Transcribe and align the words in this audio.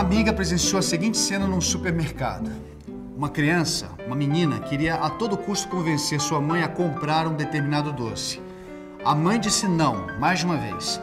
amiga 0.00 0.32
presenciou 0.32 0.78
a 0.78 0.82
seguinte 0.82 1.18
cena 1.18 1.46
num 1.46 1.60
supermercado. 1.60 2.50
Uma 3.14 3.28
criança, 3.28 3.90
uma 4.06 4.16
menina, 4.16 4.58
queria 4.60 4.94
a 4.94 5.10
todo 5.10 5.36
custo 5.36 5.68
convencer 5.68 6.18
sua 6.18 6.40
mãe 6.40 6.62
a 6.62 6.68
comprar 6.68 7.26
um 7.26 7.34
determinado 7.34 7.92
doce. 7.92 8.40
A 9.04 9.14
mãe 9.14 9.38
disse 9.38 9.68
não, 9.68 10.06
mais 10.18 10.38
de 10.38 10.46
uma 10.46 10.56
vez. 10.56 10.98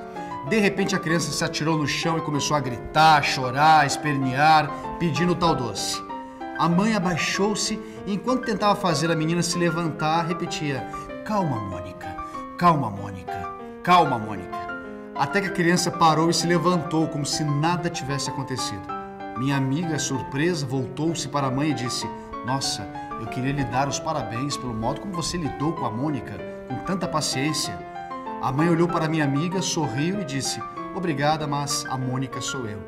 De 0.49 0.57
repente, 0.57 0.95
a 0.95 0.99
criança 0.99 1.31
se 1.31 1.43
atirou 1.43 1.77
no 1.77 1.87
chão 1.87 2.17
e 2.17 2.21
começou 2.21 2.57
a 2.57 2.59
gritar, 2.59 3.23
chorar, 3.23 3.85
espernear, 3.85 4.67
pedindo 4.97 5.35
tal 5.35 5.53
doce. 5.53 6.01
A 6.57 6.67
mãe 6.67 6.95
abaixou-se 6.95 7.79
e, 8.07 8.13
enquanto 8.13 8.45
tentava 8.45 8.75
fazer 8.75 9.11
a 9.11 9.15
menina 9.15 9.43
se 9.43 9.59
levantar, 9.59 10.25
repetia: 10.25 10.87
Calma, 11.23 11.59
Mônica, 11.59 12.07
calma, 12.57 12.89
Mônica, 12.89 13.53
calma, 13.83 14.17
Mônica. 14.17 14.56
Até 15.17 15.41
que 15.41 15.47
a 15.47 15.51
criança 15.51 15.89
parou 15.89 16.29
e 16.29 16.33
se 16.33 16.45
levantou 16.45 17.07
como 17.07 17.25
se 17.25 17.43
nada 17.43 17.89
tivesse 17.89 18.29
acontecido. 18.29 18.85
Minha 19.35 19.57
amiga, 19.57 19.97
surpresa, 19.97 20.63
voltou-se 20.63 21.27
para 21.27 21.47
a 21.47 21.51
mãe 21.51 21.71
e 21.71 21.73
disse: 21.73 22.07
Nossa, 22.45 22.87
eu 23.19 23.25
queria 23.25 23.51
lhe 23.51 23.63
dar 23.63 23.87
os 23.87 23.99
parabéns 23.99 24.55
pelo 24.55 24.75
modo 24.75 25.01
como 25.01 25.13
você 25.13 25.35
lidou 25.35 25.73
com 25.73 25.85
a 25.85 25.89
Mônica, 25.89 26.37
com 26.67 26.75
tanta 26.85 27.07
paciência. 27.07 27.75
A 28.43 28.51
mãe 28.51 28.69
olhou 28.69 28.87
para 28.87 29.09
minha 29.09 29.23
amiga, 29.23 29.59
sorriu 29.59 30.21
e 30.21 30.25
disse: 30.25 30.61
Obrigada, 30.95 31.47
mas 31.47 31.83
a 31.87 31.97
Mônica 31.97 32.39
sou 32.39 32.67
eu. 32.67 32.79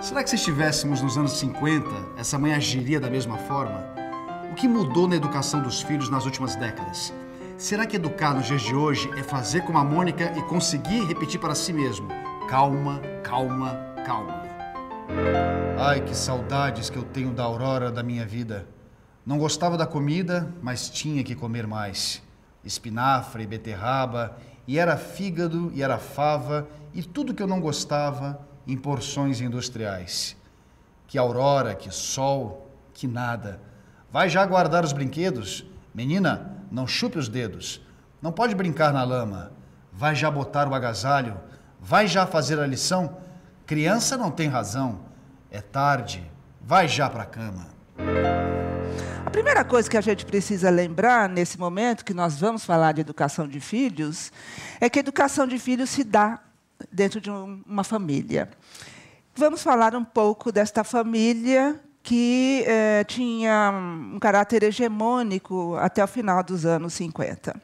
Será 0.00 0.22
que 0.22 0.30
se 0.30 0.36
estivéssemos 0.36 1.02
nos 1.02 1.18
anos 1.18 1.32
50, 1.38 1.90
essa 2.16 2.38
mãe 2.38 2.54
agiria 2.54 3.00
da 3.00 3.10
mesma 3.10 3.36
forma? 3.36 3.84
O 4.52 4.54
que 4.54 4.68
mudou 4.68 5.08
na 5.08 5.16
educação 5.16 5.60
dos 5.60 5.82
filhos 5.82 6.08
nas 6.08 6.24
últimas 6.24 6.54
décadas? 6.54 7.12
Será 7.58 7.86
que 7.86 7.96
educar 7.96 8.34
nos 8.34 8.46
dias 8.46 8.60
de 8.60 8.74
hoje 8.74 9.10
é 9.16 9.22
fazer 9.22 9.62
como 9.62 9.78
a 9.78 9.84
Mônica 9.84 10.30
e 10.36 10.42
conseguir 10.42 11.06
repetir 11.06 11.40
para 11.40 11.54
si 11.54 11.72
mesmo: 11.72 12.06
calma, 12.50 13.00
calma, 13.24 13.94
calma? 14.04 14.42
Ai, 15.78 16.02
que 16.02 16.14
saudades 16.14 16.90
que 16.90 16.98
eu 16.98 17.02
tenho 17.02 17.32
da 17.32 17.44
aurora 17.44 17.90
da 17.90 18.02
minha 18.02 18.26
vida. 18.26 18.68
Não 19.24 19.38
gostava 19.38 19.78
da 19.78 19.86
comida, 19.86 20.52
mas 20.62 20.90
tinha 20.90 21.24
que 21.24 21.34
comer 21.34 21.66
mais. 21.66 22.22
Espinafre 22.62 23.44
e 23.44 23.46
beterraba, 23.46 24.36
e 24.66 24.78
era 24.78 24.98
fígado 24.98 25.72
e 25.74 25.82
era 25.82 25.96
fava, 25.96 26.68
e 26.92 27.02
tudo 27.02 27.32
que 27.32 27.42
eu 27.42 27.46
não 27.46 27.60
gostava 27.60 28.38
em 28.66 28.76
porções 28.76 29.40
industriais. 29.40 30.36
Que 31.06 31.16
aurora, 31.16 31.74
que 31.74 31.90
sol, 31.90 32.70
que 32.92 33.06
nada. 33.06 33.62
Vai 34.12 34.28
já 34.28 34.44
guardar 34.44 34.84
os 34.84 34.92
brinquedos? 34.92 35.64
Menina, 35.94 36.55
não 36.70 36.86
chupe 36.86 37.18
os 37.18 37.28
dedos. 37.28 37.80
Não 38.20 38.32
pode 38.32 38.54
brincar 38.54 38.92
na 38.92 39.04
lama. 39.04 39.52
Vai 39.92 40.14
já 40.14 40.30
botar 40.30 40.68
o 40.68 40.74
agasalho. 40.74 41.40
Vai 41.80 42.06
já 42.06 42.26
fazer 42.26 42.58
a 42.58 42.66
lição. 42.66 43.16
Criança 43.66 44.16
não 44.16 44.30
tem 44.30 44.48
razão. 44.48 45.00
É 45.50 45.60
tarde. 45.60 46.30
Vai 46.60 46.88
já 46.88 47.08
para 47.08 47.22
a 47.22 47.26
cama. 47.26 47.68
A 49.24 49.30
primeira 49.30 49.64
coisa 49.64 49.88
que 49.88 49.96
a 49.96 50.00
gente 50.00 50.24
precisa 50.24 50.70
lembrar 50.70 51.28
nesse 51.28 51.58
momento 51.58 52.04
que 52.04 52.14
nós 52.14 52.38
vamos 52.38 52.64
falar 52.64 52.92
de 52.92 53.00
educação 53.00 53.46
de 53.46 53.60
filhos 53.60 54.32
é 54.80 54.88
que 54.88 54.98
a 54.98 55.00
educação 55.00 55.46
de 55.46 55.58
filhos 55.58 55.90
se 55.90 56.02
dá 56.04 56.40
dentro 56.90 57.20
de 57.20 57.30
uma 57.30 57.84
família. 57.84 58.50
Vamos 59.34 59.62
falar 59.62 59.94
um 59.94 60.04
pouco 60.04 60.50
desta 60.50 60.82
família 60.82 61.80
que 62.06 62.62
eh, 62.68 63.02
tinha 63.02 63.72
um 63.74 64.20
caráter 64.20 64.62
hegemônico 64.62 65.74
até 65.74 66.04
o 66.04 66.06
final 66.06 66.40
dos 66.40 66.64
anos 66.64 66.94
50. 66.94 67.60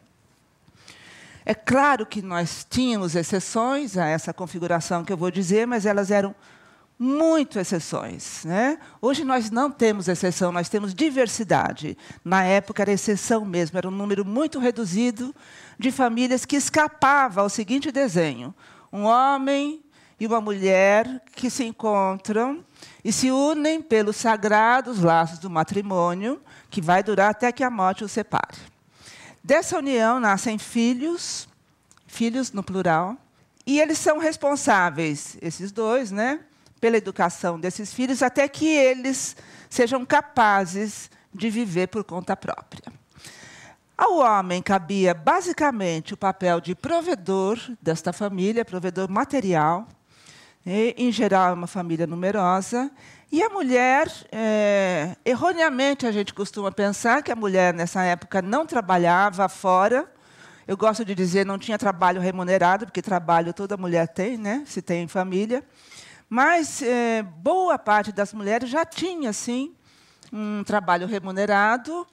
É 1.47 1.54
claro 1.54 2.04
que 2.04 2.20
nós 2.20 2.66
tínhamos 2.69 3.14
exceções 3.14 3.97
a 3.97 4.08
essa 4.08 4.34
configuração 4.34 5.04
que 5.04 5.12
eu 5.12 5.16
vou 5.16 5.31
dizer, 5.31 5.64
mas 5.64 5.86
elas 5.86 6.10
eram 6.10 6.34
muito 6.98 7.56
exceções. 7.56 8.44
Né? 8.44 8.81
Hoje 9.00 9.22
nós 9.22 9.48
não 9.48 9.70
temos 9.70 10.08
exceção, 10.08 10.50
nós 10.50 10.69
temos 10.69 10.92
diversidade. 10.92 11.97
Na 12.25 12.42
época 12.42 12.82
era 12.82 12.91
exceção 12.91 13.44
mesmo, 13.44 13.78
era 13.78 13.86
um 13.86 13.92
número 13.92 14.25
muito 14.25 14.58
reduzido 14.58 15.32
de 15.78 15.92
famílias 15.92 16.44
que 16.44 16.56
escapava 16.56 17.42
ao 17.42 17.48
seguinte 17.48 17.92
desenho: 17.92 18.52
um 18.92 19.04
homem 19.04 19.84
e 20.22 20.26
uma 20.26 20.40
mulher 20.40 21.20
que 21.34 21.50
se 21.50 21.64
encontram 21.64 22.64
e 23.04 23.12
se 23.12 23.32
unem 23.32 23.82
pelos 23.82 24.14
sagrados 24.14 25.00
laços 25.00 25.40
do 25.40 25.50
matrimônio, 25.50 26.40
que 26.70 26.80
vai 26.80 27.02
durar 27.02 27.30
até 27.30 27.50
que 27.50 27.64
a 27.64 27.68
morte 27.68 28.04
os 28.04 28.12
separe. 28.12 28.56
Dessa 29.42 29.76
união 29.76 30.20
nascem 30.20 30.58
filhos, 30.58 31.48
filhos 32.06 32.52
no 32.52 32.62
plural, 32.62 33.16
e 33.66 33.80
eles 33.80 33.98
são 33.98 34.18
responsáveis, 34.18 35.36
esses 35.42 35.72
dois, 35.72 36.12
né, 36.12 36.38
pela 36.80 36.96
educação 36.96 37.58
desses 37.58 37.92
filhos, 37.92 38.22
até 38.22 38.46
que 38.46 38.68
eles 38.68 39.34
sejam 39.68 40.06
capazes 40.06 41.10
de 41.34 41.50
viver 41.50 41.88
por 41.88 42.04
conta 42.04 42.36
própria. 42.36 42.92
Ao 43.98 44.18
homem 44.18 44.62
cabia 44.62 45.14
basicamente 45.14 46.14
o 46.14 46.16
papel 46.16 46.60
de 46.60 46.76
provedor 46.76 47.58
desta 47.82 48.12
família, 48.12 48.64
provedor 48.64 49.10
material, 49.10 49.88
e, 50.64 50.94
em 50.96 51.10
geral, 51.10 51.50
é 51.50 51.52
uma 51.54 51.66
família 51.66 52.06
numerosa. 52.06 52.90
E 53.30 53.42
a 53.42 53.48
mulher, 53.48 54.12
é, 54.30 55.16
erroneamente, 55.24 56.06
a 56.06 56.12
gente 56.12 56.32
costuma 56.32 56.70
pensar 56.70 57.22
que 57.22 57.32
a 57.32 57.36
mulher, 57.36 57.74
nessa 57.74 58.02
época, 58.02 58.40
não 58.40 58.64
trabalhava 58.66 59.48
fora. 59.48 60.06
Eu 60.68 60.76
gosto 60.76 61.04
de 61.04 61.14
dizer 61.14 61.44
não 61.44 61.58
tinha 61.58 61.78
trabalho 61.78 62.20
remunerado, 62.20 62.86
porque 62.86 63.02
trabalho 63.02 63.52
toda 63.52 63.76
mulher 63.76 64.06
tem, 64.06 64.36
né? 64.36 64.62
se 64.66 64.80
tem 64.80 65.08
família. 65.08 65.64
Mas 66.28 66.80
é, 66.82 67.22
boa 67.22 67.78
parte 67.78 68.12
das 68.12 68.32
mulheres 68.32 68.70
já 68.70 68.84
tinha, 68.84 69.32
sim, 69.32 69.74
um 70.32 70.62
trabalho 70.64 71.06
remunerado, 71.06 72.06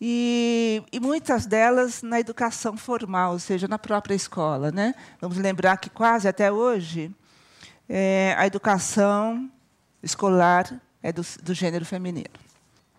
e, 0.00 0.82
e, 0.92 1.00
muitas 1.00 1.46
delas 1.46 2.02
na 2.02 2.20
educação 2.20 2.76
formal, 2.76 3.32
ou 3.32 3.38
seja, 3.38 3.66
na 3.66 3.78
própria 3.78 4.14
escola. 4.14 4.70
Né? 4.70 4.94
Vamos 5.20 5.38
lembrar 5.38 5.76
que 5.78 5.88
quase 5.88 6.28
até 6.28 6.52
hoje 6.52 7.14
é, 7.88 8.34
a 8.38 8.46
educação 8.46 9.50
escolar 10.02 10.80
é 11.02 11.12
do, 11.12 11.22
do 11.42 11.54
gênero 11.54 11.84
feminino. 11.84 12.30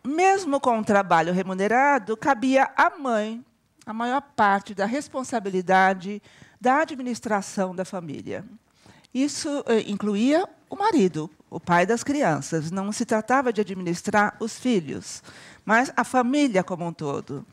Mesmo 0.04 0.60
com 0.60 0.80
o 0.80 0.84
trabalho 0.84 1.34
remunerado, 1.34 2.16
cabia 2.16 2.70
à 2.76 2.92
mãe 2.98 3.44
a 3.86 3.94
maior 3.94 4.22
parte 4.22 4.74
da 4.74 4.86
responsabilidade 4.86 6.22
da 6.60 6.82
administração 6.82 7.76
da 7.76 7.86
família. 7.86 8.44
Isso 9.14 9.64
eh, 9.68 9.82
incluía 9.88 10.48
o 10.70 10.76
marido, 10.76 11.30
o 11.50 11.60
pai 11.60 11.86
das 11.86 12.04
crianças. 12.04 12.72
Não 12.72 12.92
se 12.92 13.06
tratava 13.06 13.54
de 13.54 13.62
administrar 13.62 14.36
os 14.40 14.58
filhos, 14.58 15.24
mas 15.64 15.92
a 15.96 16.04
família 16.04 16.64
como 16.64 16.86
um 16.86 16.92
todo. 16.92 17.46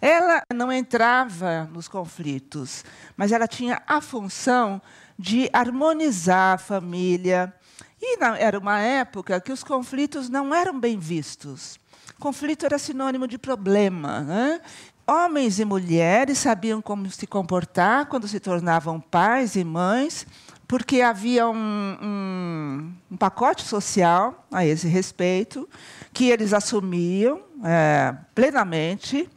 Ela 0.00 0.42
não 0.54 0.72
entrava 0.72 1.68
nos 1.72 1.88
conflitos, 1.88 2.84
mas 3.16 3.32
ela 3.32 3.46
tinha 3.46 3.82
a 3.86 4.00
função 4.00 4.80
de 5.20 5.50
harmonizar 5.52 6.54
a 6.54 6.58
família. 6.58 7.52
E 8.00 8.18
era 8.38 8.58
uma 8.58 8.80
época 8.80 9.38
que 9.38 9.52
os 9.52 9.62
conflitos 9.62 10.30
não 10.30 10.54
eram 10.54 10.80
bem 10.80 10.98
vistos. 10.98 11.78
Conflito 12.18 12.64
era 12.64 12.78
sinônimo 12.78 13.28
de 13.28 13.36
problema. 13.36 14.20
Né? 14.20 14.60
Homens 15.06 15.60
e 15.60 15.64
mulheres 15.66 16.38
sabiam 16.38 16.80
como 16.80 17.10
se 17.10 17.26
comportar 17.26 18.06
quando 18.06 18.26
se 18.26 18.40
tornavam 18.40 18.98
pais 18.98 19.56
e 19.56 19.64
mães, 19.64 20.26
porque 20.66 21.02
havia 21.02 21.46
um, 21.46 21.98
um, 22.00 22.92
um 23.10 23.16
pacote 23.18 23.62
social 23.62 24.46
a 24.50 24.64
esse 24.64 24.88
respeito, 24.88 25.68
que 26.14 26.30
eles 26.30 26.54
assumiam 26.54 27.42
é, 27.62 28.14
plenamente, 28.34 29.28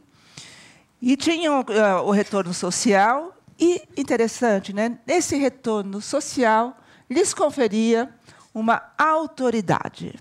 e 1.02 1.14
tinham 1.14 1.60
uh, 1.60 2.06
o 2.06 2.10
retorno 2.10 2.54
social 2.54 3.33
e 3.58 3.82
interessante, 3.96 4.72
né? 4.72 4.98
Esse 5.06 5.36
retorno 5.36 6.00
social 6.00 6.76
lhes 7.08 7.32
conferia 7.32 8.10
uma 8.52 8.82
autoridade. 8.96 10.14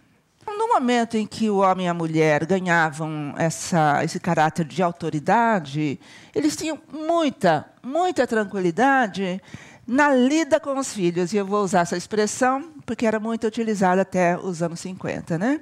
No 0.46 0.68
momento 0.68 1.16
em 1.18 1.26
que 1.26 1.50
o 1.50 1.58
homem 1.58 1.86
e 1.86 1.90
a 1.90 1.94
mulher 1.94 2.46
ganhavam 2.46 3.34
essa, 3.38 4.04
esse 4.04 4.20
caráter 4.20 4.66
de 4.66 4.84
autoridade, 4.84 6.00
eles 6.34 6.56
tinham 6.56 6.80
muita, 6.92 7.66
muita 7.82 8.28
tranquilidade 8.28 9.42
na 9.88 10.14
lida 10.14 10.60
com 10.60 10.78
os 10.78 10.94
filhos. 10.94 11.34
E 11.34 11.38
eu 11.38 11.46
vou 11.46 11.64
usar 11.64 11.82
essa 11.82 11.98
expressão 11.98 12.72
porque 12.86 13.06
era 13.06 13.20
muito 13.20 13.48
utilizada 13.48 14.02
até 14.02 14.38
os 14.38 14.62
anos 14.62 14.80
50. 14.82 15.38
Né? 15.38 15.62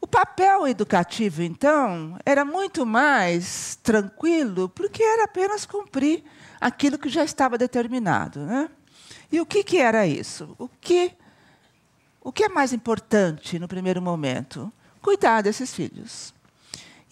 O 0.00 0.06
papel 0.06 0.68
educativo, 0.68 1.42
então, 1.42 2.18
era 2.26 2.44
muito 2.44 2.84
mais 2.84 3.78
tranquilo, 3.82 4.68
porque 4.68 5.02
era 5.02 5.24
apenas 5.24 5.64
cumprir 5.64 6.22
aquilo 6.60 6.98
que 6.98 7.08
já 7.08 7.24
estava 7.24 7.58
determinado. 7.58 8.40
Né? 8.40 8.68
E 9.30 9.40
o 9.40 9.46
que, 9.46 9.64
que 9.64 9.78
era 9.78 10.06
isso? 10.06 10.54
O 10.58 10.68
que, 10.68 11.12
o 12.20 12.32
que 12.32 12.44
é 12.44 12.48
mais 12.48 12.72
importante 12.72 13.58
no 13.58 13.68
primeiro 13.68 14.00
momento? 14.00 14.72
Cuidar 15.00 15.42
desses 15.42 15.74
filhos. 15.74 16.32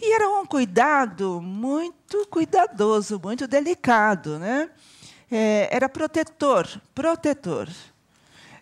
E 0.00 0.14
era 0.14 0.28
um 0.28 0.44
cuidado 0.44 1.40
muito 1.40 2.26
cuidadoso, 2.26 3.20
muito 3.22 3.46
delicado. 3.46 4.38
Né? 4.38 4.68
É, 5.30 5.68
era 5.70 5.88
protetor, 5.88 6.66
protetor. 6.94 7.68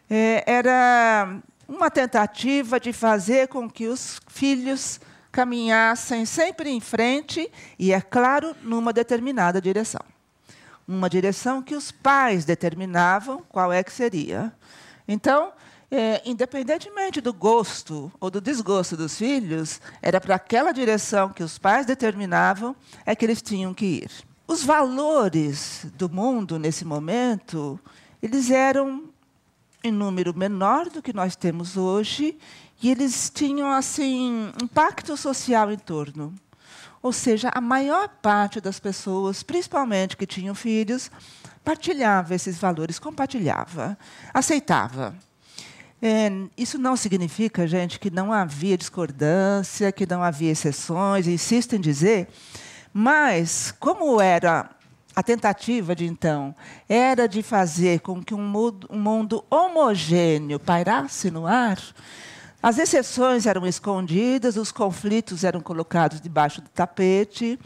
É, 0.08 0.44
era 0.46 1.40
uma 1.68 1.90
tentativa 1.90 2.80
de 2.80 2.92
fazer 2.92 3.48
com 3.48 3.70
que 3.70 3.86
os 3.86 4.20
filhos 4.28 5.00
caminhassem 5.30 6.26
sempre 6.26 6.70
em 6.70 6.80
frente 6.80 7.50
e, 7.78 7.92
é 7.92 8.00
claro, 8.00 8.54
numa 8.62 8.92
determinada 8.92 9.60
direção. 9.60 10.00
Uma 10.90 11.08
direção 11.08 11.62
que 11.62 11.76
os 11.76 11.92
pais 11.92 12.44
determinavam 12.44 13.44
qual 13.48 13.72
é 13.72 13.80
que 13.80 13.92
seria. 13.92 14.52
Então, 15.06 15.52
é, 15.88 16.20
independentemente 16.24 17.20
do 17.20 17.32
gosto 17.32 18.10
ou 18.18 18.28
do 18.28 18.40
desgosto 18.40 18.96
dos 18.96 19.16
filhos, 19.16 19.80
era 20.02 20.20
para 20.20 20.34
aquela 20.34 20.72
direção 20.72 21.28
que 21.28 21.44
os 21.44 21.58
pais 21.58 21.86
determinavam 21.86 22.74
é 23.06 23.14
que 23.14 23.24
eles 23.24 23.40
tinham 23.40 23.72
que 23.72 23.86
ir. 23.86 24.10
Os 24.48 24.64
valores 24.64 25.86
do 25.94 26.08
mundo 26.08 26.58
nesse 26.58 26.84
momento, 26.84 27.78
eles 28.20 28.50
eram 28.50 29.04
em 29.84 29.92
número 29.92 30.36
menor 30.36 30.90
do 30.90 31.00
que 31.00 31.12
nós 31.12 31.36
temos 31.36 31.76
hoje 31.76 32.36
e 32.82 32.90
eles 32.90 33.30
tinham 33.32 33.70
assim 33.70 34.50
um 34.60 34.66
pacto 34.66 35.16
social 35.16 35.70
em 35.70 35.78
torno. 35.78 36.34
Ou 37.02 37.12
seja, 37.12 37.50
a 37.54 37.60
maior 37.60 38.08
parte 38.20 38.60
das 38.60 38.78
pessoas, 38.78 39.42
principalmente 39.42 40.16
que 40.16 40.26
tinham 40.26 40.54
filhos, 40.54 41.10
partilhava 41.64 42.34
esses 42.34 42.58
valores, 42.58 42.98
compartilhava, 42.98 43.96
aceitava. 44.34 45.14
É, 46.02 46.30
isso 46.56 46.78
não 46.78 46.96
significa, 46.96 47.66
gente, 47.66 47.98
que 47.98 48.10
não 48.10 48.32
havia 48.32 48.76
discordância, 48.76 49.92
que 49.92 50.06
não 50.06 50.22
havia 50.22 50.52
exceções, 50.52 51.26
insisto 51.26 51.76
em 51.76 51.80
dizer, 51.80 52.28
mas 52.92 53.72
como 53.78 54.20
era 54.20 54.70
a 55.14 55.22
tentativa 55.22 55.94
de 55.94 56.06
então 56.06 56.54
era 56.88 57.26
de 57.26 57.42
fazer 57.42 58.00
com 58.00 58.22
que 58.22 58.34
um 58.34 58.42
mundo, 58.42 58.86
um 58.90 58.98
mundo 58.98 59.44
homogêneo 59.50 60.58
pairasse 60.58 61.30
no 61.30 61.46
ar, 61.46 61.78
as 62.62 62.78
exceções 62.78 63.46
eram 63.46 63.66
escondidas, 63.66 64.56
os 64.56 64.70
conflitos 64.70 65.44
eram 65.44 65.60
colocados 65.60 66.20
debaixo 66.20 66.60
do 66.60 66.68
tapete, 66.68 67.58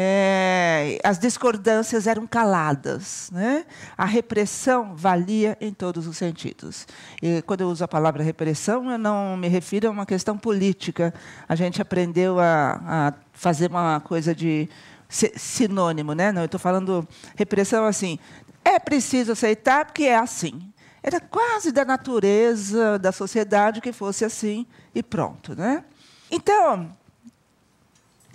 é, 0.00 1.00
as 1.02 1.18
discordâncias 1.18 2.06
eram 2.06 2.24
caladas. 2.24 3.30
Né? 3.32 3.66
A 3.96 4.04
repressão 4.04 4.94
valia 4.94 5.58
em 5.60 5.72
todos 5.72 6.06
os 6.06 6.16
sentidos. 6.16 6.86
E, 7.20 7.42
quando 7.42 7.62
eu 7.62 7.68
uso 7.68 7.82
a 7.82 7.88
palavra 7.88 8.22
repressão, 8.22 8.88
eu 8.92 8.98
não 8.98 9.36
me 9.36 9.48
refiro 9.48 9.88
a 9.88 9.90
uma 9.90 10.06
questão 10.06 10.38
política. 10.38 11.12
A 11.48 11.56
gente 11.56 11.82
aprendeu 11.82 12.38
a, 12.38 12.80
a 12.86 13.14
fazer 13.32 13.68
uma 13.70 13.98
coisa 13.98 14.32
de 14.32 14.68
sinônimo. 15.08 16.12
Né? 16.12 16.30
Não, 16.30 16.42
eu 16.42 16.46
estou 16.46 16.60
falando 16.60 17.06
repressão 17.34 17.84
assim. 17.84 18.20
É 18.64 18.78
preciso 18.78 19.32
aceitar 19.32 19.84
porque 19.84 20.04
é 20.04 20.16
assim. 20.16 20.67
Era 21.02 21.20
quase 21.20 21.70
da 21.72 21.84
natureza 21.84 22.98
da 22.98 23.12
sociedade 23.12 23.80
que 23.80 23.92
fosse 23.92 24.24
assim 24.24 24.66
e 24.94 25.02
pronto. 25.02 25.54
Né? 25.54 25.84
Então, 26.30 26.94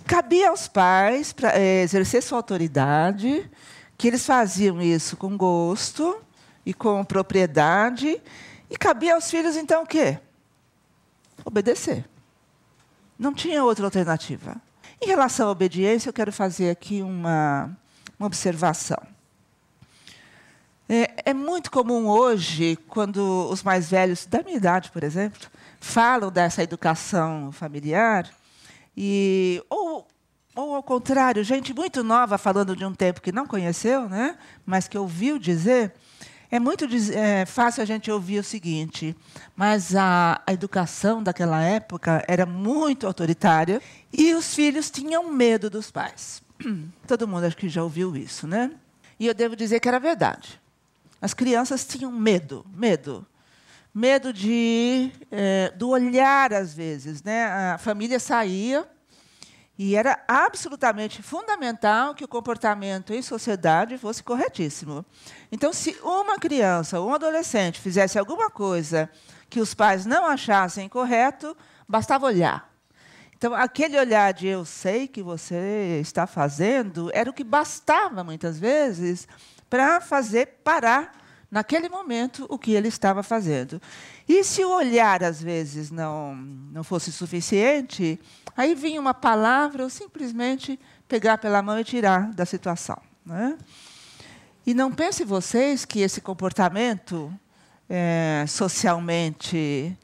cabia 0.06 0.50
aos 0.50 0.68
pais 0.68 1.32
para 1.32 1.58
é, 1.58 1.82
exercer 1.82 2.22
sua 2.22 2.38
autoridade, 2.38 3.50
que 3.96 4.08
eles 4.08 4.24
faziam 4.24 4.80
isso 4.80 5.16
com 5.16 5.36
gosto 5.36 6.20
e 6.64 6.72
com 6.72 7.04
propriedade, 7.04 8.20
e 8.70 8.76
cabia 8.76 9.14
aos 9.14 9.30
filhos, 9.30 9.56
então, 9.56 9.82
o 9.82 9.86
quê? 9.86 10.18
Obedecer. 11.44 12.04
Não 13.18 13.32
tinha 13.32 13.62
outra 13.62 13.84
alternativa. 13.84 14.56
Em 15.00 15.06
relação 15.06 15.48
à 15.48 15.50
obediência, 15.50 16.08
eu 16.08 16.12
quero 16.12 16.32
fazer 16.32 16.70
aqui 16.70 17.02
uma, 17.02 17.76
uma 18.18 18.26
observação. 18.26 19.13
É, 20.88 21.30
é, 21.30 21.34
muito 21.34 21.70
comum 21.70 22.06
hoje, 22.08 22.76
quando 22.88 23.48
os 23.50 23.62
mais 23.62 23.90
velhos, 23.90 24.26
da 24.26 24.42
minha 24.42 24.56
idade, 24.56 24.90
por 24.90 25.02
exemplo, 25.02 25.48
falam 25.80 26.30
dessa 26.30 26.62
educação 26.62 27.50
familiar, 27.50 28.28
e, 28.94 29.62
ou, 29.70 30.06
ou 30.54 30.74
ao 30.74 30.82
contrário, 30.82 31.42
gente 31.42 31.72
muito 31.72 32.04
nova 32.04 32.36
falando 32.36 32.76
de 32.76 32.84
um 32.84 32.94
tempo 32.94 33.22
que 33.22 33.32
não 33.32 33.46
conheceu, 33.46 34.08
né, 34.10 34.36
mas 34.66 34.86
que 34.86 34.98
ouviu 34.98 35.38
dizer, 35.38 35.94
é 36.50 36.60
muito 36.60 36.86
é, 37.14 37.46
fácil 37.46 37.82
a 37.82 37.86
gente 37.86 38.10
ouvir 38.10 38.38
o 38.40 38.44
seguinte, 38.44 39.16
mas 39.56 39.96
a, 39.96 40.42
a, 40.46 40.52
educação 40.52 41.22
daquela 41.22 41.62
época 41.62 42.22
era 42.28 42.44
muito 42.44 43.06
autoritária 43.06 43.80
e 44.12 44.34
os 44.34 44.54
filhos 44.54 44.90
tinham 44.90 45.32
medo 45.32 45.70
dos 45.70 45.90
pais. 45.90 46.42
Todo 47.08 47.26
mundo 47.26 47.44
acho 47.44 47.56
que 47.56 47.70
já 47.70 47.82
ouviu 47.82 48.14
isso, 48.14 48.46
né? 48.46 48.70
E 49.18 49.26
eu 49.26 49.34
devo 49.34 49.56
dizer 49.56 49.80
que 49.80 49.88
era 49.88 49.98
verdade. 49.98 50.60
As 51.24 51.32
crianças 51.32 51.86
tinham 51.86 52.12
medo, 52.12 52.66
medo. 52.70 53.26
Medo 53.94 54.30
de, 54.30 55.10
é, 55.30 55.72
do 55.74 55.88
olhar, 55.88 56.52
às 56.52 56.74
vezes. 56.74 57.22
Né? 57.22 57.46
A 57.46 57.78
família 57.78 58.20
saía 58.20 58.86
e 59.78 59.96
era 59.96 60.22
absolutamente 60.28 61.22
fundamental 61.22 62.14
que 62.14 62.26
o 62.26 62.28
comportamento 62.28 63.14
em 63.14 63.22
sociedade 63.22 63.96
fosse 63.96 64.22
corretíssimo. 64.22 65.02
Então, 65.50 65.72
se 65.72 65.96
uma 66.02 66.36
criança 66.36 67.00
ou 67.00 67.08
um 67.08 67.14
adolescente 67.14 67.80
fizesse 67.80 68.18
alguma 68.18 68.50
coisa 68.50 69.08
que 69.48 69.60
os 69.60 69.72
pais 69.72 70.04
não 70.04 70.26
achassem 70.26 70.90
correto, 70.90 71.56
bastava 71.88 72.26
olhar. 72.26 72.70
Então, 73.34 73.54
aquele 73.54 73.98
olhar 73.98 74.34
de 74.34 74.46
eu 74.46 74.66
sei 74.66 75.08
que 75.08 75.22
você 75.22 76.00
está 76.02 76.26
fazendo 76.26 77.10
era 77.14 77.30
o 77.30 77.32
que 77.32 77.42
bastava, 77.42 78.22
muitas 78.22 78.58
vezes, 78.58 79.26
para 79.68 80.00
fazer 80.00 80.60
parar 80.62 81.12
naquele 81.50 81.88
momento 81.88 82.46
o 82.48 82.58
que 82.58 82.72
ele 82.72 82.88
estava 82.88 83.22
fazendo. 83.22 83.80
E 84.28 84.42
se 84.42 84.64
o 84.64 84.74
olhar 84.74 85.22
às 85.22 85.40
vezes 85.40 85.90
não 85.90 86.34
não 86.34 86.82
fosse 86.82 87.12
suficiente, 87.12 88.18
aí 88.56 88.74
vinha 88.74 89.00
uma 89.00 89.14
palavra 89.14 89.84
ou 89.84 89.90
simplesmente 89.90 90.78
pegar 91.06 91.38
pela 91.38 91.62
mão 91.62 91.78
e 91.78 91.84
tirar 91.84 92.32
da 92.32 92.44
situação, 92.44 93.00
né? 93.24 93.56
E 94.66 94.72
não 94.72 94.90
pense 94.90 95.24
vocês 95.24 95.84
que 95.84 96.00
esse 96.00 96.20
comportamento 96.20 97.32
é, 97.88 98.44
socialmente 98.48 99.96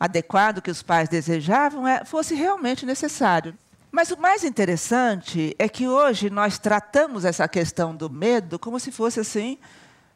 adequado 0.00 0.62
que 0.62 0.70
os 0.70 0.82
pais 0.82 1.08
desejavam 1.08 1.86
é, 1.86 2.04
fosse 2.04 2.34
realmente 2.34 2.86
necessário. 2.86 3.54
Mas 3.90 4.10
o 4.10 4.20
mais 4.20 4.44
interessante 4.44 5.56
é 5.58 5.68
que 5.68 5.88
hoje 5.88 6.28
nós 6.28 6.58
tratamos 6.58 7.24
essa 7.24 7.48
questão 7.48 7.96
do 7.96 8.10
medo 8.10 8.58
como 8.58 8.78
se 8.78 8.92
fosse 8.92 9.20
assim 9.20 9.58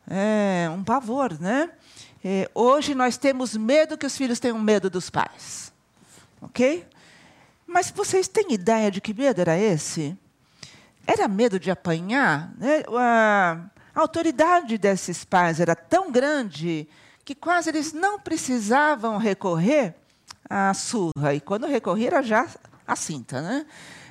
é, 0.09 0.69
um 0.71 0.85
pavor, 0.85 1.39
né? 1.41 1.71
É, 2.25 2.51
hoje 2.55 2.95
nós 2.95 3.17
temos 3.17 3.57
medo 3.57 3.99
que 3.99 4.07
os 4.07 4.17
filhos 4.17 4.39
tenham 4.39 4.59
medo 4.59 4.89
dos 4.89 5.11
pais, 5.11 5.73
ok? 6.41 6.87
Mas 7.67 7.91
vocês 7.91 8.29
têm 8.29 8.53
ideia 8.53 8.91
de 8.91 9.01
que 9.01 9.15
medo 9.15 9.41
era 9.41 9.59
esse? 9.59 10.17
Era 11.07 11.27
medo 11.27 11.59
de 11.59 11.71
apanhar? 11.71 12.53
Né? 12.59 12.83
A, 12.97 13.59
autoridade 13.95 14.79
desses 14.79 15.25
pais 15.25 15.59
era 15.59 15.75
tão 15.75 16.13
grande 16.13 16.89
que 17.25 17.35
quase 17.35 17.71
eles 17.71 17.93
não 17.93 18.19
precisavam 18.19 19.19
recorrer 19.19 19.95
à 20.49 20.73
surra. 20.75 21.35
E 21.35 21.41
quando 21.41 21.67
recorria 21.67 22.09
era 22.09 22.23
já 22.23 22.47
a 22.87 22.97
cinta, 22.97 23.41
né? 23.41 23.67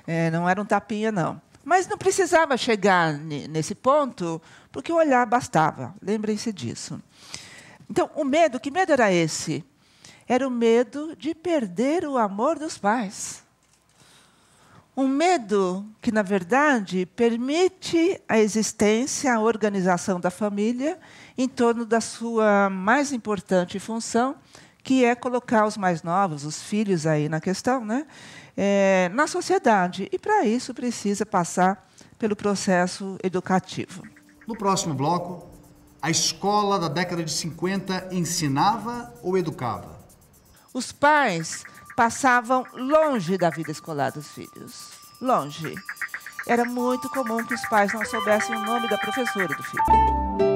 É, 0.07 0.31
não 0.31 0.47
era 0.47 0.61
um 0.61 0.65
tapinha, 0.65 1.11
não. 1.11 1.41
Mas 1.63 1.87
não 1.87 1.97
precisava 1.97 2.57
chegar 2.57 3.13
nesse 3.13 3.75
ponto, 3.75 4.41
porque 4.71 4.91
o 4.91 4.95
olhar 4.95 5.25
bastava. 5.25 5.93
Lembrem-se 6.01 6.51
disso. 6.51 7.01
Então, 7.89 8.09
o 8.15 8.23
medo, 8.23 8.59
que 8.59 8.71
medo 8.71 8.91
era 8.91 9.11
esse? 9.11 9.63
Era 10.27 10.47
o 10.47 10.51
medo 10.51 11.15
de 11.15 11.35
perder 11.35 12.05
o 12.05 12.17
amor 12.17 12.57
dos 12.57 12.77
pais. 12.77 13.43
Um 14.95 15.07
medo 15.07 15.85
que, 16.01 16.11
na 16.11 16.21
verdade, 16.21 17.05
permite 17.05 18.19
a 18.27 18.39
existência, 18.39 19.33
a 19.33 19.39
organização 19.39 20.19
da 20.19 20.29
família 20.29 20.99
em 21.37 21.47
torno 21.47 21.85
da 21.85 22.01
sua 22.01 22.69
mais 22.69 23.13
importante 23.13 23.79
função, 23.79 24.35
que 24.83 25.05
é 25.05 25.15
colocar 25.15 25.65
os 25.65 25.77
mais 25.77 26.03
novos, 26.03 26.43
os 26.43 26.61
filhos 26.61 27.05
aí 27.05 27.29
na 27.29 27.39
questão, 27.39 27.85
né? 27.85 28.05
É, 28.63 29.09
na 29.11 29.25
sociedade. 29.25 30.07
E, 30.11 30.19
para 30.19 30.45
isso, 30.45 30.71
precisa 30.71 31.25
passar 31.25 31.89
pelo 32.19 32.35
processo 32.35 33.17
educativo. 33.23 34.03
No 34.47 34.55
próximo 34.55 34.93
bloco, 34.93 35.47
a 35.99 36.11
escola 36.11 36.77
da 36.77 36.87
década 36.87 37.23
de 37.23 37.31
50 37.31 38.09
ensinava 38.11 39.11
ou 39.23 39.35
educava? 39.35 39.99
Os 40.71 40.91
pais 40.91 41.63
passavam 41.95 42.63
longe 42.75 43.35
da 43.35 43.49
vida 43.49 43.71
escolar 43.71 44.11
dos 44.11 44.27
filhos. 44.27 44.91
Longe. 45.19 45.73
Era 46.45 46.63
muito 46.63 47.09
comum 47.09 47.43
que 47.43 47.55
os 47.55 47.67
pais 47.67 47.91
não 47.91 48.05
soubessem 48.05 48.55
o 48.55 48.63
nome 48.63 48.87
da 48.87 48.97
professora 48.99 49.47
do 49.47 49.63
filho. 49.63 50.50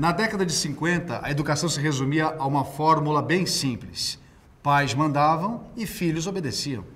Na 0.00 0.12
década 0.12 0.46
de 0.46 0.54
50, 0.54 1.20
a 1.22 1.30
educação 1.30 1.68
se 1.68 1.78
resumia 1.78 2.34
a 2.38 2.46
uma 2.46 2.64
fórmula 2.64 3.20
bem 3.20 3.44
simples: 3.44 4.18
pais 4.62 4.94
mandavam 4.94 5.64
e 5.76 5.84
filhos 5.84 6.26
obedeciam. 6.26 6.86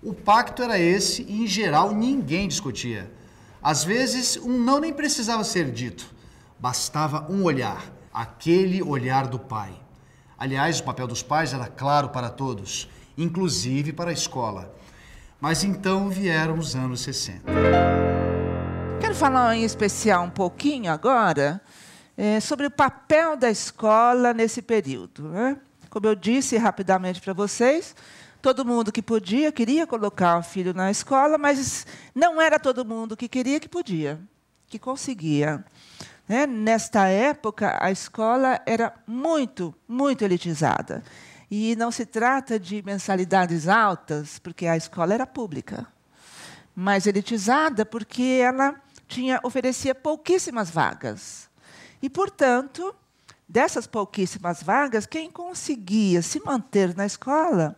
O 0.00 0.14
pacto 0.14 0.62
era 0.62 0.78
esse 0.78 1.22
e, 1.22 1.42
em 1.42 1.46
geral, 1.48 1.92
ninguém 1.92 2.46
discutia. 2.46 3.12
Às 3.60 3.82
vezes, 3.82 4.36
um 4.36 4.60
não 4.60 4.78
nem 4.78 4.92
precisava 4.92 5.42
ser 5.42 5.72
dito. 5.72 6.06
Bastava 6.56 7.26
um 7.28 7.42
olhar, 7.42 7.92
aquele 8.14 8.80
olhar 8.80 9.26
do 9.26 9.40
pai. 9.40 9.72
Aliás, 10.38 10.78
o 10.78 10.84
papel 10.84 11.08
dos 11.08 11.24
pais 11.24 11.52
era 11.52 11.66
claro 11.66 12.10
para 12.10 12.30
todos, 12.30 12.88
inclusive 13.18 13.92
para 13.92 14.10
a 14.10 14.14
escola. 14.14 14.72
Mas 15.40 15.64
então 15.64 16.08
vieram 16.08 16.58
os 16.58 16.76
anos 16.76 17.00
60. 17.00 17.42
Quero 19.00 19.16
falar 19.16 19.56
em 19.56 19.64
especial 19.64 20.22
um 20.22 20.30
pouquinho 20.30 20.92
agora 20.92 21.60
é, 22.16 22.40
sobre 22.40 22.66
o 22.66 22.70
papel 22.70 23.36
da 23.36 23.50
escola 23.50 24.32
nesse 24.32 24.62
período. 24.62 25.28
Né? 25.28 25.56
Como 25.90 26.06
eu 26.06 26.14
disse 26.14 26.56
rapidamente 26.56 27.20
para 27.20 27.32
vocês, 27.32 27.94
todo 28.40 28.64
mundo 28.64 28.92
que 28.92 29.02
podia 29.02 29.52
queria 29.52 29.86
colocar 29.86 30.38
o 30.38 30.42
filho 30.42 30.72
na 30.72 30.90
escola, 30.90 31.36
mas 31.36 31.86
não 32.14 32.40
era 32.40 32.58
todo 32.58 32.84
mundo 32.84 33.16
que 33.16 33.28
queria 33.28 33.60
que 33.60 33.68
podia, 33.68 34.18
que 34.68 34.78
conseguia. 34.78 35.64
Né? 36.28 36.46
Nesta 36.46 37.06
época, 37.08 37.78
a 37.80 37.90
escola 37.90 38.60
era 38.66 38.94
muito, 39.06 39.74
muito 39.86 40.24
elitizada. 40.24 41.02
E 41.50 41.76
não 41.76 41.92
se 41.92 42.04
trata 42.04 42.58
de 42.58 42.82
mensalidades 42.82 43.68
altas, 43.68 44.38
porque 44.40 44.66
a 44.66 44.76
escola 44.76 45.14
era 45.14 45.26
pública, 45.26 45.86
mas 46.74 47.06
elitizada 47.06 47.86
porque 47.86 48.40
ela 48.42 48.74
tinha 49.06 49.38
oferecia 49.44 49.94
pouquíssimas 49.94 50.68
vagas. 50.68 51.45
E, 52.06 52.08
portanto, 52.08 52.94
dessas 53.48 53.84
pouquíssimas 53.84 54.62
vagas, 54.62 55.06
quem 55.06 55.28
conseguia 55.28 56.22
se 56.22 56.38
manter 56.38 56.94
na 56.94 57.04
escola 57.04 57.74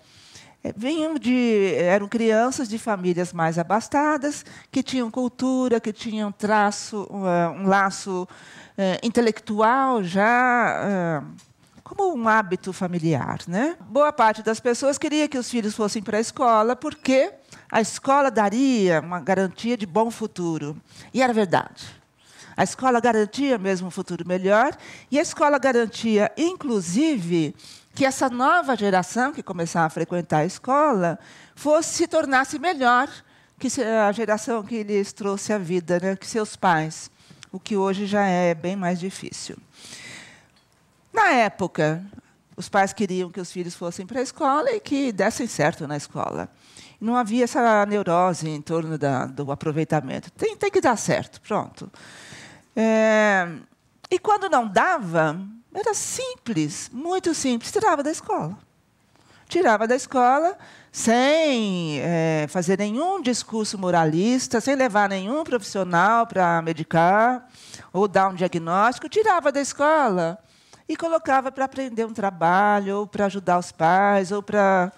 eh, 0.63 0.71
vinham 0.77 1.15
de 1.15 1.73
eram 1.77 2.07
crianças 2.07 2.69
de 2.69 2.79
famílias 2.79 3.33
mais 3.33 3.59
abastadas 3.59 4.45
que 4.71 4.83
tinham 4.83 5.11
cultura 5.11 5.81
que 5.81 5.95
tinham 5.95 6.31
traço 6.31 7.09
um, 7.11 7.25
um 7.63 7.67
laço 7.67 8.29
intelectual 9.03 10.05
já 10.05 11.25
como 11.83 12.15
um 12.15 12.29
hábito 12.29 12.71
familiar, 12.71 13.39
né? 13.49 13.79
Boa 13.81 14.13
parte 14.13 14.43
das 14.43 14.61
pessoas 14.61 14.99
queria 14.99 15.27
que 15.27 15.39
os 15.39 15.51
filhos 15.51 15.75
fossem 15.75 16.03
para 16.03 16.19
a 16.19 16.21
escola 16.21 16.77
porque 16.77 17.33
a 17.73 17.81
escola 17.81 18.31
daria 18.31 19.01
uma 19.01 19.21
garantia 19.21 19.75
de 19.75 19.87
bom 19.87 20.11
futuro 20.11 20.77
e 21.15 21.23
era 21.23 21.33
verdade. 21.33 21.98
A 22.59 22.65
escola 22.65 22.99
garantia 22.99 23.57
mesmo 23.57 23.87
um 23.87 23.91
futuro 23.91 24.27
melhor, 24.27 24.77
e 25.13 25.17
a 25.17 25.23
escola 25.23 25.61
garantia, 25.61 26.33
inclusive, 26.37 27.55
que 27.95 28.05
essa 28.05 28.29
nova 28.29 28.75
geração 28.75 29.33
que 29.33 29.45
começava 29.45 29.87
a 29.87 29.91
frequentar 29.91 30.39
a 30.39 30.45
escola 30.45 31.21
fosse 31.55 31.95
se 31.95 32.09
tornasse 32.09 32.59
melhor 32.59 33.09
que 33.61 33.69
a 33.81 34.11
geração 34.11 34.65
que 34.65 34.83
lhes 34.83 35.13
trouxe 35.13 35.53
a 35.53 35.59
vida, 35.59 36.01
né, 36.01 36.17
que 36.17 36.27
seus 36.27 36.57
pais, 36.57 37.13
o 37.53 37.61
que 37.61 37.77
hoje 37.77 38.07
já 38.07 38.27
é 38.27 38.53
bem 38.57 38.75
mais 38.75 38.99
difícil. 38.99 39.57
Na 41.13 41.31
época, 41.31 42.05
os 42.57 42.69
pais 42.69 42.93
queriam 42.93 43.31
que 43.31 43.41
os 43.41 43.53
filhos 43.53 43.77
fossem 43.77 44.05
para 44.05 44.19
a 44.19 44.23
escola 44.23 44.73
e 44.73 44.81
que 44.81 45.13
dessem 45.13 45.47
certo 45.47 45.87
na 45.87 45.97
escola. 45.97 46.49
Não 47.01 47.15
havia 47.15 47.45
essa 47.45 47.87
neurose 47.87 48.49
em 48.49 48.61
torno 48.61 48.99
da, 48.99 49.27
do 49.27 49.53
aproveitamento. 49.53 50.29
Tem, 50.33 50.57
tem 50.57 50.73
que 50.73 50.81
dar 50.81 50.97
certo, 50.97 51.41
pronto. 51.41 51.89
É, 52.81 53.49
e 54.09 54.21
quando 54.21 54.49
não 54.49 54.69
dava, 54.69 55.37
era 55.75 55.93
simples, 55.95 56.89
muito 56.93 57.35
simples, 57.35 57.73
tirava 57.73 58.05
da 58.05 58.11
escola. 58.13 58.57
Tirava 59.49 59.89
da 59.89 59.97
escola 59.97 60.57
sem 60.93 61.99
é, 62.01 62.47
fazer 62.49 62.79
nenhum 62.79 63.21
discurso 63.21 63.77
moralista, 63.77 64.61
sem 64.61 64.77
levar 64.77 65.09
nenhum 65.09 65.43
profissional 65.43 66.25
para 66.25 66.63
medicar 66.63 67.49
ou 67.93 68.07
dar 68.07 68.29
um 68.29 68.35
diagnóstico, 68.35 69.09
tirava 69.09 69.51
da 69.51 69.61
escola 69.61 70.39
e 70.89 70.97
colocava 70.97 71.51
para 71.51 71.65
aprender 71.65 72.05
um 72.05 72.13
trabalho, 72.13 72.99
ou 72.99 73.07
para 73.09 73.27
ajudar 73.27 73.59
os 73.59 73.73
pais, 73.73 74.31
ou 74.31 74.41
para 74.41 74.93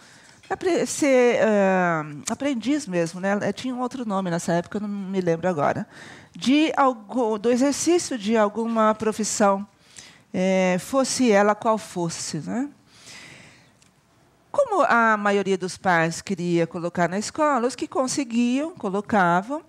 ser 0.86 1.40
uh, 1.40 2.22
aprendiz 2.30 2.86
mesmo. 2.86 3.20
Né? 3.20 3.52
Tinha 3.54 3.74
um 3.74 3.80
outro 3.80 4.06
nome 4.06 4.30
nessa 4.30 4.52
época, 4.52 4.78
não 4.78 4.88
me 4.88 5.20
lembro 5.22 5.48
agora 5.48 5.86
de 6.34 6.72
algum, 6.76 7.38
do 7.38 7.50
exercício 7.50 8.16
de 8.16 8.36
alguma 8.36 8.94
profissão, 8.94 9.66
é, 10.32 10.76
fosse 10.78 11.30
ela 11.30 11.54
qual 11.54 11.76
fosse. 11.76 12.38
Né? 12.38 12.68
Como 14.50 14.82
a 14.82 15.16
maioria 15.16 15.58
dos 15.58 15.76
pais 15.76 16.20
queria 16.20 16.66
colocar 16.66 17.08
na 17.08 17.18
escola, 17.18 17.66
os 17.66 17.74
que 17.74 17.86
conseguiam, 17.86 18.74
colocavam. 18.74 19.62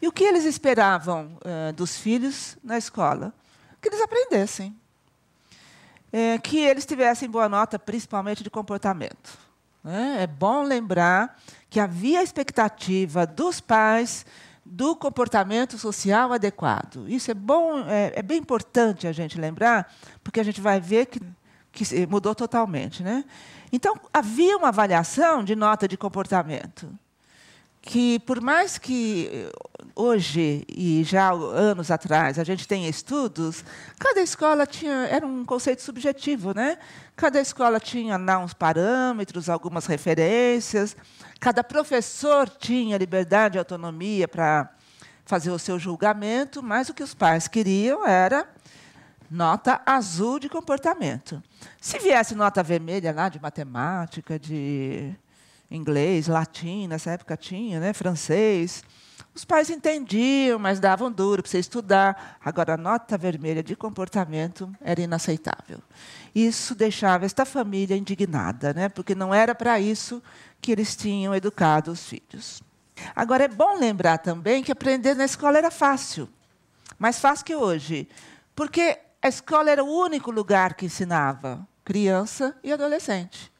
E 0.00 0.06
o 0.06 0.12
que 0.12 0.24
eles 0.24 0.44
esperavam 0.44 1.38
é, 1.42 1.72
dos 1.72 1.96
filhos 1.96 2.56
na 2.62 2.76
escola? 2.76 3.32
Que 3.80 3.88
eles 3.88 4.00
aprendessem. 4.00 4.76
É, 6.12 6.38
que 6.38 6.58
eles 6.58 6.84
tivessem 6.84 7.28
boa 7.28 7.48
nota, 7.48 7.78
principalmente 7.78 8.42
de 8.42 8.50
comportamento. 8.50 9.38
Né? 9.82 10.18
É 10.22 10.26
bom 10.26 10.62
lembrar 10.62 11.38
que 11.70 11.80
havia 11.80 12.20
a 12.20 12.22
expectativa 12.22 13.26
dos 13.26 13.60
pais 13.60 14.26
do 14.68 14.96
comportamento 14.96 15.78
social 15.78 16.32
adequado. 16.32 17.08
Isso 17.08 17.30
é 17.30 17.34
bom, 17.34 17.78
é, 17.88 18.12
é, 18.16 18.22
bem 18.22 18.38
importante 18.38 19.06
a 19.06 19.12
gente 19.12 19.40
lembrar, 19.40 19.92
porque 20.22 20.40
a 20.40 20.42
gente 20.42 20.60
vai 20.60 20.80
ver 20.80 21.06
que, 21.06 21.20
que 21.72 22.06
mudou 22.06 22.34
totalmente. 22.34 23.02
Né? 23.02 23.24
Então, 23.72 23.98
havia 24.12 24.56
uma 24.56 24.68
avaliação 24.68 25.44
de 25.44 25.54
nota 25.54 25.86
de 25.86 25.96
comportamento 25.96 26.88
que, 27.86 28.18
por 28.20 28.40
mais 28.40 28.78
que 28.78 29.30
eh, 29.32 29.52
hoje 29.94 30.64
e 30.68 31.04
já 31.04 31.30
anos 31.30 31.88
atrás 31.88 32.36
a 32.36 32.42
gente 32.42 32.66
tenha 32.66 32.88
estudos, 32.88 33.64
cada 33.96 34.20
escola 34.20 34.66
tinha 34.66 35.06
era 35.06 35.24
um 35.24 35.44
conceito 35.44 35.82
subjetivo, 35.82 36.52
né? 36.52 36.78
Cada 37.16 37.40
escola 37.40 37.80
tinha 37.80 38.18
lá 38.18 38.38
uns 38.38 38.52
parâmetros, 38.52 39.48
algumas 39.48 39.86
referências. 39.86 40.94
Cada 41.40 41.64
professor 41.64 42.46
tinha 42.46 42.98
liberdade 42.98 43.56
e 43.56 43.58
autonomia 43.58 44.28
para 44.28 44.70
fazer 45.24 45.50
o 45.50 45.58
seu 45.58 45.78
julgamento, 45.78 46.62
mas 46.62 46.90
o 46.90 46.94
que 46.94 47.02
os 47.02 47.14
pais 47.14 47.48
queriam 47.48 48.06
era 48.06 48.46
nota 49.30 49.80
azul 49.86 50.38
de 50.38 50.50
comportamento. 50.50 51.42
Se 51.80 51.98
viesse 51.98 52.34
nota 52.34 52.62
vermelha 52.62 53.12
lá 53.12 53.30
de 53.30 53.40
matemática, 53.40 54.38
de 54.38 55.14
inglês, 55.70 56.28
latim, 56.28 56.86
nessa 56.86 57.12
época 57.12 57.34
tinha, 57.34 57.80
né, 57.80 57.94
francês, 57.94 58.84
os 59.36 59.44
pais 59.44 59.68
entendiam, 59.68 60.58
mas 60.58 60.80
davam 60.80 61.12
duro 61.12 61.42
para 61.42 61.50
você 61.50 61.58
estudar. 61.58 62.38
Agora, 62.42 62.72
a 62.72 62.76
nota 62.78 63.18
vermelha 63.18 63.62
de 63.62 63.76
comportamento 63.76 64.74
era 64.80 65.02
inaceitável. 65.02 65.78
Isso 66.34 66.74
deixava 66.74 67.26
esta 67.26 67.44
família 67.44 67.94
indignada, 67.94 68.72
né? 68.72 68.88
porque 68.88 69.14
não 69.14 69.34
era 69.34 69.54
para 69.54 69.78
isso 69.78 70.22
que 70.58 70.72
eles 70.72 70.96
tinham 70.96 71.34
educado 71.34 71.90
os 71.90 72.08
filhos. 72.08 72.62
Agora, 73.14 73.44
é 73.44 73.48
bom 73.48 73.78
lembrar 73.78 74.18
também 74.18 74.62
que 74.62 74.72
aprender 74.72 75.14
na 75.14 75.26
escola 75.26 75.58
era 75.58 75.70
fácil, 75.70 76.28
mais 76.98 77.20
fácil 77.20 77.44
que 77.44 77.54
hoje, 77.54 78.08
porque 78.54 78.98
a 79.20 79.28
escola 79.28 79.70
era 79.70 79.84
o 79.84 80.00
único 80.00 80.30
lugar 80.30 80.72
que 80.72 80.86
ensinava 80.86 81.66
criança 81.84 82.56
e 82.64 82.72
adolescente. 82.72 83.52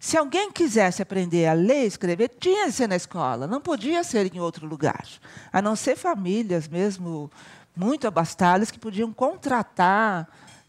Se 0.00 0.16
alguém 0.16 0.50
quisesse 0.50 1.02
aprender 1.02 1.46
a 1.46 1.52
ler 1.52 1.84
e 1.84 1.86
escrever, 1.86 2.30
tinha 2.40 2.66
de 2.66 2.72
ser 2.72 2.88
na 2.88 2.96
escola, 2.96 3.46
não 3.46 3.60
podia 3.60 4.02
ser 4.02 4.34
em 4.34 4.40
outro 4.40 4.66
lugar. 4.66 5.06
A 5.52 5.60
não 5.60 5.76
ser 5.76 5.94
famílias 5.94 6.66
mesmo 6.66 7.30
muito 7.76 8.08
abastadas 8.08 8.70
que 8.70 8.78
podiam 8.78 9.12
contratar, 9.12 10.26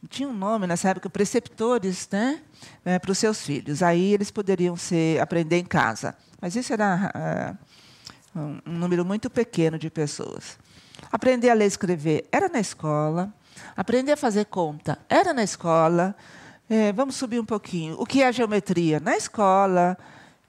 tinha 0.10 0.28
um 0.28 0.34
nome 0.34 0.68
nessa 0.68 0.90
época, 0.90 1.10
preceptores, 1.10 2.10
né, 2.12 2.42
é, 2.84 3.00
para 3.00 3.12
os 3.12 3.18
seus 3.18 3.42
filhos. 3.42 3.82
Aí 3.82 4.14
eles 4.14 4.30
poderiam 4.32 4.76
ser, 4.76 5.22
aprender 5.22 5.60
em 5.60 5.66
casa. 5.66 6.14
Mas 6.42 6.54
isso 6.58 6.74
era 6.74 7.58
é, 8.36 8.38
um 8.38 8.60
número 8.66 9.06
muito 9.06 9.30
pequeno 9.30 9.80
de 9.80 9.90
pessoas. 9.90 10.60
Aprender 11.10 11.50
a 11.50 11.54
ler 11.54 11.66
e 11.66 11.68
escrever 11.68 12.28
era 12.34 12.50
na 12.50 12.60
escola. 12.60 13.34
Aprender 13.78 14.12
a 14.12 14.18
fazer 14.18 14.46
conta 14.46 15.00
era 15.08 15.34
na 15.34 15.44
escola. 15.44 16.16
É, 16.74 16.94
vamos 16.94 17.16
subir 17.16 17.38
um 17.38 17.44
pouquinho. 17.44 17.98
O 18.00 18.06
que 18.06 18.24
é 18.24 18.32
geometria? 18.32 18.98
Na 19.02 19.18
escola. 19.18 19.98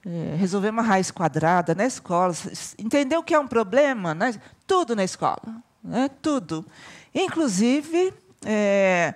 É, 0.07 0.37
resolver 0.37 0.71
uma 0.71 0.81
raiz 0.81 1.11
quadrada 1.11 1.75
na 1.75 1.85
escola. 1.85 2.33
Entender 2.79 3.17
o 3.17 3.25
que 3.25 3.35
é 3.35 3.39
um 3.41 3.49
problema? 3.49 4.15
Né? 4.15 4.33
Tudo 4.65 4.95
na 4.95 5.03
escola. 5.03 5.43
Né? 5.83 6.09
Tudo. 6.23 6.65
Inclusive, 7.13 8.15
é, 8.47 9.15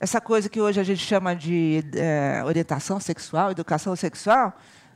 essa 0.00 0.20
coisa 0.20 0.48
que 0.48 0.60
hoje 0.60 0.80
a 0.80 0.82
gente 0.82 0.98
chama 0.98 1.32
de 1.32 1.84
é, 1.94 2.42
orientação 2.44 2.98
sexual, 2.98 3.52
educação 3.52 3.94
sexual, 3.94 4.52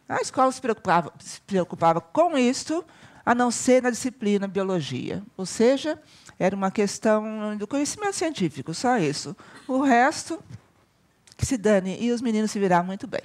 a 0.09 0.21
escola 0.21 0.50
se 0.50 0.61
preocupava, 0.61 1.12
se 1.21 1.40
preocupava 1.43 2.00
com 2.00 2.37
isso, 2.37 2.85
a 3.25 3.37
não 3.37 3.52
ser 3.52 3.85
na 3.85 3.90
disciplina 3.90 4.49
biologia. 4.49 5.23
Ou 5.37 5.47
seja, 5.47 5.97
era 6.40 6.57
uma 6.57 6.73
questão 6.73 7.57
do 7.57 7.69
conhecimento 7.69 8.17
científico, 8.17 8.75
só 8.75 8.99
isso. 8.99 9.37
O 9.69 9.81
resto 9.81 10.43
que 11.38 11.47
se 11.47 11.57
dane. 11.57 11.97
E 11.99 12.12
os 12.12 12.21
meninos 12.21 12.50
se 12.50 12.59
viraram 12.59 12.85
muito 12.85 13.07
bem. 13.07 13.23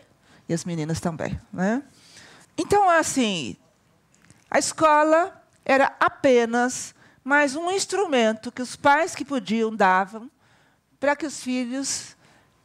E 0.47 0.53
as 0.53 0.63
meninas 0.63 1.01
também. 1.01 1.37
Né? 1.51 1.83
Então, 2.57 2.89
assim, 2.89 3.57
a 4.49 4.57
escola 4.57 5.43
era 5.65 5.93
apenas 5.99 6.95
mas 7.23 7.55
um 7.55 7.71
instrumento 7.71 8.51
que 8.51 8.61
os 8.61 8.75
pais 8.75 9.15
que 9.15 9.23
podiam 9.23 9.73
davam 9.73 10.29
para 10.99 11.15
que 11.15 11.25
os 11.25 11.41
filhos 11.41 12.17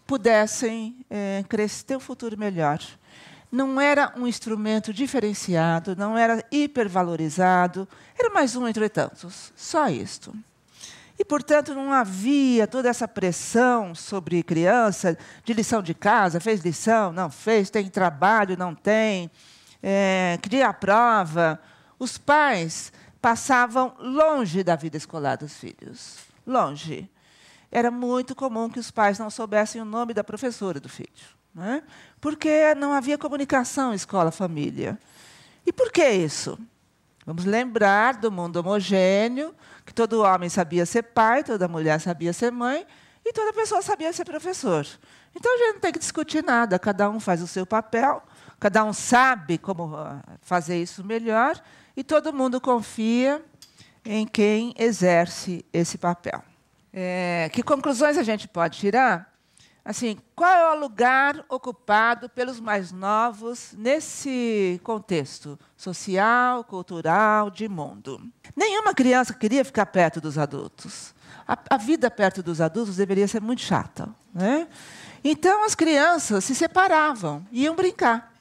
pudessem 0.06 1.04
é, 1.08 1.44
crescer, 1.48 1.84
ter 1.84 1.96
um 1.96 2.00
futuro 2.00 2.36
melhor. 2.36 2.80
Não 3.50 3.80
era 3.80 4.12
um 4.16 4.26
instrumento 4.26 4.92
diferenciado, 4.92 5.94
não 5.96 6.18
era 6.18 6.44
hipervalorizado, 6.50 7.88
era 8.18 8.30
mais 8.30 8.56
um 8.56 8.66
entre 8.66 8.88
tantos, 8.88 9.52
só 9.56 9.88
isto. 9.88 10.34
E, 11.18 11.24
portanto, 11.24 11.74
não 11.74 11.92
havia 11.92 12.66
toda 12.66 12.88
essa 12.88 13.08
pressão 13.08 13.92
sobre 13.92 14.40
criança 14.42 15.18
de 15.44 15.52
lição 15.52 15.82
de 15.82 15.92
casa, 15.92 16.38
fez 16.38 16.60
lição, 16.60 17.12
não 17.12 17.28
fez, 17.28 17.70
tem 17.70 17.88
trabalho, 17.88 18.56
não 18.56 18.72
tem, 18.72 19.28
é, 19.82 20.38
cria 20.40 20.68
a 20.68 20.72
prova. 20.72 21.60
Os 21.98 22.16
pais 22.16 22.92
passavam 23.20 23.96
longe 23.98 24.62
da 24.62 24.76
vida 24.76 24.96
escolar 24.96 25.36
dos 25.36 25.56
filhos, 25.56 26.18
longe. 26.46 27.10
Era 27.70 27.90
muito 27.90 28.34
comum 28.34 28.70
que 28.70 28.78
os 28.78 28.92
pais 28.92 29.18
não 29.18 29.28
soubessem 29.28 29.82
o 29.82 29.84
nome 29.84 30.14
da 30.14 30.22
professora 30.22 30.78
do 30.78 30.88
filho, 30.88 31.08
né? 31.52 31.82
porque 32.20 32.74
não 32.76 32.92
havia 32.92 33.18
comunicação 33.18 33.92
escola-família. 33.92 34.96
E 35.66 35.72
por 35.72 35.90
que 35.90 36.08
isso? 36.08 36.56
Vamos 37.28 37.44
lembrar 37.44 38.16
do 38.16 38.32
mundo 38.32 38.56
homogêneo, 38.56 39.54
que 39.84 39.92
todo 39.92 40.22
homem 40.22 40.48
sabia 40.48 40.86
ser 40.86 41.02
pai, 41.02 41.44
toda 41.44 41.68
mulher 41.68 42.00
sabia 42.00 42.32
ser 42.32 42.50
mãe 42.50 42.86
e 43.22 43.34
toda 43.34 43.52
pessoa 43.52 43.82
sabia 43.82 44.10
ser 44.14 44.24
professor. 44.24 44.86
Então 45.36 45.54
a 45.54 45.58
gente 45.58 45.74
não 45.74 45.80
tem 45.80 45.92
que 45.92 45.98
discutir 45.98 46.42
nada, 46.42 46.78
cada 46.78 47.10
um 47.10 47.20
faz 47.20 47.42
o 47.42 47.46
seu 47.46 47.66
papel, 47.66 48.22
cada 48.58 48.82
um 48.82 48.94
sabe 48.94 49.58
como 49.58 49.94
ah, 49.94 50.22
fazer 50.40 50.80
isso 50.80 51.04
melhor 51.04 51.62
e 51.94 52.02
todo 52.02 52.32
mundo 52.32 52.62
confia 52.62 53.44
em 54.06 54.26
quem 54.26 54.72
exerce 54.78 55.62
esse 55.70 55.98
papel. 55.98 56.42
É, 56.90 57.50
que 57.52 57.62
conclusões 57.62 58.16
a 58.16 58.22
gente 58.22 58.48
pode 58.48 58.78
tirar? 58.78 59.37
Assim, 59.84 60.18
qual 60.36 60.50
é 60.50 60.76
o 60.76 60.80
lugar 60.80 61.44
ocupado 61.48 62.28
pelos 62.28 62.60
mais 62.60 62.92
novos 62.92 63.74
nesse 63.76 64.80
contexto 64.84 65.58
social, 65.76 66.62
cultural, 66.64 67.50
de 67.50 67.68
mundo? 67.68 68.20
Nenhuma 68.54 68.92
criança 68.92 69.32
queria 69.32 69.64
ficar 69.64 69.86
perto 69.86 70.20
dos 70.20 70.36
adultos. 70.36 71.14
A, 71.46 71.58
a 71.70 71.76
vida 71.78 72.10
perto 72.10 72.42
dos 72.42 72.60
adultos 72.60 72.96
deveria 72.96 73.26
ser 73.26 73.40
muito 73.40 73.62
chata. 73.62 74.08
Né? 74.34 74.68
Então, 75.24 75.64
as 75.64 75.74
crianças 75.74 76.44
se 76.44 76.54
separavam, 76.54 77.46
iam 77.50 77.74
brincar. 77.74 78.37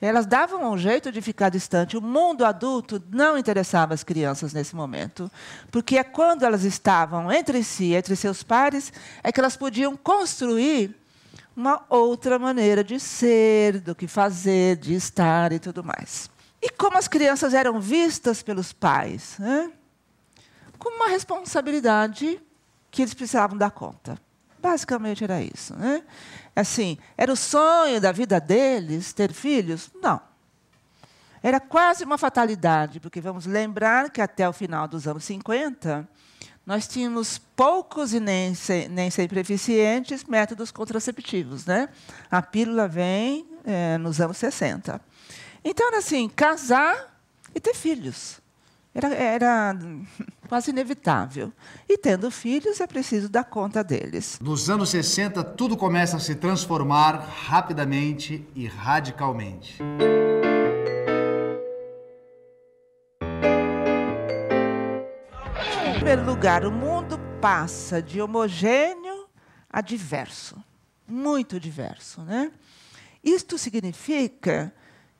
Elas 0.00 0.26
davam 0.26 0.70
um 0.72 0.78
jeito 0.78 1.10
de 1.10 1.20
ficar 1.20 1.48
distante. 1.48 1.96
O 1.96 2.00
mundo 2.00 2.44
adulto 2.44 3.02
não 3.10 3.36
interessava 3.36 3.94
as 3.94 4.04
crianças 4.04 4.52
nesse 4.52 4.76
momento, 4.76 5.30
porque 5.70 5.98
é 5.98 6.04
quando 6.04 6.44
elas 6.44 6.64
estavam 6.64 7.32
entre 7.32 7.64
si, 7.64 7.94
entre 7.94 8.14
seus 8.14 8.42
pares, 8.42 8.92
é 9.22 9.32
que 9.32 9.40
elas 9.40 9.56
podiam 9.56 9.96
construir 9.96 10.94
uma 11.56 11.84
outra 11.88 12.38
maneira 12.38 12.84
de 12.84 13.00
ser, 13.00 13.80
do 13.80 13.94
que 13.94 14.06
fazer, 14.06 14.76
de 14.76 14.94
estar 14.94 15.52
e 15.52 15.58
tudo 15.58 15.82
mais. 15.82 16.30
E 16.62 16.70
como 16.70 16.96
as 16.96 17.08
crianças 17.08 17.52
eram 17.52 17.80
vistas 17.80 18.42
pelos 18.42 18.72
pais? 18.72 19.36
Né? 19.38 19.72
Como 20.78 20.96
uma 20.96 21.08
responsabilidade 21.08 22.40
que 22.90 23.02
eles 23.02 23.14
precisavam 23.14 23.58
dar 23.58 23.72
conta. 23.72 24.16
Basicamente 24.60 25.24
era 25.24 25.40
isso. 25.42 25.74
Né? 25.76 26.02
Assim, 26.58 26.98
era 27.16 27.32
o 27.32 27.36
sonho 27.36 28.00
da 28.00 28.10
vida 28.10 28.40
deles 28.40 29.12
ter 29.12 29.32
filhos? 29.32 29.90
Não. 30.02 30.20
Era 31.40 31.60
quase 31.60 32.02
uma 32.02 32.18
fatalidade, 32.18 32.98
porque 32.98 33.20
vamos 33.20 33.46
lembrar 33.46 34.10
que 34.10 34.20
até 34.20 34.48
o 34.48 34.52
final 34.52 34.88
dos 34.88 35.06
anos 35.06 35.22
50, 35.22 36.08
nós 36.66 36.88
tínhamos 36.88 37.38
poucos 37.38 38.12
e 38.12 38.18
nem, 38.18 38.52
nem 38.90 39.08
sempre 39.08 39.38
eficientes 39.38 40.24
métodos 40.24 40.72
contraceptivos. 40.72 41.64
Né? 41.64 41.88
A 42.28 42.42
pílula 42.42 42.88
vem 42.88 43.46
é, 43.64 43.96
nos 43.96 44.20
anos 44.20 44.36
60. 44.38 45.00
Então, 45.64 45.86
era 45.86 45.98
assim, 45.98 46.28
casar 46.28 47.20
e 47.54 47.60
ter 47.60 47.74
filhos. 47.74 48.40
Era, 48.92 49.14
era 49.14 49.76
quase 50.48 50.70
inevitável. 50.70 51.52
E 51.88 51.98
tendo 51.98 52.30
filhos, 52.30 52.80
é 52.80 52.86
preciso 52.86 53.28
dar 53.28 53.44
conta 53.44 53.84
deles. 53.84 54.38
Nos 54.40 54.70
anos 54.70 54.88
60, 54.88 55.44
tudo 55.44 55.76
começa 55.76 56.16
a 56.16 56.20
se 56.20 56.34
transformar 56.34 57.18
rapidamente 57.46 58.46
e 58.54 58.66
radicalmente. 58.66 59.78
Em 65.86 65.94
primeiro 65.94 66.24
lugar, 66.24 66.64
o 66.64 66.72
mundo 66.72 67.20
passa 67.40 68.00
de 68.00 68.20
homogêneo 68.20 69.28
a 69.70 69.82
diverso. 69.82 70.56
Muito 71.06 71.60
diverso. 71.60 72.22
Né? 72.22 72.50
Isto 73.22 73.58
significa 73.58 74.72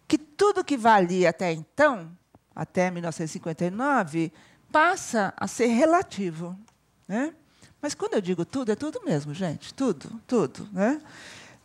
que 0.07 0.17
tudo 0.17 0.65
que 0.65 0.77
valia 0.77 1.29
até 1.29 1.53
então 1.53 2.17
até 2.59 2.91
1959, 2.91 4.33
passa 4.71 5.33
a 5.37 5.47
ser 5.47 5.67
relativo. 5.67 6.59
Né? 7.07 7.35
Mas 7.81 7.95
quando 7.95 8.15
eu 8.15 8.21
digo 8.21 8.45
tudo, 8.45 8.73
é 8.73 8.77
tudo 8.77 9.01
mesmo, 9.05 9.33
gente. 9.33 9.73
Tudo, 9.73 10.21
tudo. 10.27 10.69
Né? 10.73 11.01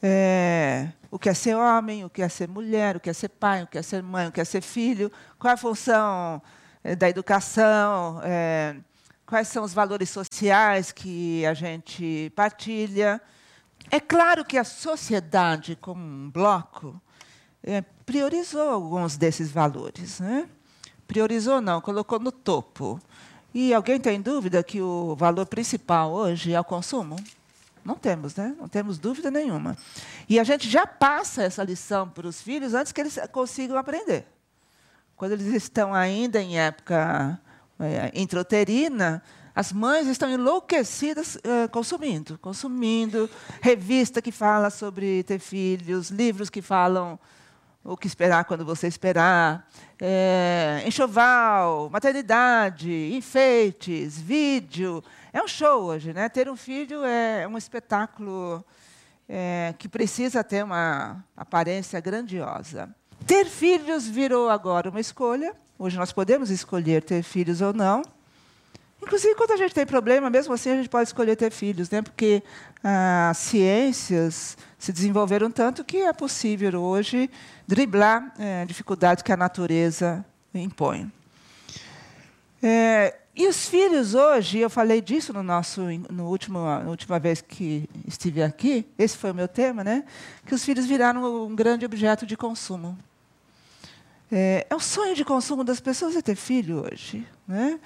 É, 0.01 0.89
o 1.09 1.17
que 1.17 1.29
é 1.29 1.33
ser 1.33 1.55
homem, 1.55 2.03
o 2.03 2.09
que 2.09 2.21
é 2.21 2.29
ser 2.29 2.47
mulher, 2.47 2.97
o 2.97 2.99
que 2.99 3.09
é 3.09 3.13
ser 3.13 3.29
pai, 3.29 3.63
o 3.63 3.67
que 3.67 3.77
é 3.77 3.81
ser 3.81 4.03
mãe, 4.03 4.27
o 4.27 4.31
que 4.31 4.41
é 4.41 4.45
ser 4.45 4.61
filho, 4.61 5.11
qual 5.39 5.51
é 5.51 5.53
a 5.53 5.57
função 5.57 6.41
é, 6.83 6.95
da 6.95 7.09
educação, 7.09 8.19
é, 8.23 8.75
quais 9.25 9.47
são 9.47 9.63
os 9.63 9.73
valores 9.73 10.09
sociais 10.09 10.91
que 10.91 11.45
a 11.45 11.53
gente 11.53 12.31
partilha. 12.35 13.21
É 13.89 13.99
claro 13.99 14.43
que 14.43 14.57
a 14.57 14.63
sociedade, 14.63 15.75
como 15.75 16.03
um 16.03 16.29
bloco, 16.29 17.01
é, 17.63 17.81
priorizou 18.05 18.69
alguns 18.69 19.17
desses 19.17 19.49
valores. 19.51 20.19
Né? 20.19 20.49
Priorizou 21.07 21.61
não, 21.61 21.81
colocou 21.81 22.19
no 22.19 22.31
topo. 22.31 22.99
E 23.53 23.73
alguém 23.73 23.99
tem 23.99 24.21
dúvida 24.21 24.63
que 24.63 24.81
o 24.81 25.15
valor 25.15 25.45
principal 25.45 26.11
hoje 26.11 26.53
é 26.53 26.59
o 26.59 26.63
consumo? 26.63 27.15
Não 27.85 27.95
temos, 27.95 28.35
né? 28.35 28.55
Não 28.57 28.67
temos 28.67 28.97
dúvida 28.97 29.29
nenhuma. 29.29 29.77
E 30.27 30.39
a 30.39 30.43
gente 30.43 30.69
já 30.69 30.87
passa 30.87 31.43
essa 31.43 31.63
lição 31.63 32.09
para 32.09 32.27
os 32.27 32.41
filhos 32.41 32.73
antes 32.73 32.91
que 32.91 33.01
eles 33.01 33.19
consigam 33.31 33.77
aprender. 33.77 34.25
Quando 35.15 35.33
eles 35.33 35.47
estão 35.53 35.93
ainda 35.93 36.41
em 36.41 36.57
época 36.57 37.39
é, 37.79 38.11
introterina, 38.15 39.21
as 39.55 39.71
mães 39.71 40.07
estão 40.07 40.29
enlouquecidas 40.29 41.35
uh, 41.35 41.69
consumindo, 41.71 42.39
consumindo 42.39 43.29
revista 43.61 44.21
que 44.21 44.31
fala 44.31 44.71
sobre 44.71 45.21
ter 45.23 45.39
filhos, 45.39 46.09
livros 46.09 46.49
que 46.49 46.61
falam 46.61 47.19
o 47.83 47.97
que 47.97 48.07
esperar 48.07 48.45
quando 48.45 48.63
você 48.63 48.87
esperar, 48.87 49.67
é, 49.99 50.83
enxoval, 50.85 51.89
maternidade, 51.89 53.13
enfeites, 53.13 54.19
vídeo. 54.19 55.03
É 55.33 55.41
um 55.43 55.47
show 55.47 55.83
hoje, 55.83 56.13
né? 56.13 56.29
Ter 56.29 56.49
um 56.49 56.55
filho 56.55 57.03
é 57.03 57.45
um 57.47 57.57
espetáculo 57.57 58.63
é, 59.27 59.73
que 59.77 59.89
precisa 59.89 60.43
ter 60.43 60.63
uma 60.63 61.23
aparência 61.35 61.99
grandiosa. 61.99 62.89
Ter 63.27 63.45
filhos 63.45 64.07
virou 64.07 64.49
agora 64.49 64.89
uma 64.89 64.99
escolha. 64.99 65.53
Hoje 65.77 65.97
nós 65.97 66.13
podemos 66.13 66.49
escolher 66.49 67.03
ter 67.03 67.21
filhos 67.21 67.61
ou 67.61 67.73
não. 67.73 68.01
Inclusive, 69.03 69.35
quando 69.35 69.51
a 69.51 69.57
gente 69.57 69.75
tem 69.75 69.85
problema, 69.85 70.29
mesmo 70.29 70.53
assim, 70.53 70.71
a 70.71 70.75
gente 70.77 70.87
pode 70.87 71.09
escolher 71.09 71.35
ter 71.35 71.51
filhos, 71.51 71.89
né? 71.89 72.01
porque 72.01 72.41
ah, 72.81 73.31
as 73.31 73.37
ciências 73.37 74.57
se 74.79 74.93
desenvolveram 74.93 75.51
tanto 75.51 75.83
que 75.83 75.97
é 75.97 76.13
possível 76.13 76.81
hoje 76.81 77.29
driblar 77.67 78.33
é, 78.39 78.63
dificuldades 78.65 79.21
que 79.21 79.31
a 79.31 79.37
natureza 79.37 80.25
impõe. 80.53 81.11
É, 82.61 83.13
e 83.35 83.45
os 83.45 83.67
filhos 83.67 84.13
hoje, 84.13 84.59
eu 84.59 84.69
falei 84.69 85.01
disso 85.01 85.33
no 85.33 85.43
nosso, 85.43 85.81
no 86.09 86.29
último, 86.29 86.59
na 86.59 86.89
última 86.89 87.19
vez 87.19 87.41
que 87.41 87.89
estive 88.07 88.41
aqui, 88.41 88.87
esse 88.97 89.17
foi 89.17 89.31
o 89.31 89.35
meu 89.35 89.49
tema, 89.49 89.83
né? 89.83 90.05
que 90.45 90.55
os 90.55 90.63
filhos 90.63 90.85
viraram 90.85 91.45
um 91.45 91.53
grande 91.53 91.85
objeto 91.85 92.25
de 92.25 92.37
consumo. 92.37 92.97
É, 94.31 94.65
é 94.69 94.75
um 94.75 94.79
sonho 94.79 95.13
de 95.13 95.25
consumo 95.25 95.61
das 95.61 95.81
pessoas 95.81 96.15
é 96.15 96.21
ter 96.21 96.35
filho 96.35 96.85
hoje. 96.85 97.27
Né? 97.45 97.79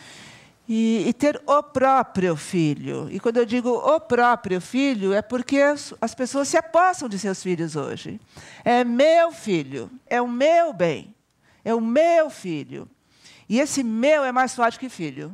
E, 0.68 1.08
e, 1.08 1.14
ter 1.14 1.42
o 1.46 1.64
próprio 1.64 2.36
filho. 2.36 3.08
E 3.10 3.22
quando 3.22 3.38
eu 3.38 3.46
digo 3.46 3.70
o 3.70 4.00
próprio 4.02 4.60
filho, 4.60 5.14
é 5.14 5.22
porque 5.22 5.60
as, 5.60 5.94
as, 6.02 6.14
pessoas 6.14 6.50
se 6.50 6.58
apossam 6.58 7.08
de 7.08 7.18
seus 7.18 7.42
filhos 7.42 7.78
hoje. 7.78 8.20
É 8.66 8.84
meu 8.84 9.32
filho, 9.32 9.90
é 10.06 10.22
o 10.22 10.28
meu 10.28 10.74
bem, 10.74 11.16
é 11.64 11.74
o 11.74 11.80
meu 11.80 12.30
filho. 12.30 12.90
E 13.48 13.60
esse 13.60 13.82
meu 13.82 14.26
é 14.26 14.32
mais 14.34 14.54
forte 14.54 14.78
que 14.78 14.90
filho. 14.90 15.34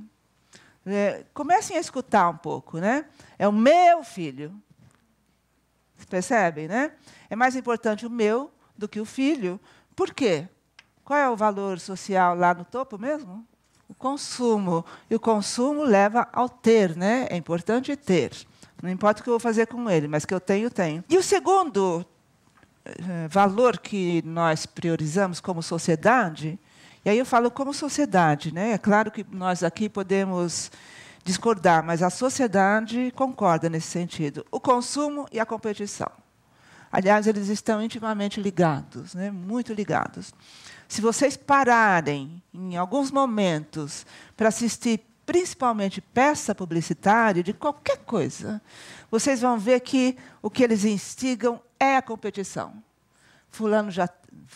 É, 0.86 1.26
comecem 1.34 1.78
a 1.78 1.80
escutar 1.80 2.30
um 2.30 2.38
pouco, 2.38 2.78
né? 2.78 3.06
É 3.40 3.48
o 3.48 3.52
meu 3.52 4.04
filho. 4.04 4.54
Percebem, 6.10 6.68
né? 6.68 6.92
É 7.30 7.36
mais 7.36 7.56
importante 7.56 8.06
o 8.06 8.10
meu 8.10 8.52
do 8.78 8.88
que 8.88 9.00
o 9.00 9.06
filho. 9.06 9.60
Por 9.96 10.14
quê? 10.14 10.48
Qual 11.04 11.18
é 11.18 11.30
o 11.30 11.36
valor 11.36 11.80
social 11.80 12.36
lá 12.36 12.54
no 12.54 12.66
topo 12.66 12.98
mesmo? 12.98 13.46
Consumo. 14.04 14.84
E 15.10 15.16
o 15.16 15.20
consumo 15.20 15.86
leva 15.86 16.28
ao 16.34 16.50
ter, 16.50 16.94
né? 16.94 17.26
É 17.30 17.38
importante 17.38 17.96
ter. 17.96 18.34
Não 18.82 18.90
importa 18.90 19.22
o 19.22 19.24
que 19.24 19.30
eu 19.30 19.36
vou 19.36 19.40
fazer 19.40 19.66
com 19.66 19.90
ele, 19.90 20.10
mas 20.10 20.26
que 20.26 20.34
eu 20.34 20.42
tenho, 20.42 20.70
tenho. 20.70 21.06
E 21.10 21.18
o 21.18 21.24
segundo 21.24 22.06
eh, 22.84 23.30
valor 23.30 23.80
que 23.80 24.22
nós 24.26 24.66
priorizamos 24.66 25.40
como 25.40 25.64
sociedade, 25.64 26.60
e 27.06 27.10
aí 27.10 27.18
eu 27.18 27.26
falo 27.26 27.50
como 27.50 27.74
sociedade, 27.74 28.54
né? 28.54 28.74
É 28.74 28.78
claro 28.78 29.10
que 29.10 29.26
nós 29.32 29.64
aqui 29.64 29.88
podemos 29.88 30.70
discordar, 31.24 31.82
mas 31.82 32.04
a 32.04 32.10
sociedade 32.10 33.10
concorda 33.16 33.70
nesse 33.70 33.88
sentido. 33.88 34.46
O 34.52 34.60
consumo 34.60 35.30
e 35.32 35.40
a 35.40 35.46
competição. 35.46 36.12
Aliás, 36.92 37.26
eles 37.26 37.48
estão 37.48 37.82
intimamente 37.82 38.42
ligados, 38.42 39.16
né? 39.16 39.32
muito 39.32 39.74
ligados. 39.74 40.34
Se 40.88 41.02
vocês 41.02 41.36
pararem 41.36 42.42
em 42.54 42.76
alguns 42.76 43.12
momentos 43.12 44.06
para 44.36 44.50
assistir 44.50 45.02
principalmente 45.26 46.02
peça 46.02 46.54
publicitária 46.54 47.42
de 47.42 47.54
qualquer 47.54 47.98
coisa, 48.00 48.62
vocês 49.10 49.42
vão 49.42 49.58
ver 49.58 49.80
que 49.80 50.18
o 50.42 50.50
que 50.50 50.64
eles 50.64 50.84
instigam 50.84 51.62
é 51.80 51.96
a 51.98 52.02
competição. 52.02 52.74
Fulano 53.50 53.92
já, 53.92 54.10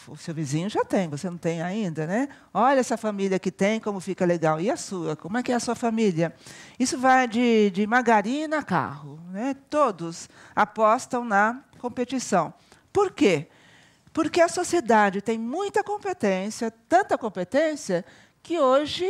o 0.08 0.18
seu 0.18 0.34
vizinho 0.34 0.70
já 0.70 0.84
tem, 0.84 1.08
você 1.08 1.30
não 1.30 1.38
tem 1.38 1.62
ainda, 1.62 2.08
né? 2.08 2.28
Olha 2.54 2.80
essa 2.80 2.98
família 2.98 3.38
que 3.38 3.52
tem, 3.52 3.80
como 3.80 4.00
fica 4.00 4.26
legal. 4.26 4.60
E 4.60 4.72
a 4.72 4.76
sua? 4.76 5.16
Como 5.16 5.38
é 5.38 5.44
que 5.44 5.52
é 5.52 5.56
a 5.56 5.60
sua 5.60 5.76
família? 5.76 6.34
Isso 6.80 6.98
vai 6.98 7.28
de, 7.28 7.70
de 7.70 7.86
margarina 7.86 8.58
a 8.58 8.64
carro, 8.64 9.20
né? 9.30 9.56
Todos 9.70 10.28
apostam 10.56 11.24
na 11.24 11.62
competição. 11.78 12.54
Por 12.92 13.12
quê? 13.12 13.48
Porque 14.18 14.42
a 14.42 14.48
sociedade 14.48 15.22
tem 15.22 15.38
muita 15.38 15.84
competência, 15.84 16.74
tanta 16.90 17.16
competência, 17.20 18.04
que 18.42 18.60
hoje 18.60 19.08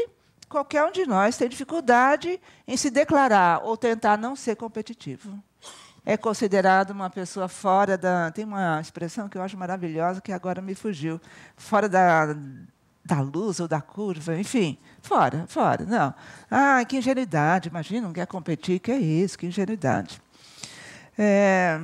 qualquer 0.50 0.84
um 0.84 0.92
de 0.92 1.06
nós 1.06 1.38
tem 1.38 1.48
dificuldade 1.48 2.42
em 2.68 2.76
se 2.76 2.90
declarar 2.90 3.64
ou 3.64 3.78
tentar 3.78 4.18
não 4.18 4.36
ser 4.36 4.58
competitivo 4.58 5.42
é 6.06 6.18
considerado 6.18 6.92
uma 6.92 7.10
pessoa 7.10 7.48
fora 7.48 7.98
da. 7.98 8.32
Tem 8.32 8.44
uma 8.44 8.82
expressão 8.82 9.30
que 9.30 9.38
eu 9.38 9.42
acho 9.42 9.58
maravilhosa, 9.58 10.20
que 10.20 10.34
agora 10.34 10.62
me 10.62 10.76
fugiu. 10.76 11.22
Fora 11.56 11.88
da, 11.88 12.34
da 13.06 13.22
luz 13.22 13.62
ou 13.62 13.68
da 13.68 13.80
curva, 13.80 14.38
enfim, 14.38 14.78
fora, 15.02 15.46
fora. 15.48 15.86
Não. 15.86 16.14
Ah, 16.52 16.84
que 16.84 16.98
ingenuidade, 16.98 17.70
imagina, 17.70 18.08
não 18.08 18.14
quer 18.14 18.28
competir, 18.28 18.80
que 18.80 18.92
é 18.92 18.98
isso, 18.98 19.38
que 19.38 19.48
ingenuidade. 19.48 20.22
É, 21.18 21.80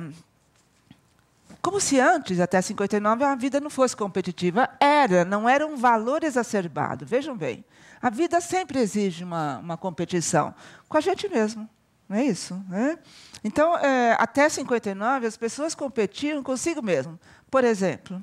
como 1.64 1.80
se 1.80 1.98
antes, 1.98 2.40
até 2.40 2.60
59, 2.60 3.24
a 3.24 3.34
vida 3.34 3.58
não 3.58 3.70
fosse 3.70 3.96
competitiva. 3.96 4.68
Era, 4.78 5.24
não 5.24 5.48
era 5.48 5.66
um 5.66 5.78
valor 5.78 6.22
exacerbado. 6.22 7.06
Vejam 7.06 7.34
bem, 7.34 7.64
a 8.02 8.10
vida 8.10 8.38
sempre 8.42 8.78
exige 8.80 9.24
uma, 9.24 9.60
uma 9.60 9.76
competição 9.78 10.54
com 10.86 10.98
a 10.98 11.00
gente 11.00 11.26
mesmo. 11.26 11.66
Não 12.06 12.18
é 12.18 12.24
isso? 12.24 12.62
Né? 12.68 12.98
Então, 13.42 13.78
é, 13.78 14.14
até 14.20 14.46
59, 14.46 15.26
as 15.26 15.38
pessoas 15.38 15.74
competiam 15.74 16.42
consigo 16.42 16.82
mesmo. 16.82 17.18
Por 17.50 17.64
exemplo, 17.64 18.22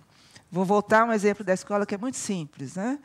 vou 0.51 0.63
voltar 0.63 1.01
a 1.01 1.05
um 1.05 1.11
exemplo 1.11 1.43
da 1.43 1.55
escola 1.55 1.83
que 1.83 1.95
é 1.95 1.97
muito 1.97 2.17
simples. 2.17 2.75
Né? 2.75 2.99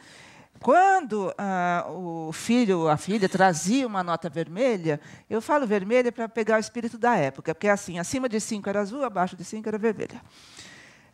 Quando 0.67 1.33
ah, 1.39 1.87
o 1.91 2.33
filho 2.33 2.81
ou 2.81 2.89
a 2.89 2.97
filha 2.97 3.29
trazia 3.29 3.87
uma 3.87 4.03
nota 4.03 4.29
vermelha, 4.29 5.01
eu 5.31 5.41
falo 5.41 5.65
vermelha 5.65 6.11
para 6.11 6.29
pegar 6.29 6.57
o 6.57 6.59
espírito 6.59 6.99
da 6.99 7.15
época, 7.15 7.55
porque 7.55 7.69
assim, 7.69 8.01
acima 8.01 8.29
de 8.29 8.41
5 8.41 8.69
era 8.69 8.81
azul, 8.81 9.05
abaixo 9.05 9.37
de 9.37 9.45
5 9.45 9.69
era 9.69 9.79
vermelha. 9.79 10.21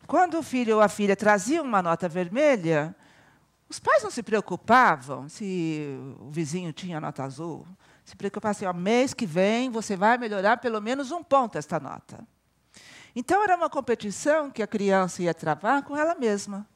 Quando 0.07 0.39
o 0.39 0.41
filho 0.41 0.77
ou 0.77 0.81
a 0.81 0.87
filha 0.87 1.15
trazia 1.15 1.61
uma 1.61 1.83
nota 1.83 2.09
vermelha, 2.09 2.95
os 3.69 3.77
pais 3.77 4.01
não 4.01 4.09
se 4.09 4.23
preocupavam 4.23 5.29
se 5.29 5.99
o 6.19 6.31
vizinho 6.31 6.73
tinha 6.73 6.99
nota 6.99 7.23
azul 7.23 7.63
se 8.03 8.15
preocupar 8.15 8.53
assim, 8.53 8.65
ó, 8.65 8.73
mês 8.73 9.13
que 9.13 9.27
vem 9.27 9.69
você 9.69 9.95
vai 9.95 10.17
melhorar 10.17 10.57
pelo 10.57 10.81
menos 10.81 11.11
um 11.11 11.23
ponto 11.23 11.59
esta 11.59 11.79
nota. 11.79 12.27
Então 13.15 13.43
era 13.43 13.55
uma 13.55 13.69
competição 13.69 14.49
que 14.49 14.63
a 14.63 14.67
criança 14.67 15.21
ia 15.21 15.31
travar 15.31 15.83
com 15.83 15.95
ela 15.95 16.15
mesma. 16.15 16.67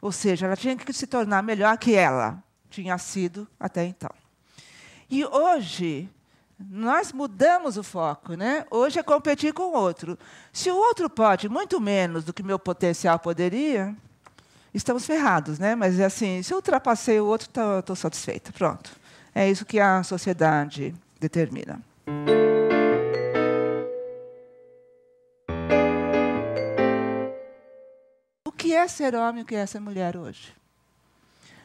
Ou 0.00 0.12
seja, 0.12 0.46
ela 0.46 0.56
tinha 0.56 0.76
que 0.76 0.92
se 0.92 1.06
tornar 1.06 1.42
melhor 1.42 1.76
que 1.76 1.94
ela 1.94 2.42
tinha 2.70 2.96
sido 2.98 3.48
até 3.58 3.84
então. 3.84 4.10
E 5.10 5.24
hoje 5.24 6.08
nós 6.58 7.12
mudamos 7.12 7.76
o 7.76 7.82
foco, 7.82 8.34
né? 8.34 8.66
Hoje 8.70 8.98
é 8.98 9.02
competir 9.02 9.52
com 9.52 9.62
o 9.62 9.72
outro. 9.72 10.18
Se 10.52 10.70
o 10.70 10.76
outro 10.76 11.08
pode 11.08 11.48
muito 11.48 11.80
menos 11.80 12.24
do 12.24 12.32
que 12.32 12.42
meu 12.42 12.58
potencial 12.58 13.18
poderia, 13.18 13.94
estamos 14.74 15.06
ferrados, 15.06 15.58
né? 15.58 15.74
Mas 15.74 15.98
é 15.98 16.04
assim, 16.04 16.42
se 16.42 16.52
eu 16.52 16.56
ultrapassei 16.56 17.20
o 17.20 17.26
outro, 17.26 17.48
estou 17.78 17.96
satisfeita. 17.96 18.52
Pronto. 18.52 18.90
É 19.34 19.48
isso 19.48 19.64
que 19.64 19.78
a 19.78 20.02
sociedade 20.02 20.94
determina. 21.20 21.80
Que 28.68 28.74
é 28.74 28.86
ser 28.86 29.14
homem 29.14 29.40
e 29.40 29.42
o 29.42 29.46
que 29.46 29.54
é 29.54 29.64
ser 29.64 29.80
mulher 29.80 30.14
hoje? 30.14 30.54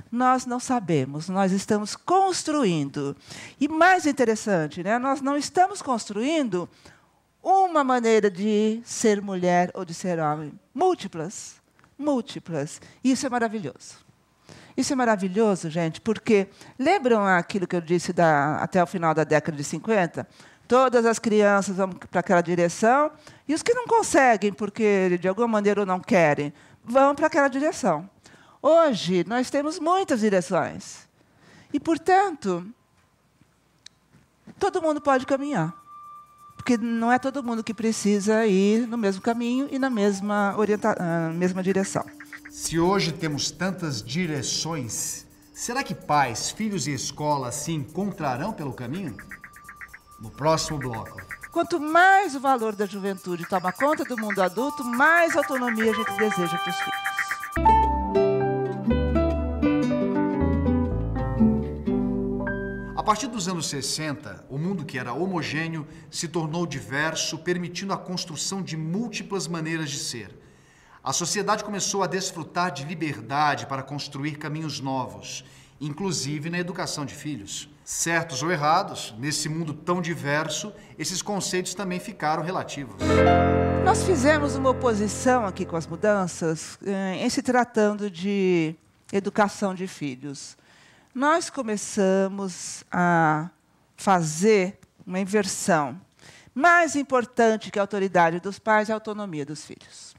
Nós 0.10 0.46
não 0.46 0.58
sabemos, 0.58 1.28
nós 1.28 1.52
estamos 1.52 1.98
construindo. 1.98 3.14
E 3.60 3.68
mais 3.68 4.06
interessante, 4.06 4.82
né? 4.82 4.98
nós 4.98 5.20
não 5.20 5.36
estamos 5.36 5.82
construindo 5.82 6.70
uma 7.44 7.84
maneira 7.84 8.32
de 8.32 8.82
ser 8.86 9.22
mulher 9.22 9.70
ou 9.74 9.84
de 9.84 9.94
ser 9.94 10.18
homem. 10.18 10.58
Múltiplas. 10.74 11.56
Múltiplas. 11.98 12.80
Isso 13.04 13.26
é 13.26 13.30
maravilhoso. 13.30 13.98
Isso 14.78 14.94
é 14.94 14.96
maravilhoso, 14.96 15.70
gente, 15.70 16.00
porque 16.00 16.48
lembram 16.80 17.26
aquilo 17.26 17.68
que 17.68 17.76
eu 17.76 17.82
disse 17.82 18.14
da, 18.14 18.60
até 18.60 18.82
o 18.82 18.88
final 18.88 19.14
da 19.14 19.26
década 19.26 19.58
de 19.58 19.64
50? 19.66 20.26
Todas 20.70 21.06
as 21.06 21.20
crianças 21.20 21.76
vão 21.76 21.90
para 21.90 22.22
aquela 22.22 22.42
direção, 22.42 23.12
e 23.46 23.54
os 23.54 23.62
que 23.62 23.74
não 23.74 23.86
conseguem, 23.86 24.54
porque 24.54 25.18
de 25.18 25.28
alguma 25.28 25.50
maneira 25.50 25.86
não 25.86 26.00
querem, 26.00 26.54
vão 26.84 27.16
para 27.16 27.28
aquela 27.28 27.48
direção. 27.48 28.10
Hoje, 28.62 29.26
nós 29.28 29.50
temos 29.50 29.80
muitas 29.80 30.22
direções. 30.22 31.08
E, 31.74 31.80
portanto, 31.80 32.66
todo 34.60 34.82
mundo 34.82 35.02
pode 35.02 35.26
caminhar. 35.26 35.74
Porque 36.56 36.78
não 36.78 37.12
é 37.12 37.20
todo 37.20 37.44
mundo 37.44 37.64
que 37.64 37.74
precisa 37.74 38.46
ir 38.46 38.88
no 38.88 38.98
mesmo 38.98 39.22
caminho 39.22 39.68
e 39.70 39.78
na 39.78 39.90
mesma, 39.90 40.56
orienta 40.58 40.94
uh, 40.94 41.34
mesma 41.34 41.62
direção. 41.62 42.06
Se 42.50 42.80
hoje 42.80 43.12
temos 43.12 43.52
tantas 43.52 44.02
direções, 44.02 45.28
será 45.54 45.84
que 45.84 45.94
pais, 45.94 46.52
filhos 46.52 46.88
e 46.88 46.94
escola 46.94 47.52
se 47.52 47.74
encontrarão 47.74 48.54
pelo 48.54 48.72
caminho? 48.72 49.18
No 50.22 50.30
próximo 50.30 50.78
bloco. 50.78 51.20
Quanto 51.54 51.80
mais 51.80 52.36
o 52.36 52.42
valor 52.42 52.76
da 52.76 52.86
juventude 52.86 53.46
toma 53.46 53.72
conta 53.72 54.04
do 54.04 54.18
mundo 54.18 54.42
adulto, 54.42 54.84
mais 54.84 55.38
autonomia 55.38 55.92
a 55.92 55.96
gente 55.96 56.18
deseja 56.18 56.58
para 56.58 56.70
os 56.70 56.76
filhos. 56.76 57.00
A 62.98 63.04
partir 63.04 63.28
dos 63.28 63.48
anos 63.48 63.68
60, 63.68 64.48
o 64.50 64.58
mundo 64.58 64.84
que 64.84 64.98
era 64.98 65.14
homogêneo 65.14 65.88
se 66.12 66.28
tornou 66.28 66.66
diverso, 66.66 67.38
permitindo 67.38 67.94
a 67.94 67.98
construção 67.98 68.62
de 68.62 68.76
múltiplas 68.76 69.48
maneiras 69.48 69.90
de 69.90 70.00
ser 70.00 70.44
a 71.04 71.12
sociedade 71.12 71.66
começou 71.66 72.02
a 72.02 72.08
desfrutar 72.08 72.72
de 72.72 72.86
liberdade 72.86 73.66
para 73.66 73.84
construir 73.84 74.38
caminhos 74.38 74.80
novos, 74.80 75.44
inclusive 75.82 76.50
na 76.50 76.58
educação 76.58 77.06
de 77.06 77.14
filhos. 77.14 77.68
Certos 77.86 78.42
ou 78.42 78.52
errados, 78.52 79.14
nesse 79.18 79.50
mundo 79.50 79.74
tão 79.74 80.02
diverso, 80.02 80.74
esses 80.98 81.22
conceitos 81.22 81.74
também 81.74 82.00
ficaram 82.00 82.42
relativos. 82.42 82.96
Nós 83.84 84.04
fizemos 84.04 84.56
uma 84.56 84.70
oposição 84.70 85.46
aqui 85.46 85.66
com 85.66 85.76
as 85.76 85.86
mudanças 85.86 86.78
eh, 86.86 87.18
em 87.18 87.30
se 87.30 87.42
tratando 87.42 88.10
de 88.10 88.74
educação 89.12 89.76
de 89.76 89.86
filhos. 89.86 90.58
Nós 91.14 91.50
começamos 91.50 92.86
a 92.90 93.50
fazer 93.98 94.80
uma 95.06 95.20
inversão. 95.20 96.00
Mais 96.56 96.96
importante 96.96 97.70
que 97.70 97.78
a 97.78 97.82
autoridade 97.82 98.40
dos 98.40 98.60
pais 98.60 98.90
é 98.90 98.94
a 98.94 98.96
autonomia 98.96 99.46
dos 99.46 99.66
filhos. 99.66 100.16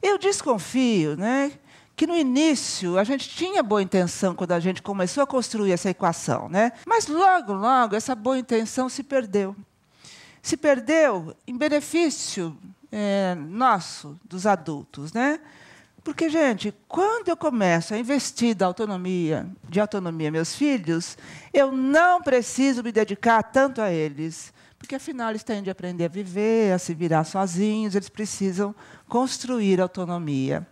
Eu 0.00 0.16
desconfio 0.16 1.16
né, 1.16 1.52
que 1.98 2.06
no 2.06 2.14
início 2.14 2.96
a 2.96 3.02
gente 3.02 3.28
tinha 3.28 3.60
boa 3.60 3.82
intenção 3.82 4.32
quando 4.32 4.52
a 4.52 4.60
gente 4.60 4.80
começou 4.80 5.20
a 5.20 5.26
construir 5.26 5.72
essa 5.72 5.90
equação, 5.90 6.48
né? 6.48 6.70
mas 6.86 7.08
logo, 7.08 7.52
logo, 7.52 7.96
essa 7.96 8.14
boa 8.14 8.38
intenção 8.38 8.88
se 8.88 9.02
perdeu. 9.02 9.56
Se 10.40 10.56
perdeu 10.56 11.34
em 11.44 11.58
benefício 11.58 12.56
é, 12.92 13.34
nosso, 13.34 14.16
dos 14.22 14.46
adultos. 14.46 15.12
Né? 15.12 15.40
Porque, 16.04 16.30
gente, 16.30 16.72
quando 16.86 17.30
eu 17.30 17.36
começo 17.36 17.92
a 17.92 17.98
investir 17.98 18.54
da 18.54 18.66
autonomia, 18.66 19.48
de 19.68 19.80
autonomia 19.80 20.30
meus 20.30 20.54
filhos, 20.54 21.18
eu 21.52 21.72
não 21.72 22.22
preciso 22.22 22.80
me 22.80 22.92
dedicar 22.92 23.42
tanto 23.42 23.82
a 23.82 23.90
eles 23.90 24.52
porque 24.78 24.94
afinal 24.94 25.30
eles 25.30 25.42
têm 25.42 25.60
de 25.60 25.70
aprender 25.70 26.04
a 26.04 26.08
viver, 26.08 26.72
a 26.72 26.78
se 26.78 26.94
virar 26.94 27.24
sozinhos, 27.24 27.96
eles 27.96 28.08
precisam 28.08 28.72
construir 29.08 29.80
autonomia. 29.80 30.64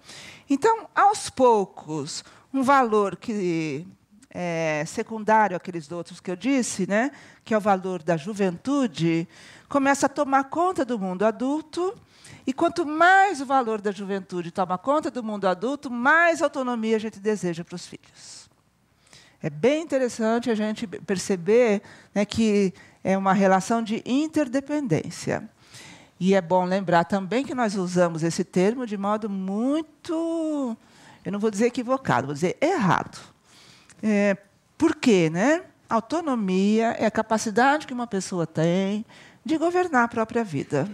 Então, 0.49 0.89
aos 0.95 1.29
poucos, 1.29 2.25
um 2.53 2.63
valor 2.63 3.17
que 3.17 3.87
é, 4.31 4.85
secundário 4.87 5.57
àqueles 5.57 5.91
outros 5.91 6.21
que 6.21 6.31
eu 6.31 6.37
disse, 6.37 6.87
né, 6.87 7.11
que 7.45 7.55
é 7.55 7.59
o 7.59 7.61
valor 7.61 8.03
da 8.03 8.17
juventude, 8.17 9.27
começa 9.69 10.07
a 10.07 10.09
tomar 10.09 10.45
conta 10.45 10.85
do 10.85 10.99
mundo 10.99 11.25
adulto. 11.25 11.95
E 12.47 12.53
quanto 12.53 12.87
mais 12.87 13.41
o 13.41 13.47
valor 13.47 13.81
da 13.81 13.91
juventude 13.91 14.51
toma 14.51 14.79
conta 14.79 15.11
do 15.11 15.23
mundo 15.23 15.49
adulto, 15.49 15.91
mais 15.91 16.43
autonomia 16.43 16.97
a 16.97 17.01
gente 17.01 17.19
deseja 17.19 17.65
para 17.65 17.75
os 17.75 17.87
filhos. 17.87 18.49
É 19.43 19.51
bem 19.51 19.83
interessante 19.83 20.51
a 20.51 20.55
gente 20.55 20.87
perceber 20.87 21.83
né, 22.15 22.25
que 22.25 22.73
é 23.03 23.17
uma 23.17 23.33
relação 23.33 23.83
de 23.83 24.03
interdependência. 24.05 25.49
E 26.19 26.35
é 26.35 26.41
bom 26.41 26.65
lembrar 26.65 27.05
também 27.05 27.45
que 27.45 27.55
nós 27.55 27.75
usamos 27.75 28.23
esse 28.23 28.43
termo 28.43 28.87
de 28.87 28.97
modo 28.97 29.29
muito, 29.29 30.77
eu 31.25 31.33
não 31.33 31.39
vou 31.39 31.51
dizer 31.51 31.67
equivocado, 31.67 32.27
vou 32.27 32.35
dizer 32.35 32.57
errado. 32.61 33.19
É, 34.03 34.37
por 34.79 34.97
quê? 34.97 35.29
Né? 35.31 35.63
Autonomia 35.89 36.97
é 36.99 37.05
a 37.05 37.11
capacidade 37.11 37.87
que 37.87 37.93
uma 37.93 38.07
pessoa 38.07 38.47
tem 38.47 39.05
de 39.45 39.59
governar 39.59 40.05
a 40.05 40.09
própria 40.09 40.43
vida. 40.43 40.89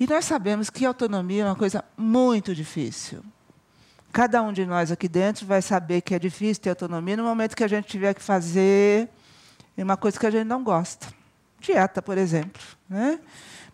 E 0.00 0.06
nós 0.06 0.24
sabemos 0.24 0.70
que 0.70 0.84
autonomia 0.84 1.42
é 1.42 1.46
uma 1.46 1.54
coisa 1.54 1.84
muito 1.96 2.54
difícil. 2.54 3.22
Cada 4.12 4.42
um 4.42 4.52
de 4.52 4.66
nós 4.66 4.90
aqui 4.90 5.08
dentro 5.08 5.46
vai 5.46 5.62
saber 5.62 6.00
que 6.00 6.14
é 6.14 6.18
difícil 6.18 6.62
ter 6.62 6.70
autonomia 6.70 7.16
no 7.16 7.22
momento 7.22 7.54
que 7.54 7.64
a 7.64 7.68
gente 7.68 7.86
tiver 7.86 8.14
que 8.14 8.22
fazer 8.22 9.08
uma 9.76 9.96
coisa 9.96 10.18
que 10.18 10.26
a 10.26 10.30
gente 10.30 10.46
não 10.46 10.64
gosta. 10.64 11.21
Dieta, 11.62 12.02
por 12.02 12.18
exemplo. 12.18 12.60
Né? 12.88 13.18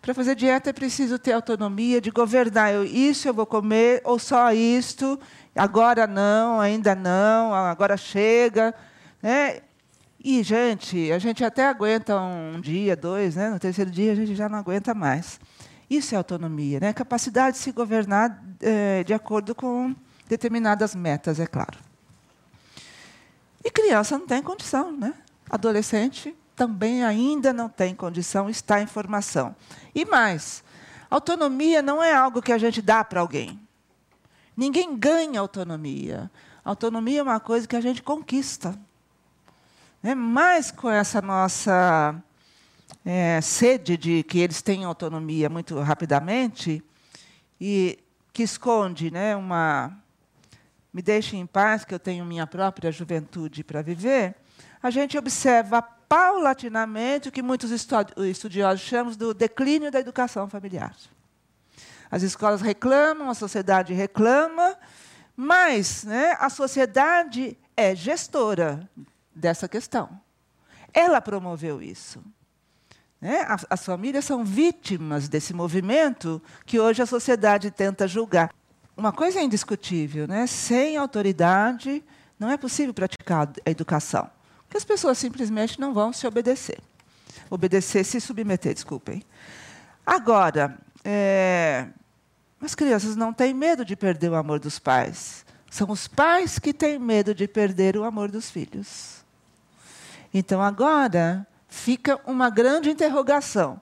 Para 0.01 0.13
fazer 0.13 0.35
dieta 0.35 0.69
é 0.69 0.73
preciso 0.73 1.19
ter 1.19 1.33
autonomia 1.33 1.99
de 1.99 2.09
governar. 2.09 2.71
Eu, 2.73 2.85
isso 2.85 3.27
eu 3.27 3.33
vou 3.33 3.45
comer, 3.45 4.01
ou 4.05 4.17
só 4.17 4.53
isto, 4.53 5.19
agora 5.55 6.07
não, 6.07 6.61
ainda 6.61 6.95
não, 6.95 7.53
agora 7.53 7.97
chega. 7.97 8.73
Né? 9.21 9.59
E, 10.23 10.41
gente, 10.43 11.11
a 11.11 11.19
gente 11.19 11.43
até 11.43 11.67
aguenta 11.67 12.17
um 12.19 12.61
dia, 12.61 12.95
dois, 12.95 13.35
né? 13.35 13.49
no 13.49 13.59
terceiro 13.59 13.91
dia 13.91 14.11
a 14.13 14.15
gente 14.15 14.35
já 14.35 14.47
não 14.47 14.59
aguenta 14.59 14.93
mais. 14.93 15.39
Isso 15.89 16.13
é 16.13 16.17
autonomia, 16.17 16.79
né? 16.79 16.93
capacidade 16.93 17.57
de 17.57 17.63
se 17.63 17.71
governar 17.71 18.41
é, 18.61 19.03
de 19.03 19.13
acordo 19.13 19.55
com 19.55 19.93
determinadas 20.27 20.93
metas, 20.95 21.39
é 21.39 21.47
claro. 21.47 21.77
E 23.65 23.69
criança 23.69 24.17
não 24.17 24.27
tem 24.27 24.41
condição, 24.41 24.95
né? 24.95 25.13
Adolescente 25.49 26.33
também 26.59 27.05
ainda 27.05 27.53
não 27.53 27.69
tem 27.69 27.95
condição, 27.95 28.49
está 28.49 28.81
em 28.81 28.85
formação. 28.85 29.55
E 29.95 30.03
mais, 30.03 30.61
autonomia 31.09 31.81
não 31.81 32.03
é 32.03 32.13
algo 32.13 32.41
que 32.41 32.51
a 32.51 32.57
gente 32.57 32.81
dá 32.81 33.01
para 33.01 33.21
alguém. 33.21 33.57
Ninguém 34.57 34.97
ganha 34.97 35.39
autonomia. 35.39 36.29
Autonomia 36.65 37.21
é 37.21 37.23
uma 37.23 37.39
coisa 37.39 37.65
que 37.65 37.77
a 37.77 37.81
gente 37.81 38.03
conquista. 38.03 38.77
É 40.03 40.13
mais 40.13 40.69
com 40.69 40.89
essa 40.89 41.21
nossa 41.21 42.21
é, 43.05 43.39
sede 43.39 43.95
de 43.95 44.23
que 44.23 44.39
eles 44.39 44.61
tenham 44.61 44.89
autonomia 44.89 45.47
muito 45.47 45.79
rapidamente 45.79 46.83
e 47.59 47.97
que 48.33 48.43
esconde 48.43 49.09
né, 49.09 49.33
uma. 49.33 49.97
Me 50.91 51.01
deixe 51.01 51.37
em 51.37 51.45
paz, 51.45 51.85
que 51.85 51.93
eu 51.93 51.99
tenho 51.99 52.25
minha 52.25 52.45
própria 52.45 52.91
juventude 52.91 53.63
para 53.63 53.81
viver. 53.81 54.35
A 54.83 54.89
gente 54.89 55.17
observa 55.17 55.98
paulatinamente 56.09 57.29
o 57.29 57.31
que 57.31 57.43
muitos 57.43 57.69
estudiosos 57.69 58.81
chamam 58.81 59.13
do 59.13 59.31
declínio 59.31 59.91
da 59.91 59.99
educação 59.99 60.49
familiar. 60.49 60.95
As 62.09 62.23
escolas 62.23 62.61
reclamam, 62.61 63.29
a 63.29 63.35
sociedade 63.35 63.93
reclama, 63.93 64.75
mas 65.37 66.03
né, 66.03 66.35
a 66.39 66.49
sociedade 66.49 67.55
é 67.77 67.95
gestora 67.95 68.89
dessa 69.33 69.69
questão. 69.69 70.19
Ela 70.91 71.21
promoveu 71.21 71.79
isso. 71.79 72.19
Né? 73.21 73.45
As, 73.47 73.63
as 73.69 73.85
famílias 73.85 74.25
são 74.25 74.43
vítimas 74.43 75.29
desse 75.29 75.53
movimento 75.53 76.41
que 76.65 76.79
hoje 76.79 77.03
a 77.03 77.05
sociedade 77.05 77.69
tenta 77.69 78.07
julgar. 78.07 78.51
Uma 78.97 79.11
coisa 79.11 79.39
é 79.39 79.43
indiscutível: 79.43 80.27
né? 80.27 80.47
sem 80.47 80.97
autoridade 80.97 82.03
não 82.39 82.49
é 82.49 82.57
possível 82.57 82.93
praticar 82.93 83.47
a 83.63 83.69
educação 83.69 84.29
que 84.69 84.77
as 84.77 84.83
pessoas 84.83 85.17
simplesmente 85.17 85.79
não 85.79 85.93
vão 85.93 86.13
se 86.13 86.27
obedecer. 86.27 86.79
Obedecer, 87.49 88.05
se 88.05 88.21
submeter, 88.21 88.73
desculpem. 88.73 89.23
Agora, 90.05 90.77
é, 91.03 91.87
as 92.61 92.75
crianças 92.75 93.15
não 93.15 93.33
têm 93.33 93.53
medo 93.53 93.83
de 93.83 93.95
perder 93.95 94.29
o 94.31 94.35
amor 94.35 94.59
dos 94.59 94.77
pais. 94.77 95.45
São 95.69 95.89
os 95.89 96.07
pais 96.07 96.59
que 96.59 96.73
têm 96.73 96.99
medo 96.99 97.33
de 97.33 97.47
perder 97.47 97.97
o 97.97 98.03
amor 98.03 98.29
dos 98.29 98.49
filhos. 98.49 99.23
Então, 100.33 100.61
agora, 100.61 101.47
fica 101.67 102.19
uma 102.25 102.49
grande 102.49 102.89
interrogação. 102.89 103.81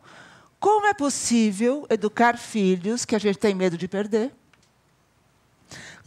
Como 0.59 0.87
é 0.87 0.93
possível 0.93 1.85
educar 1.89 2.37
filhos 2.37 3.05
que 3.05 3.15
a 3.15 3.19
gente 3.19 3.37
tem 3.37 3.53
medo 3.53 3.77
de 3.77 3.87
perder? 3.87 4.33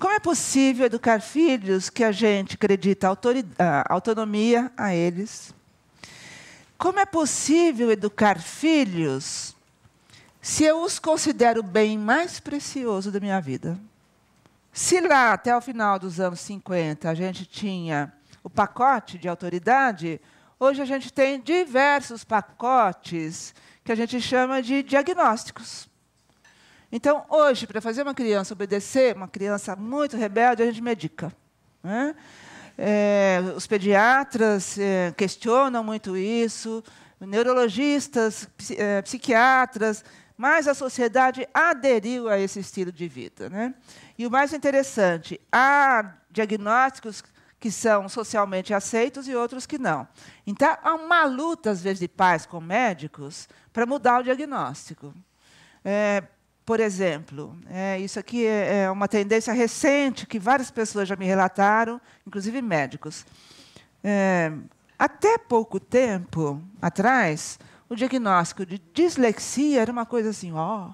Como 0.01 0.15
é 0.15 0.19
possível 0.19 0.87
educar 0.87 1.21
filhos 1.21 1.91
que 1.91 2.03
a 2.03 2.11
gente 2.11 2.55
acredita 2.55 3.07
autonomia 3.87 4.73
a 4.75 4.95
eles? 4.95 5.55
Como 6.79 6.99
é 6.99 7.05
possível 7.05 7.91
educar 7.91 8.41
filhos 8.41 9.55
se 10.41 10.65
eu 10.65 10.83
os 10.83 10.99
considero 10.99 11.61
o 11.61 11.63
bem 11.63 11.99
mais 11.99 12.41
precioso 12.41 13.13
da 13.13 13.21
minha 13.21 13.39
vida? 13.43 13.79
Se 14.73 15.03
lá, 15.03 15.35
até 15.35 15.55
o 15.55 15.61
final 15.61 15.99
dos 15.99 16.19
anos 16.19 16.41
50, 16.41 17.11
a 17.11 17.15
gente 17.15 17.45
tinha 17.45 18.11
o 18.43 18.49
pacote 18.49 19.19
de 19.19 19.29
autoridade, 19.29 20.19
hoje 20.59 20.81
a 20.81 20.87
gente 20.87 21.13
tem 21.13 21.39
diversos 21.39 22.25
pacotes 22.25 23.55
que 23.85 23.93
a 23.93 23.95
gente 23.95 24.19
chama 24.19 24.63
de 24.63 24.83
diagnósticos. 24.83 25.90
Então, 26.93 27.25
hoje, 27.29 27.67
para 27.67 27.81
fazer 27.81 28.03
uma 28.03 28.15
criança 28.15 28.53
obedecer, 28.53 29.15
uma 29.15 29.29
criança 29.29 29.77
muito 29.77 30.17
rebelde, 30.17 30.63
a 30.63 30.67
gente 30.67 30.83
medica. 30.83 31.33
Né? 31.83 32.17
É, 32.77 33.41
os 33.55 33.67
pediatras 33.67 34.77
é, 34.79 35.13
questionam 35.17 35.85
muito 35.85 36.17
isso, 36.17 36.83
neurologistas, 37.21 38.49
é, 38.77 39.03
psiquiatras, 39.03 40.05
mas 40.37 40.67
a 40.67 40.75
sociedade 40.75 41.47
aderiu 41.55 42.29
a 42.29 42.39
esse 42.39 42.59
estilo 42.59 42.91
de 42.91 43.07
vida. 43.07 43.49
Né? 43.49 43.75
E 44.19 44.27
o 44.27 44.31
mais 44.31 44.53
interessante, 44.53 45.41
há 45.53 46.15
diagnósticos 46.31 47.23
que 47.61 47.71
são 47.71 48.09
socialmente 48.09 48.73
aceitos 48.73 49.29
e 49.29 49.35
outros 49.35 49.67
que 49.67 49.79
não. 49.79 50.09
Então, 50.47 50.77
há 50.83 50.95
uma 50.95 51.25
luta, 51.25 51.71
às 51.71 51.83
vezes, 51.83 52.01
de 52.01 52.09
pais 52.09 52.47
com 52.47 52.59
médicos 52.59 53.49
para 53.73 53.85
mudar 53.85 54.21
o 54.21 54.23
diagnóstico. 54.25 55.15
É, 55.85 56.23
por 56.71 56.79
exemplo, 56.79 57.57
é, 57.69 57.99
isso 57.99 58.17
aqui 58.17 58.47
é, 58.47 58.83
é 58.83 58.91
uma 58.93 59.09
tendência 59.09 59.53
recente 59.53 60.25
que 60.25 60.39
várias 60.39 60.71
pessoas 60.71 61.09
já 61.09 61.17
me 61.17 61.27
relataram, 61.27 62.01
inclusive 62.25 62.63
médicos. 62.63 63.27
É, 64.05 64.53
até 64.97 65.37
pouco 65.37 65.81
tempo 65.81 66.63
atrás, 66.81 67.59
o 67.89 67.97
diagnóstico 67.97 68.65
de 68.65 68.81
dislexia 68.95 69.83
era 69.83 69.91
uma 69.91 70.07
coisa 70.07 70.31
assim, 70.31 70.53
ó, 70.53 70.91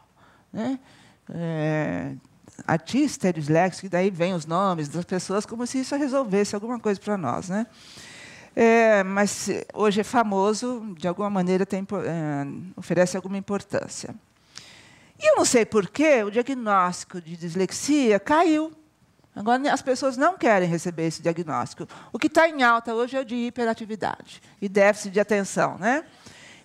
né? 0.51 0.81
É, 1.29 2.15
artista 2.67 3.29
é 3.29 3.33
disléxico, 3.35 3.85
e 3.85 3.91
daí 3.91 4.09
vem 4.09 4.33
os 4.33 4.47
nomes 4.47 4.89
das 4.89 5.05
pessoas 5.05 5.45
como 5.45 5.67
se 5.67 5.81
isso 5.81 5.95
resolvesse 5.95 6.55
alguma 6.55 6.81
coisa 6.81 6.99
para 6.99 7.19
nós, 7.19 7.51
né? 7.51 7.67
É, 8.57 9.03
mas 9.03 9.51
hoje 9.75 10.01
é 10.01 10.05
famoso, 10.05 10.95
de 10.97 11.07
alguma 11.07 11.29
maneira 11.29 11.67
tem, 11.67 11.83
é, 11.83 12.79
oferece 12.79 13.15
alguma 13.15 13.37
importância. 13.37 14.15
E 15.19 15.31
eu 15.31 15.37
não 15.37 15.45
sei 15.45 15.65
porquê, 15.65 16.23
o 16.23 16.31
diagnóstico 16.31 17.21
de 17.21 17.37
dislexia 17.37 18.21
caiu. 18.21 18.73
Agora, 19.35 19.73
as 19.73 19.83
pessoas 19.83 20.17
não 20.17 20.39
querem 20.39 20.69
receber 20.69 21.07
esse 21.07 21.21
diagnóstico. 21.21 21.87
O 22.13 22.19
que 22.19 22.27
está 22.27 22.49
em 22.49 22.63
alta 22.63 22.95
hoje 22.95 23.17
é 23.17 23.21
o 23.21 23.25
de 23.25 23.35
hiperatividade 23.35 24.41
e 24.63 24.69
déficit 24.69 25.11
de 25.11 25.21
atenção. 25.21 25.77
Né? 25.79 26.05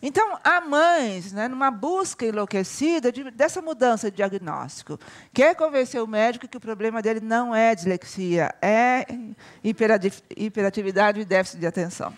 Então, 0.02 0.40
há 0.44 0.62
mães, 0.62 1.32
né, 1.32 1.48
numa 1.48 1.70
busca 1.70 2.26
enlouquecida 2.26 3.12
de, 3.12 3.30
dessa 3.30 3.62
mudança 3.62 4.10
de 4.10 4.18
diagnóstico, 4.18 5.00
quer 5.32 5.54
convencer 5.54 6.02
o 6.02 6.08
médico 6.08 6.48
que 6.48 6.58
o 6.58 6.62
problema 6.62 7.02
dele 7.02 7.20
não 7.20 7.54
é 7.54 7.76
dislexia, 7.76 8.56
é 8.62 9.06
hiperatividade 10.36 11.20
e 11.20 11.26
déficit 11.26 11.60
de 11.60 11.68
atenção. 11.68 12.14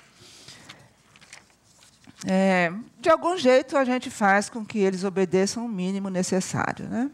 É, 2.26 2.72
de 3.00 3.10
algum 3.10 3.38
jeito, 3.38 3.78
a 3.78 3.84
gente 3.84 4.10
faz 4.10 4.50
com 4.50 4.66
que 4.66 4.80
eles 4.80 5.04
obedeçam 5.04 5.66
o 5.66 5.70
mínimo 5.70 6.10
necessário. 6.10 6.88
Né? 6.88 7.12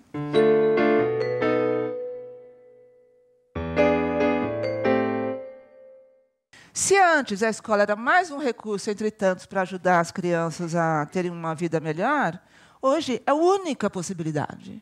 Se 6.73 6.95
antes 6.97 7.43
a 7.43 7.49
escola 7.49 7.81
era 7.81 7.95
mais 7.95 8.31
um 8.31 8.37
recurso 8.37 8.89
entre 8.89 9.09
tantos 9.11 9.45
para 9.45 9.61
ajudar 9.61 9.99
as 9.99 10.11
crianças 10.11 10.75
a 10.75 11.05
terem 11.07 11.31
uma 11.31 11.55
vida 11.55 11.79
melhor, 11.79 12.39
hoje 12.81 13.21
é 13.25 13.31
a 13.31 13.33
única 13.33 13.89
possibilidade. 13.89 14.81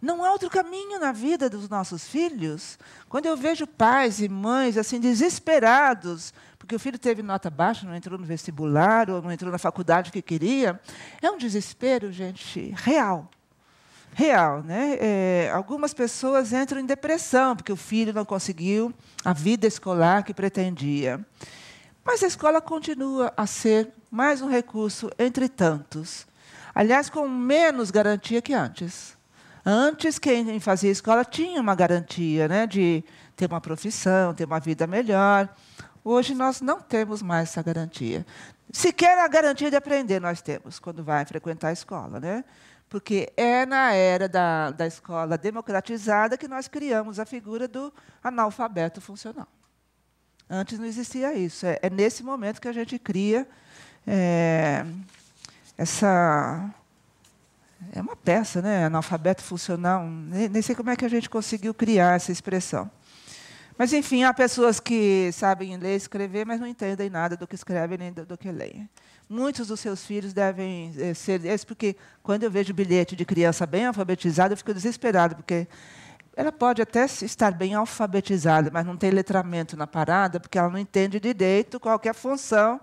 Não 0.00 0.24
há 0.24 0.32
outro 0.32 0.48
caminho 0.48 0.98
na 0.98 1.12
vida 1.12 1.50
dos 1.50 1.68
nossos 1.68 2.08
filhos. 2.08 2.78
Quando 3.08 3.26
eu 3.26 3.36
vejo 3.36 3.66
pais 3.66 4.20
e 4.20 4.28
mães 4.28 4.78
assim 4.78 4.98
desesperados, 4.98 6.32
porque 6.58 6.74
o 6.74 6.78
filho 6.78 6.98
teve 6.98 7.22
nota 7.22 7.50
baixa, 7.50 7.86
não 7.86 7.94
entrou 7.94 8.18
no 8.18 8.24
vestibular 8.24 9.10
ou 9.10 9.20
não 9.20 9.30
entrou 9.30 9.52
na 9.52 9.58
faculdade 9.58 10.10
que 10.10 10.22
queria, 10.22 10.80
é 11.20 11.30
um 11.30 11.36
desespero, 11.36 12.10
gente, 12.10 12.72
real. 12.76 13.28
Real, 14.14 14.62
né? 14.62 14.96
É, 15.00 15.50
algumas 15.52 15.92
pessoas 15.92 16.52
entram 16.52 16.80
em 16.80 16.86
depressão 16.86 17.54
porque 17.54 17.72
o 17.72 17.76
filho 17.76 18.12
não 18.12 18.24
conseguiu 18.24 18.92
a 19.24 19.32
vida 19.32 19.66
escolar 19.66 20.24
que 20.24 20.34
pretendia. 20.34 21.24
Mas 22.02 22.22
a 22.22 22.26
escola 22.26 22.60
continua 22.60 23.32
a 23.36 23.46
ser 23.46 23.92
mais 24.10 24.40
um 24.40 24.48
recurso 24.48 25.10
entre 25.18 25.48
tantos. 25.48 26.26
Aliás, 26.74 27.10
com 27.10 27.28
menos 27.28 27.90
garantia 27.90 28.40
que 28.40 28.54
antes. 28.54 29.19
Antes, 29.72 30.18
quem 30.18 30.58
fazia 30.58 30.90
escola 30.90 31.24
tinha 31.24 31.60
uma 31.60 31.76
garantia 31.76 32.48
né, 32.48 32.66
de 32.66 33.04
ter 33.36 33.46
uma 33.46 33.60
profissão, 33.60 34.34
ter 34.34 34.44
uma 34.44 34.58
vida 34.58 34.84
melhor. 34.84 35.48
Hoje 36.02 36.34
nós 36.34 36.60
não 36.60 36.80
temos 36.80 37.22
mais 37.22 37.50
essa 37.50 37.62
garantia. 37.62 38.26
Sequer 38.72 39.16
a 39.16 39.28
garantia 39.28 39.70
de 39.70 39.76
aprender 39.76 40.18
nós 40.18 40.42
temos 40.42 40.80
quando 40.80 41.04
vai 41.04 41.24
frequentar 41.24 41.68
a 41.68 41.72
escola. 41.72 42.18
Né? 42.18 42.44
Porque 42.88 43.32
é 43.36 43.64
na 43.64 43.92
era 43.92 44.28
da, 44.28 44.72
da 44.72 44.88
escola 44.88 45.38
democratizada 45.38 46.36
que 46.36 46.48
nós 46.48 46.66
criamos 46.66 47.20
a 47.20 47.24
figura 47.24 47.68
do 47.68 47.94
analfabeto 48.24 49.00
funcional. 49.00 49.46
Antes 50.48 50.80
não 50.80 50.86
existia 50.86 51.32
isso. 51.32 51.64
É, 51.64 51.78
é 51.80 51.88
nesse 51.88 52.24
momento 52.24 52.60
que 52.60 52.66
a 52.66 52.72
gente 52.72 52.98
cria 52.98 53.46
é, 54.04 54.84
essa 55.78 56.74
é 57.92 58.00
uma 58.00 58.16
peça, 58.16 58.60
né? 58.60 58.84
Analfabeto 58.84 59.42
funcional. 59.42 60.04
Nem, 60.06 60.62
sei 60.62 60.74
como 60.74 60.90
é 60.90 60.96
que 60.96 61.04
a 61.04 61.08
gente 61.08 61.28
conseguiu 61.28 61.72
criar 61.72 62.16
essa 62.16 62.30
expressão. 62.30 62.90
Mas, 63.76 63.92
enfim, 63.92 64.24
há 64.24 64.34
pessoas 64.34 64.78
que 64.78 65.30
sabem 65.32 65.76
ler 65.78 65.94
e 65.94 65.96
escrever, 65.96 66.44
mas 66.44 66.60
não 66.60 66.66
entendem 66.66 67.08
nada 67.08 67.36
do 67.36 67.46
que 67.46 67.54
escrevem 67.54 67.96
nem 67.96 68.12
do, 68.12 68.36
que 68.36 68.52
leem. 68.52 68.88
Muitos 69.28 69.68
dos 69.68 69.80
seus 69.80 70.04
filhos 70.04 70.34
devem 70.34 70.92
eh, 70.98 71.14
ser 71.14 71.42
esses, 71.46 71.64
porque 71.64 71.96
quando 72.22 72.42
eu 72.42 72.50
vejo 72.50 72.74
bilhete 72.74 73.16
de 73.16 73.24
criança 73.24 73.64
bem 73.64 73.86
alfabetizada, 73.86 74.52
eu 74.52 74.56
fico 74.58 74.74
desesperado, 74.74 75.36
porque 75.36 75.66
ela 76.36 76.52
pode 76.52 76.82
até 76.82 77.04
estar 77.04 77.52
bem 77.52 77.74
alfabetizada, 77.74 78.70
mas 78.70 78.84
não 78.84 78.96
tem 78.96 79.10
letramento 79.10 79.76
na 79.76 79.86
parada, 79.86 80.38
porque 80.38 80.58
ela 80.58 80.68
não 80.68 80.78
entende 80.78 81.18
direito 81.18 81.80
qual 81.80 81.98
é 82.04 82.12
função 82.12 82.78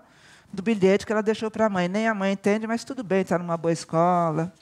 do 0.52 0.62
bilhete 0.62 1.06
que 1.06 1.12
ela 1.12 1.22
deixou 1.22 1.50
para 1.50 1.66
a 1.66 1.68
mãe. 1.68 1.86
Nem 1.86 2.08
a 2.08 2.14
mãe 2.14 2.32
entende, 2.32 2.66
mas 2.66 2.82
tudo 2.82 3.04
bem, 3.04 3.20
está 3.20 3.38
numa 3.38 3.56
boa 3.56 3.72
escola. 3.72 4.52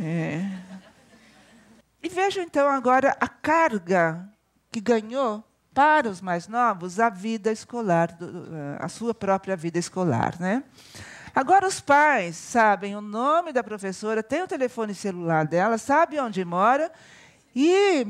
É. 0.00 0.40
E 2.02 2.08
vejo 2.08 2.40
então 2.40 2.66
agora 2.68 3.14
a 3.20 3.28
carga 3.28 4.26
que 4.72 4.80
ganhou 4.80 5.44
para 5.74 6.08
os 6.08 6.20
mais 6.20 6.48
novos 6.48 6.98
a 6.98 7.10
vida 7.10 7.52
escolar, 7.52 8.16
a 8.78 8.88
sua 8.88 9.14
própria 9.14 9.54
vida 9.56 9.78
escolar, 9.78 10.40
né? 10.40 10.64
Agora 11.34 11.66
os 11.66 11.80
pais 11.80 12.34
sabem 12.36 12.96
o 12.96 13.00
nome 13.00 13.52
da 13.52 13.62
professora, 13.62 14.22
têm 14.22 14.42
o 14.42 14.48
telefone 14.48 14.94
celular 14.94 15.46
dela, 15.46 15.78
sabem 15.78 16.18
onde 16.20 16.44
mora 16.44 16.90
e 17.54 18.06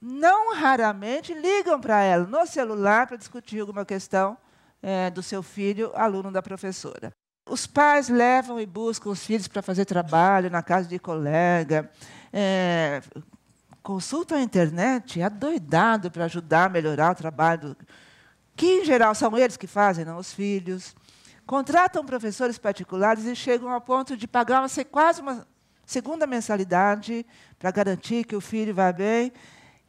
não 0.00 0.54
raramente 0.54 1.32
ligam 1.32 1.80
para 1.80 2.02
ela 2.02 2.26
no 2.26 2.46
celular 2.46 3.06
para 3.06 3.16
discutir 3.16 3.60
alguma 3.60 3.84
questão 3.84 4.36
é, 4.82 5.08
do 5.10 5.22
seu 5.22 5.42
filho, 5.42 5.92
aluno 5.94 6.32
da 6.32 6.42
professora. 6.42 7.12
Os 7.46 7.66
pais 7.66 8.08
levam 8.08 8.58
e 8.58 8.64
buscam 8.64 9.10
os 9.10 9.24
filhos 9.24 9.46
para 9.46 9.60
fazer 9.60 9.84
trabalho 9.84 10.50
na 10.50 10.62
casa 10.62 10.88
de 10.88 10.98
colega, 10.98 11.90
é, 12.32 13.02
consultam 13.82 14.38
a 14.38 14.40
internet 14.40 15.20
adoidado 15.20 16.10
para 16.10 16.24
ajudar 16.24 16.64
a 16.64 16.68
melhorar 16.70 17.12
o 17.12 17.14
trabalho, 17.14 17.76
que 18.56 18.80
em 18.80 18.84
geral 18.84 19.14
são 19.14 19.36
eles 19.36 19.58
que 19.58 19.66
fazem, 19.66 20.06
não 20.06 20.16
os 20.16 20.32
filhos. 20.32 20.96
Contratam 21.46 22.02
professores 22.06 22.56
particulares 22.56 23.26
e 23.26 23.36
chegam 23.36 23.68
ao 23.68 23.80
ponto 23.80 24.16
de 24.16 24.26
pagar 24.26 24.60
uma, 24.60 24.84
quase 24.86 25.20
uma 25.20 25.46
segunda 25.84 26.26
mensalidade 26.26 27.26
para 27.58 27.70
garantir 27.70 28.24
que 28.24 28.34
o 28.34 28.40
filho 28.40 28.74
vai 28.74 28.92
bem. 28.92 29.32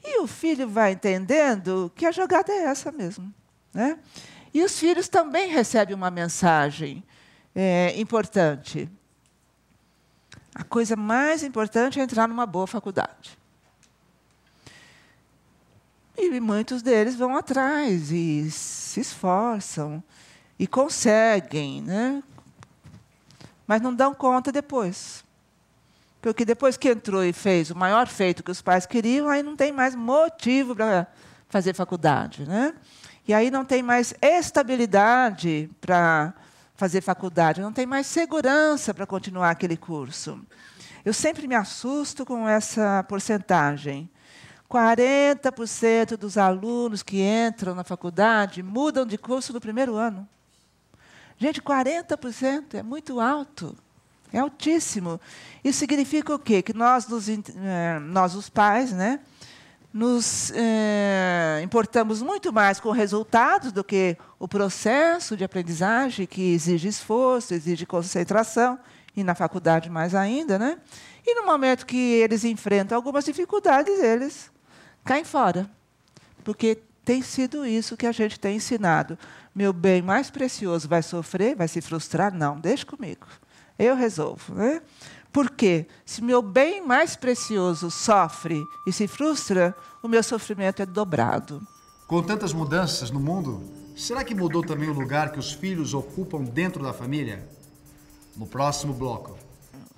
E 0.04 0.20
o 0.20 0.28
filho 0.28 0.68
vai 0.68 0.92
entendendo 0.92 1.90
que 1.96 2.06
a 2.06 2.12
jogada 2.12 2.52
é 2.52 2.66
essa 2.66 2.92
mesmo. 2.92 3.34
Né? 3.74 3.98
E 4.54 4.62
os 4.62 4.78
filhos 4.78 5.08
também 5.08 5.50
recebem 5.50 5.96
uma 5.96 6.12
mensagem 6.12 7.02
é, 7.56 7.98
importante. 8.00 8.90
A 10.54 10.64
coisa 10.64 10.96
mais 10.96 11.42
importante 11.44 12.00
é 12.00 12.04
entrar 12.04 12.28
numa 12.28 12.46
boa 12.46 12.68
faculdade. 12.68 13.38
E 16.18 16.40
muitos 16.40 16.82
deles 16.82 17.16
vão 17.16 17.36
atrás 17.36 18.12
e 18.12 18.50
se 18.52 19.00
esforçam 19.00 20.04
e 20.58 20.68
conseguem, 20.68 21.82
né? 21.82 22.24
mas 23.68 23.82
não 23.82 23.94
dão 23.94 24.14
conta 24.14 24.52
depois. 24.52 25.24
Porque 26.22 26.46
depois 26.46 26.78
que 26.78 26.90
entrou 26.90 27.24
e 27.24 27.34
fez 27.34 27.70
o 27.70 27.76
maior 27.76 28.08
feito 28.08 28.44
que 28.44 28.52
os 28.52 28.62
pais 28.62 28.86
queriam, 28.86 29.28
aí 29.28 29.44
não 29.44 29.56
tem 29.56 29.72
mais 29.72 29.94
motivo 29.94 30.76
para 30.76 31.08
fazer 31.50 31.74
faculdade. 31.74 32.46
Né? 32.46 32.74
E 33.28 33.34
aí 33.34 33.52
não 33.52 33.66
tem 33.66 33.84
mais 33.84 34.14
estabilidade 34.22 35.70
para 35.82 36.34
fazer 36.76 37.02
faculdade, 37.02 37.62
não 37.62 37.72
tem 37.72 37.86
mais 37.86 38.08
segurança 38.08 38.94
para 38.94 39.06
continuar 39.06 39.50
aquele 39.50 39.78
curso. 39.78 40.40
Eu 41.04 41.14
sempre 41.14 41.48
me 41.48 41.56
assusto 41.56 42.26
com 42.26 42.48
essa 42.48 43.04
porcentagem. 43.08 44.10
40% 44.70 46.18
dos 46.18 46.38
alunos 46.38 47.04
que 47.04 47.22
entram 47.22 47.76
na 47.76 47.84
faculdade 47.84 48.64
mudam 48.64 49.06
de 49.06 49.18
curso 49.18 49.54
no 49.54 49.62
primeiro 49.62 49.96
ano. 49.96 50.28
Gente, 51.38 51.62
40% 51.62 52.76
é 52.76 52.84
muito 52.84 53.20
alto. 53.20 53.76
É 54.34 54.40
altíssimo. 54.40 55.20
Isso 55.64 55.80
significa 55.80 56.34
o 56.34 56.40
quê? 56.40 56.62
Que 56.62 56.74
nós, 56.74 57.08
eh, 57.30 58.00
nós 58.00 58.36
os 58.36 58.50
pais, 58.50 58.92
né, 58.92 59.20
nos 59.96 60.52
eh, 60.54 61.62
importamos 61.64 62.22
muito 62.22 62.52
mais 62.52 62.82
com 62.82 62.92
resultados 62.92 63.72
do 63.72 63.82
que 63.82 64.18
o 64.38 64.46
processo 64.46 65.38
de 65.38 65.46
aprendizagem, 65.46 66.28
que 66.28 66.54
exige 66.54 66.90
esforço, 66.90 67.54
exige 67.54 67.86
concentração, 67.86 68.78
e 69.16 69.24
na 69.24 69.34
faculdade 69.34 69.90
mais 69.90 70.14
ainda. 70.14 70.60
Né? 70.60 70.78
E 71.26 71.34
no 71.36 71.46
momento 71.46 71.86
que 71.86 71.96
eles 71.96 72.44
enfrentam 72.44 72.98
algumas 72.98 73.24
dificuldades, 73.24 73.98
eles 74.04 74.52
caem 75.06 75.24
fora. 75.24 75.66
Porque 76.44 76.78
tem 77.06 77.22
sido 77.22 77.66
isso 77.66 77.96
que 77.96 78.06
a 78.06 78.12
gente 78.12 78.38
tem 78.38 78.58
ensinado. 78.58 79.18
Meu 79.56 79.72
bem 79.72 80.02
mais 80.02 80.30
precioso 80.30 80.90
vai 80.90 81.02
sofrer, 81.02 81.56
vai 81.56 81.70
se 81.70 81.80
frustrar? 81.80 82.34
Não, 82.34 82.60
deixe 82.60 82.86
comigo. 82.86 83.28
Eu 83.80 83.96
resolvo. 83.96 84.56
Né? 84.56 84.82
Porque 85.36 85.86
se 86.06 86.24
meu 86.24 86.42
bem 86.42 86.82
mais 86.82 87.18
precioso 87.18 87.92
sofre 87.92 88.66
e 88.88 88.94
se 88.94 89.06
frustra, 89.06 89.76
o 90.02 90.08
meu 90.08 90.24
sofrimento 90.24 90.82
é 90.82 90.86
dobrado. 90.86 91.62
Com 92.08 92.24
tantas 92.24 92.54
mudanças 92.54 93.12
no 93.12 93.20
mundo, 93.20 93.62
será 93.98 94.24
que 94.24 94.34
mudou 94.34 94.64
também 94.64 94.88
o 94.88 94.94
lugar 94.94 95.34
que 95.34 95.38
os 95.38 95.52
filhos 95.52 95.94
ocupam 95.94 96.42
dentro 96.42 96.82
da 96.82 96.94
família? 96.94 97.46
No 98.34 98.48
próximo 98.48 98.94
bloco. 98.94 99.38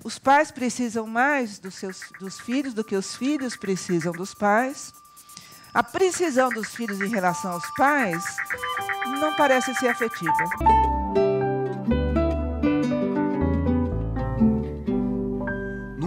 Os 0.02 0.18
pais 0.18 0.50
precisam 0.50 1.06
mais 1.06 1.60
dos, 1.60 1.76
seus, 1.76 2.00
dos 2.18 2.40
filhos 2.40 2.74
do 2.74 2.82
que 2.82 2.96
os 2.96 3.14
filhos 3.14 3.56
precisam 3.56 4.10
dos 4.10 4.34
pais. 4.34 4.92
A 5.72 5.84
precisão 5.84 6.48
dos 6.48 6.74
filhos 6.74 7.00
em 7.00 7.10
relação 7.10 7.52
aos 7.52 7.76
pais 7.76 8.24
não 9.20 9.36
parece 9.36 9.72
ser 9.76 9.86
afetiva. 9.86 10.97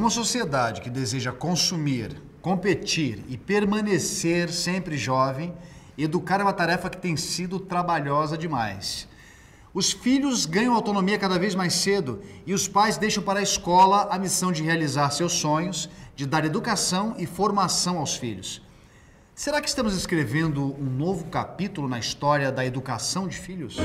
Numa 0.02 0.10
sociedade 0.10 0.82
que 0.82 0.90
deseja 0.90 1.32
consumir, 1.32 2.20
competir 2.42 3.24
e 3.30 3.38
permanecer 3.38 4.52
sempre 4.52 4.98
jovem, 4.98 5.54
educar 5.96 6.40
é 6.40 6.44
uma 6.44 6.54
tarefa 6.54 6.90
que 6.90 6.98
tem 6.98 7.16
sido 7.16 7.60
trabalhosa 7.60 8.36
demais. 8.36 9.08
Os 9.72 9.92
filhos 9.92 10.48
ganham 10.48 10.74
autonomia 10.74 11.20
cada 11.20 11.38
vez 11.38 11.54
mais 11.54 11.74
cedo 11.76 12.20
e 12.48 12.54
os 12.56 12.68
pais 12.68 12.98
deixam 12.98 13.22
para 13.22 13.42
a 13.42 13.44
escola 13.44 14.08
a 14.10 14.18
missão 14.18 14.52
de 14.52 14.64
realizar 14.64 15.12
seus 15.12 15.34
sonhos, 15.34 15.88
de 16.16 16.26
dar 16.26 16.46
educação 16.46 17.14
e 17.20 17.28
formação 17.28 18.00
aos 18.00 18.16
filhos. 18.16 18.60
Será 19.36 19.62
que 19.62 19.70
estamos 19.70 19.96
escrevendo 19.96 20.76
um 20.82 20.90
novo 20.90 21.26
capítulo 21.26 21.88
na 21.88 22.00
história 22.00 22.52
da 22.52 22.66
educação 22.66 23.28
de 23.28 23.38
filhos? 23.38 23.78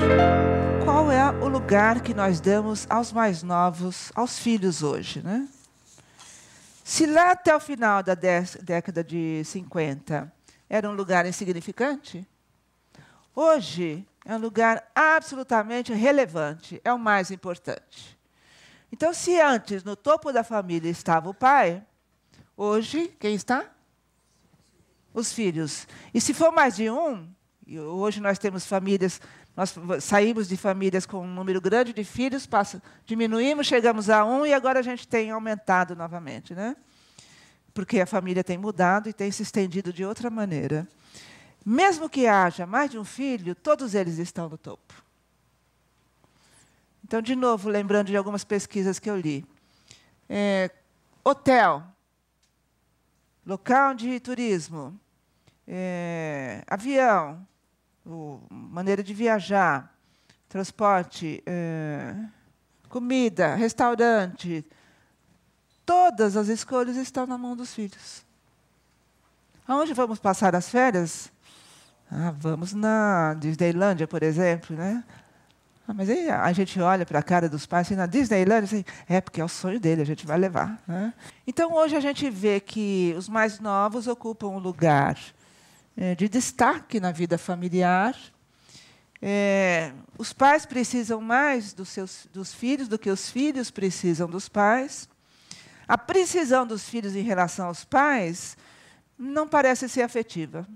Qual 0.83 1.13
é 1.13 1.31
o 1.45 1.47
lugar 1.47 2.01
que 2.01 2.15
nós 2.15 2.41
damos 2.41 2.87
aos 2.89 3.13
mais 3.13 3.43
novos, 3.43 4.11
aos 4.15 4.39
filhos 4.39 4.83
hoje, 4.83 5.21
né? 5.23 5.47
Se 6.87 7.05
lá 7.05 7.33
até 7.33 7.53
o 7.53 7.59
final 7.59 8.01
da 8.01 8.15
década 8.15 9.03
de 9.03 9.43
50 9.45 10.33
era 10.69 10.89
um 10.89 10.93
lugar 10.93 11.27
insignificante, 11.27 12.25
hoje 13.35 14.07
é 14.25 14.37
um 14.37 14.39
lugar 14.39 14.89
absolutamente 14.95 15.93
relevante, 15.93 16.81
é 16.85 16.93
o 16.93 16.99
mais 16.99 17.33
importante. 17.33 18.17
Então, 18.93 19.13
se 19.13 19.41
antes 19.41 19.83
no 19.83 19.97
topo 19.97 20.31
da 20.31 20.45
família 20.45 20.89
estava 20.89 21.29
o 21.29 21.35
pai, 21.35 21.83
Hoje, 22.57 23.09
quem 23.21 23.35
está? 23.35 23.67
Os 25.13 25.31
filhos. 25.31 25.87
E 26.15 26.21
se 26.23 26.33
for 26.33 26.51
mais 26.51 26.77
de 26.77 26.89
um, 26.89 27.29
hoje 27.69 28.19
nós 28.19 28.39
temos 28.39 28.65
famílias, 28.65 29.21
nós 29.57 29.75
saímos 30.01 30.47
de 30.47 30.57
famílias 30.57 31.07
com 31.07 31.23
um 31.23 31.35
número 31.35 31.63
grande 31.63 31.95
de 31.95 32.05
filhos, 32.05 32.47
passa, 32.47 32.83
diminuímos, 33.07 33.67
chegamos 33.67 34.11
a 34.11 34.23
um 34.23 34.45
e 34.45 34.53
agora 34.53 34.81
a 34.81 34.83
gente 34.83 35.09
tem 35.09 35.31
aumentado 35.31 35.97
novamente, 35.97 36.55
né? 36.55 36.77
Porque 37.73 37.99
a 37.99 38.07
família 38.07 38.45
tem 38.45 38.59
mudado 38.59 39.09
e 39.09 39.15
tem 39.15 39.31
se 39.31 39.43
estendido 39.43 39.95
de 39.95 40.05
outra 40.05 40.29
maneira. 40.29 40.87
Mesmo 41.65 42.09
que 42.09 42.27
haja 42.27 42.67
mais 42.67 42.91
de 42.91 42.99
um 42.99 43.05
filho, 43.05 43.55
todos 43.55 43.95
eles 43.95 44.19
estão 44.19 44.49
no 44.49 44.59
topo. 44.59 44.95
Então, 47.03 47.23
de 47.23 47.35
novo, 47.35 47.71
lembrando 47.71 48.09
de 48.09 48.17
algumas 48.17 48.45
pesquisas 48.45 48.99
que 48.99 49.09
eu 49.09 49.17
li. 49.17 49.47
É, 50.29 50.71
hotel, 51.25 51.83
local 53.47 53.95
de 53.95 54.21
turismo, 54.21 54.99
é, 55.67 56.63
avião, 56.67 57.47
maneira 58.51 59.03
de 59.03 59.13
viajar, 59.13 59.93
transporte, 60.49 61.43
é, 61.45 62.15
comida, 62.89 63.55
restaurante, 63.55 64.65
todas 65.85 66.37
as 66.37 66.49
escolhas 66.49 66.97
estão 66.97 67.27
na 67.27 67.37
mão 67.37 67.57
dos 67.57 67.75
filhos. 67.75 68.25
Aonde 69.67 69.93
vamos 69.93 70.19
passar 70.19 70.55
as 70.55 70.69
férias? 70.69 71.33
Ah, 72.11 72.33
vamos 72.39 72.73
na 72.73 73.35
Disneylândia, 73.35 74.07
por 74.07 74.23
exemplo, 74.23 74.77
né? 74.77 75.03
Ah, 75.89 75.95
mas 75.95 76.09
aí 76.09 76.29
a 76.29 76.53
gente 76.53 76.81
olha 76.81 77.07
para 77.07 77.21
a 77.21 77.23
cara 77.23 77.49
dos 77.49 77.65
pais 77.67 77.87
assim, 77.87 77.95
na 77.95 78.07
Disneyland, 78.07 78.65
assim, 78.65 78.85
é 79.09 79.21
porque 79.21 79.41
é 79.41 79.45
o 79.45 79.49
sonho 79.49 79.79
dele, 79.79 80.03
a 80.03 80.07
gente 80.07 80.27
vai 80.27 80.37
levar. 80.37 80.81
Né? 80.87 81.13
Então, 81.47 81.73
hoje 81.75 81.97
a 81.97 82.01
gente 82.01 82.29
vê 82.29 82.59
que 82.59 83.15
os 83.17 83.29
mais 83.29 83.61
novos 83.61 84.09
ocupam 84.09 84.49
um 84.49 84.59
lugar 84.59 85.17
de 86.17 86.29
destaque 86.29 87.01
na 87.01 87.11
vida 87.11 87.39
familiar. 87.39 88.15
É, 89.21 89.93
os 90.19 90.33
pais 90.33 90.67
precisam 90.67 91.21
mais 91.21 91.73
dos, 91.73 91.89
seus, 91.89 92.29
dos 92.33 92.53
filhos 92.53 92.87
do 92.87 92.99
que 92.99 93.11
os 93.11 93.31
filhos 93.31 93.71
precisam 93.71 94.29
dos 94.29 94.49
pais. 94.49 95.09
A 95.89 95.97
precisão 95.97 96.67
dos 96.67 96.89
filhos 96.89 97.17
em 97.17 97.23
relação 97.23 97.69
aos 97.69 97.85
pais 97.85 98.57
não 99.19 99.49
parece 99.49 99.89
ser 99.89 100.03
afetiva. 100.03 100.67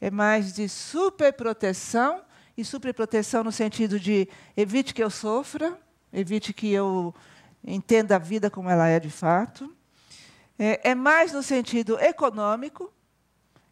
É 0.00 0.10
mais 0.10 0.52
de 0.52 0.68
superproteção 0.68 2.22
e 2.56 2.64
superproteção 2.64 3.42
no 3.42 3.52
sentido 3.52 3.98
de 3.98 4.28
evite 4.56 4.92
que 4.92 5.02
eu 5.02 5.10
sofra, 5.10 5.78
evite 6.12 6.52
que 6.52 6.70
eu 6.70 7.14
entenda 7.64 8.16
a 8.16 8.18
vida 8.18 8.50
como 8.50 8.68
ela 8.68 8.86
é 8.88 9.00
de 9.00 9.10
fato. 9.10 9.74
É, 10.58 10.90
é 10.90 10.94
mais 10.94 11.32
no 11.32 11.42
sentido 11.42 11.98
econômico 11.98 12.92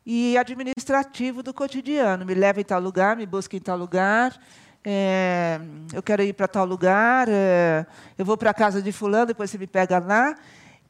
e 0.05 0.37
administrativo 0.37 1.43
do 1.43 1.55
cotidiano. 1.55 2.25
Me 2.25 2.35
leva 2.35 2.61
em 2.61 2.65
tal 2.65 2.81
lugar, 2.81 3.17
me 3.17 3.27
busca 3.27 3.57
em 3.57 3.61
tal 3.61 3.77
lugar, 3.77 4.39
é, 4.85 5.61
eu 5.93 6.03
quero 6.03 6.23
ir 6.23 6.33
para 6.33 6.49
tal 6.49 6.65
lugar, 6.65 7.29
é, 7.29 7.87
eu 8.19 8.25
vou 8.25 8.37
para 8.37 8.51
a 8.51 8.55
casa 8.55 8.83
de 8.83 8.91
fulano, 8.91 9.27
depois 9.27 9.51
você 9.51 9.59
me 9.59 9.67
pega 9.67 9.99
lá. 9.99 10.37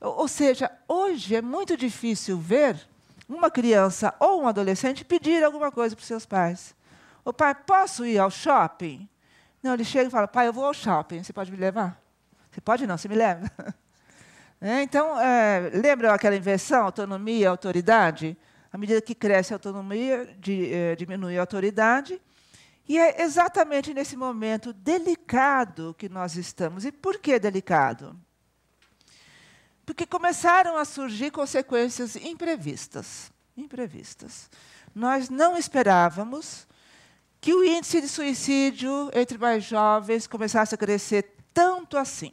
Ou 0.00 0.26
seja, 0.26 0.70
hoje 0.88 1.36
é 1.36 1.42
muito 1.42 1.76
difícil 1.76 2.38
ver 2.38 2.76
uma 3.28 3.50
criança 3.50 4.14
ou 4.18 4.42
um 4.42 4.48
adolescente 4.48 5.04
pedir 5.04 5.44
alguma 5.44 5.70
coisa 5.70 5.94
para 5.94 6.02
os 6.02 6.06
seus 6.06 6.26
pais. 6.26 6.74
O 7.24 7.32
pai, 7.32 7.54
posso 7.54 8.04
ir 8.04 8.18
ao 8.18 8.30
shopping? 8.30 9.08
Não, 9.62 9.74
ele 9.74 9.84
chega 9.84 10.08
e 10.08 10.10
fala, 10.10 10.26
pai, 10.26 10.48
eu 10.48 10.52
vou 10.52 10.64
ao 10.64 10.74
shopping, 10.74 11.22
você 11.22 11.32
pode 11.32 11.52
me 11.52 11.56
levar? 11.56 12.00
Você 12.50 12.60
pode 12.60 12.86
não, 12.86 12.98
você 12.98 13.08
me 13.08 13.14
leva. 13.14 13.50
É, 14.64 14.80
então, 14.80 15.18
é, 15.18 15.72
lembra 15.74 16.14
aquela 16.14 16.36
inversão, 16.36 16.84
autonomia, 16.84 17.50
autoridade? 17.50 18.36
À 18.72 18.78
medida 18.78 19.02
que 19.02 19.14
cresce 19.14 19.52
a 19.52 19.56
autonomia, 19.56 20.34
de, 20.38 20.72
é, 20.72 20.96
diminui 20.96 21.36
a 21.36 21.42
autoridade. 21.42 22.20
E 22.88 22.98
é 22.98 23.22
exatamente 23.22 23.92
nesse 23.92 24.16
momento 24.16 24.72
delicado 24.72 25.94
que 25.98 26.08
nós 26.08 26.36
estamos. 26.36 26.84
E 26.84 26.90
por 26.90 27.18
que 27.18 27.38
delicado? 27.38 28.18
Porque 29.84 30.06
começaram 30.06 30.76
a 30.76 30.84
surgir 30.84 31.30
consequências 31.30 32.16
imprevistas. 32.16 33.30
Imprevistas. 33.56 34.50
Nós 34.94 35.28
não 35.28 35.56
esperávamos 35.56 36.66
que 37.40 37.52
o 37.52 37.64
índice 37.64 38.00
de 38.00 38.08
suicídio 38.08 39.10
entre 39.12 39.36
mais 39.36 39.64
jovens 39.64 40.26
começasse 40.26 40.74
a 40.74 40.78
crescer 40.78 41.34
tanto 41.52 41.98
assim. 41.98 42.32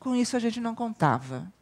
Com 0.00 0.16
isso 0.16 0.36
a 0.36 0.40
gente 0.40 0.60
não 0.60 0.74
contava. 0.74 1.52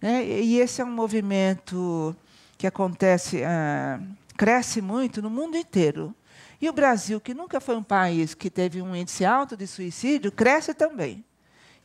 Né? 0.00 0.24
E 0.24 0.58
esse 0.58 0.80
é 0.80 0.84
um 0.84 0.90
movimento 0.90 2.16
que 2.60 2.66
acontece, 2.66 3.42
ah, 3.42 3.98
cresce 4.36 4.82
muito 4.82 5.22
no 5.22 5.30
mundo 5.30 5.56
inteiro. 5.56 6.14
E 6.60 6.68
o 6.68 6.74
Brasil, 6.74 7.18
que 7.18 7.32
nunca 7.32 7.58
foi 7.58 7.74
um 7.74 7.82
país 7.82 8.34
que 8.34 8.50
teve 8.50 8.82
um 8.82 8.94
índice 8.94 9.24
alto 9.24 9.56
de 9.56 9.66
suicídio, 9.66 10.30
cresce 10.30 10.74
também. 10.74 11.24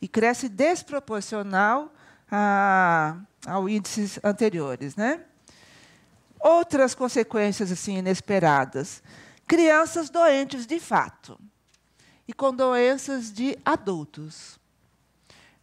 E 0.02 0.06
cresce 0.06 0.50
desproporcional 0.50 1.90
a, 2.30 3.16
ao 3.46 3.70
índices 3.70 4.20
anteriores. 4.22 4.96
Né? 4.96 5.22
Outras 6.38 6.94
consequências 6.94 7.72
assim 7.72 7.96
inesperadas 7.96 9.02
crianças 9.46 10.10
doentes 10.10 10.66
de 10.66 10.78
fato 10.78 11.40
e 12.28 12.34
com 12.34 12.52
doenças 12.52 13.32
de 13.32 13.56
adultos. 13.64 14.60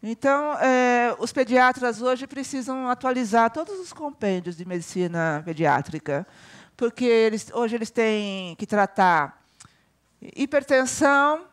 Então, 0.05 0.59
é, 0.59 1.15
os 1.17 1.31
pediatras 1.31 2.01
hoje 2.01 2.27
precisam 2.27 2.89
atualizar 2.89 3.49
todos 3.49 3.79
os 3.79 3.93
compêndios 3.93 4.57
de 4.57 4.65
medicina 4.65 5.41
pediátrica, 5.45 6.27
porque 6.75 7.05
eles, 7.05 7.49
hoje 7.53 7.75
eles 7.75 7.89
têm 7.89 8.53
que 8.57 8.67
tratar 8.67 9.41
hipertensão 10.35 11.45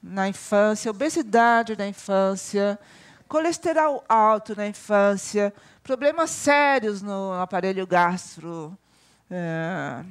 na 0.00 0.28
infância, 0.28 0.88
obesidade 0.88 1.76
na 1.76 1.88
infância, 1.88 2.78
colesterol 3.26 4.04
alto 4.08 4.54
na 4.54 4.68
infância, 4.68 5.52
problemas 5.82 6.30
sérios 6.30 7.02
no 7.02 7.32
aparelho 7.32 7.84
gastro. 7.88 8.78
É, 9.28 10.04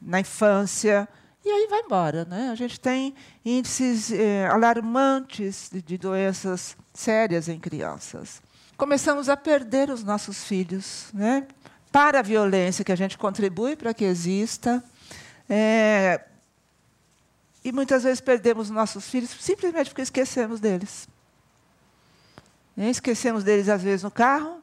na 0.00 0.20
infância, 0.20 1.08
e 1.44 1.50
aí 1.50 1.66
vai 1.68 1.80
embora. 1.80 2.24
Né? 2.24 2.48
A 2.50 2.54
gente 2.54 2.80
tem 2.80 3.14
índices 3.44 4.10
eh, 4.10 4.46
alarmantes 4.46 5.68
de, 5.70 5.82
de 5.82 5.98
doenças 5.98 6.76
sérias 6.92 7.48
em 7.48 7.60
crianças. 7.60 8.40
Começamos 8.76 9.28
a 9.28 9.36
perder 9.36 9.90
os 9.90 10.02
nossos 10.02 10.44
filhos 10.44 11.08
né? 11.12 11.46
para 11.92 12.20
a 12.20 12.22
violência, 12.22 12.84
que 12.84 12.92
a 12.92 12.96
gente 12.96 13.18
contribui 13.18 13.76
para 13.76 13.92
que 13.92 14.04
exista. 14.04 14.82
É, 15.48 16.24
e 17.64 17.72
muitas 17.72 18.02
vezes 18.02 18.20
perdemos 18.20 18.68
nossos 18.68 19.08
filhos 19.08 19.30
simplesmente 19.30 19.90
porque 19.90 20.02
esquecemos 20.02 20.60
deles. 20.60 21.08
Esquecemos 22.76 23.44
deles, 23.44 23.68
às 23.68 23.82
vezes, 23.82 24.02
no 24.02 24.10
carro, 24.10 24.60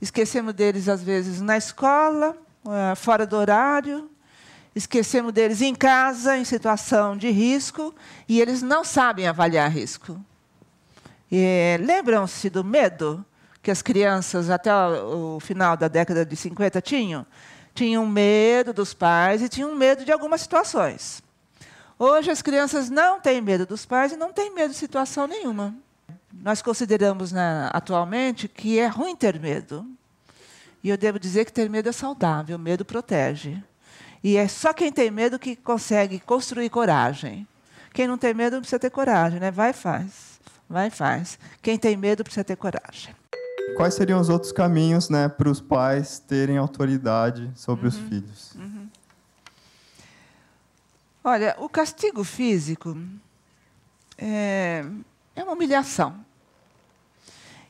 esquecemos 0.00 0.52
deles, 0.52 0.88
às 0.88 1.02
vezes, 1.02 1.40
na 1.40 1.56
escola, 1.56 2.36
eh, 2.68 2.94
fora 2.94 3.26
do 3.26 3.34
horário, 3.34 4.10
esquecemos 4.74 5.32
deles 5.32 5.60
em 5.60 5.74
casa, 5.74 6.36
em 6.36 6.44
situação 6.44 7.16
de 7.16 7.30
risco, 7.30 7.94
e 8.28 8.40
eles 8.40 8.62
não 8.62 8.84
sabem 8.84 9.26
avaliar 9.26 9.70
risco. 9.70 10.18
Lembram-se 11.80 12.50
do 12.50 12.62
medo 12.62 13.24
que 13.62 13.70
as 13.70 13.80
crianças, 13.80 14.50
até 14.50 14.74
o 14.74 15.38
final 15.40 15.76
da 15.76 15.88
década 15.88 16.26
de 16.26 16.36
50, 16.36 16.80
tinham? 16.80 17.24
Tinham 17.74 18.06
medo 18.06 18.72
dos 18.72 18.92
pais 18.92 19.40
e 19.40 19.48
tinham 19.48 19.74
medo 19.74 20.04
de 20.04 20.12
algumas 20.12 20.40
situações. 20.42 21.22
Hoje, 21.98 22.30
as 22.30 22.42
crianças 22.42 22.90
não 22.90 23.20
têm 23.20 23.40
medo 23.40 23.64
dos 23.64 23.86
pais 23.86 24.12
e 24.12 24.16
não 24.16 24.32
têm 24.32 24.52
medo 24.52 24.72
de 24.72 24.76
situação 24.76 25.26
nenhuma. 25.26 25.74
Nós 26.32 26.60
consideramos 26.60 27.30
né, 27.30 27.70
atualmente 27.72 28.48
que 28.48 28.78
é 28.78 28.88
ruim 28.88 29.14
ter 29.14 29.38
medo. 29.38 29.86
E 30.82 30.88
eu 30.88 30.96
devo 30.96 31.18
dizer 31.18 31.44
que 31.44 31.52
ter 31.52 31.70
medo 31.70 31.88
é 31.88 31.92
saudável, 31.92 32.58
medo 32.58 32.84
protege. 32.84 33.62
E 34.22 34.36
é 34.36 34.46
só 34.46 34.72
quem 34.72 34.92
tem 34.92 35.10
medo 35.10 35.38
que 35.38 35.56
consegue 35.56 36.20
construir 36.20 36.70
coragem. 36.70 37.46
Quem 37.92 38.06
não 38.06 38.16
tem 38.16 38.32
medo 38.32 38.54
não 38.54 38.60
precisa 38.60 38.78
ter 38.78 38.90
coragem, 38.90 39.40
né? 39.40 39.50
Vai 39.50 39.70
e 39.70 39.74
faz. 39.74 40.40
Vai 40.68 40.86
e 40.86 40.90
faz. 40.90 41.38
Quem 41.60 41.76
tem 41.76 41.96
medo 41.96 42.22
precisa 42.22 42.44
ter 42.44 42.56
coragem. 42.56 43.14
Quais 43.76 43.94
seriam 43.94 44.20
os 44.20 44.28
outros 44.28 44.52
caminhos 44.52 45.08
né, 45.08 45.28
para 45.28 45.48
os 45.48 45.60
pais 45.60 46.18
terem 46.18 46.56
autoridade 46.56 47.50
sobre 47.54 47.86
uhum. 47.86 47.88
os 47.88 47.96
filhos? 47.96 48.52
Uhum. 48.54 48.88
Olha, 51.24 51.54
o 51.58 51.68
castigo 51.68 52.24
físico 52.24 52.96
é, 54.18 54.84
é 55.34 55.42
uma 55.42 55.52
humilhação. 55.52 56.24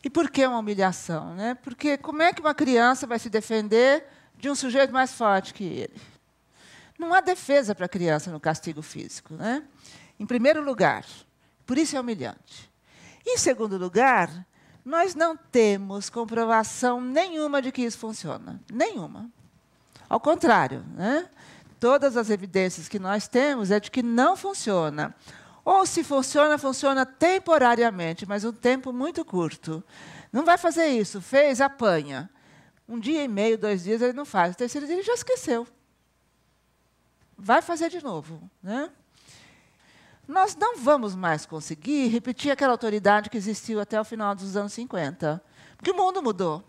E 0.04 0.10
por 0.10 0.30
que 0.30 0.46
uma 0.46 0.58
humilhação? 0.58 1.34
Né? 1.34 1.56
Porque 1.62 1.96
como 1.96 2.22
é 2.22 2.32
que 2.32 2.40
uma 2.40 2.54
criança 2.54 3.06
vai 3.06 3.18
se 3.18 3.30
defender 3.30 4.04
de 4.38 4.50
um 4.50 4.54
sujeito 4.54 4.92
mais 4.92 5.12
forte 5.12 5.54
que 5.54 5.64
ele? 5.64 6.11
Não 7.02 7.12
há 7.12 7.20
defesa 7.20 7.74
para 7.74 7.86
a 7.86 7.88
criança 7.88 8.30
no 8.30 8.40
castigo 8.40 8.80
físico. 8.80 9.34
Né? 9.34 9.62
Em 10.18 10.24
primeiro 10.24 10.62
lugar, 10.62 11.04
por 11.66 11.76
isso 11.76 11.96
é 11.96 12.00
humilhante. 12.00 12.70
Em 13.26 13.36
segundo 13.36 13.76
lugar, 13.76 14.46
Nós 14.84 15.14
não 15.14 15.36
temos 15.36 16.10
comprovação 16.10 17.00
nenhuma 17.00 17.62
de 17.62 17.70
que 17.70 17.82
isso 17.82 17.98
funciona. 17.98 18.60
Nenhuma. 18.70 19.30
Ao 20.08 20.18
contrário, 20.18 20.84
né? 20.94 21.28
todas 21.78 22.16
as 22.16 22.30
evidências 22.30 22.88
que 22.88 22.98
nós 22.98 23.28
temos 23.28 23.70
é 23.70 23.78
de 23.78 23.90
que 23.90 24.02
não 24.02 24.36
funciona. 24.36 25.14
Ou 25.64 25.86
se 25.86 26.02
funciona, 26.02 26.58
funciona 26.58 27.06
temporariamente, 27.06 28.26
mas 28.26 28.44
um 28.44 28.52
tempo 28.52 28.92
muito 28.92 29.24
curto. 29.24 29.82
Não 30.32 30.44
vai 30.44 30.58
fazer 30.58 30.88
isso, 30.88 31.20
fez, 31.20 31.60
apanha. 31.60 32.28
Um 32.88 32.98
dia 32.98 33.22
e 33.22 33.28
meio, 33.28 33.56
dois 33.56 33.84
dias, 33.84 34.02
ele 34.02 34.12
não 34.12 34.24
faz. 34.24 34.54
O 34.54 34.58
terceiro 34.58 34.86
dia 34.86 34.96
ele 34.96 35.04
já 35.04 35.14
esqueceu. 35.14 35.66
Vai 37.44 37.60
fazer 37.60 37.90
de 37.90 38.02
novo. 38.02 38.48
Né? 38.62 38.88
Nós 40.28 40.54
não 40.54 40.78
vamos 40.78 41.16
mais 41.16 41.44
conseguir 41.44 42.06
repetir 42.06 42.52
aquela 42.52 42.72
autoridade 42.72 43.28
que 43.28 43.36
existiu 43.36 43.80
até 43.80 44.00
o 44.00 44.04
final 44.04 44.32
dos 44.32 44.56
anos 44.56 44.72
50. 44.72 45.42
Porque 45.76 45.90
o 45.90 45.96
mundo 45.96 46.22
mudou. 46.22 46.62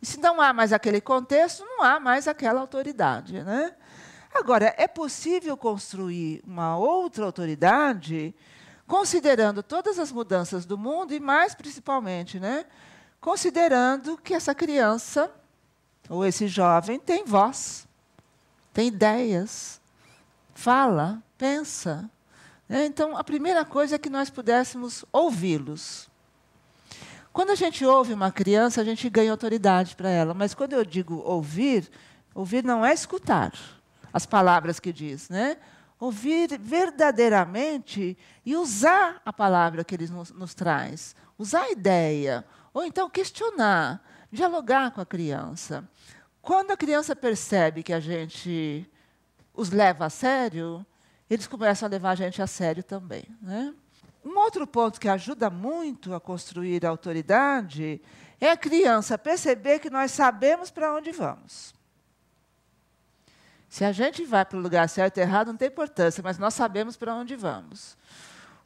E 0.00 0.06
se 0.06 0.20
não 0.20 0.40
há 0.40 0.52
mais 0.52 0.72
aquele 0.72 1.00
contexto, 1.00 1.64
não 1.64 1.82
há 1.82 1.98
mais 1.98 2.28
aquela 2.28 2.60
autoridade. 2.60 3.42
Né? 3.42 3.74
Agora, 4.32 4.72
é 4.78 4.86
possível 4.86 5.56
construir 5.56 6.40
uma 6.46 6.78
outra 6.78 7.24
autoridade 7.24 8.32
considerando 8.86 9.60
todas 9.60 9.98
as 9.98 10.12
mudanças 10.12 10.64
do 10.64 10.78
mundo 10.78 11.12
e, 11.12 11.18
mais 11.18 11.52
principalmente, 11.52 12.38
né, 12.38 12.64
considerando 13.20 14.16
que 14.16 14.34
essa 14.34 14.54
criança 14.54 15.32
ou 16.08 16.24
esse 16.24 16.48
jovem 16.48 16.98
tem 16.98 17.24
voz, 17.24 17.86
tem 18.72 18.88
ideias, 18.88 19.79
fala, 20.60 21.22
pensa. 21.38 22.10
Né? 22.68 22.84
Então, 22.84 23.16
a 23.16 23.24
primeira 23.24 23.64
coisa 23.64 23.94
é 23.94 23.98
que 23.98 24.10
nós 24.10 24.28
pudéssemos 24.28 25.06
ouvi-los. 25.10 26.10
Quando 27.32 27.50
a 27.50 27.54
gente 27.54 27.84
ouve 27.86 28.12
uma 28.12 28.30
criança, 28.30 28.82
a 28.82 28.84
gente 28.84 29.08
ganha 29.08 29.30
autoridade 29.30 29.96
para 29.96 30.10
ela. 30.10 30.34
Mas 30.34 30.52
quando 30.52 30.74
eu 30.74 30.84
digo 30.84 31.16
ouvir, 31.24 31.90
ouvir 32.34 32.62
não 32.62 32.84
é 32.84 32.92
escutar 32.92 33.52
as 34.12 34.26
palavras 34.26 34.78
que 34.78 34.92
diz, 34.92 35.30
né? 35.30 35.56
Ouvir 35.98 36.58
verdadeiramente 36.58 38.18
e 38.44 38.54
usar 38.54 39.22
a 39.24 39.32
palavra 39.32 39.84
que 39.84 39.94
ele 39.94 40.08
nos, 40.08 40.30
nos 40.30 40.54
traz, 40.54 41.14
usar 41.38 41.62
a 41.62 41.70
ideia, 41.70 42.44
ou 42.74 42.84
então 42.84 43.08
questionar, 43.08 44.02
dialogar 44.30 44.90
com 44.90 45.00
a 45.00 45.06
criança. 45.06 45.88
Quando 46.42 46.70
a 46.70 46.76
criança 46.76 47.14
percebe 47.14 47.82
que 47.82 47.92
a 47.92 48.00
gente 48.00 48.90
os 49.54 49.70
leva 49.70 50.06
a 50.06 50.10
sério, 50.10 50.84
eles 51.28 51.46
começam 51.46 51.86
a 51.86 51.90
levar 51.90 52.10
a 52.10 52.14
gente 52.14 52.40
a 52.42 52.46
sério 52.46 52.82
também. 52.82 53.24
Né? 53.40 53.74
Um 54.24 54.38
outro 54.38 54.66
ponto 54.66 55.00
que 55.00 55.08
ajuda 55.08 55.48
muito 55.48 56.14
a 56.14 56.20
construir 56.20 56.84
a 56.84 56.90
autoridade 56.90 58.00
é 58.40 58.50
a 58.50 58.56
criança 58.56 59.16
perceber 59.16 59.78
que 59.78 59.90
nós 59.90 60.10
sabemos 60.10 60.70
para 60.70 60.94
onde 60.94 61.12
vamos. 61.12 61.74
Se 63.68 63.84
a 63.84 63.92
gente 63.92 64.24
vai 64.24 64.44
para 64.44 64.58
o 64.58 64.60
lugar 64.60 64.88
certo 64.88 65.18
ou 65.18 65.22
errado, 65.22 65.48
não 65.48 65.56
tem 65.56 65.68
importância, 65.68 66.22
mas 66.22 66.38
nós 66.38 66.54
sabemos 66.54 66.96
para 66.96 67.14
onde 67.14 67.36
vamos. 67.36 67.96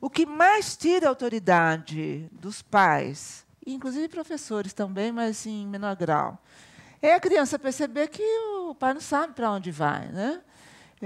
O 0.01 0.09
que 0.09 0.25
mais 0.25 0.77
tira 0.77 1.07
a 1.07 1.11
autoridade 1.11 2.29
dos 2.33 2.63
pais, 2.63 3.45
inclusive 3.67 4.09
professores 4.09 4.73
também, 4.73 5.13
mas 5.13 5.45
em 5.45 5.67
menor 5.67 5.95
grau, 5.95 6.39
é 7.03 7.15
a 7.15 7.21
criança 7.21 7.59
perceber 7.59 8.09
que 8.09 8.23
o 8.23 8.75
pai 8.75 8.95
não 8.95 9.01
sabe 9.01 9.35
para 9.35 9.51
onde 9.51 9.71
vai. 9.71 10.09
Né? 10.09 10.41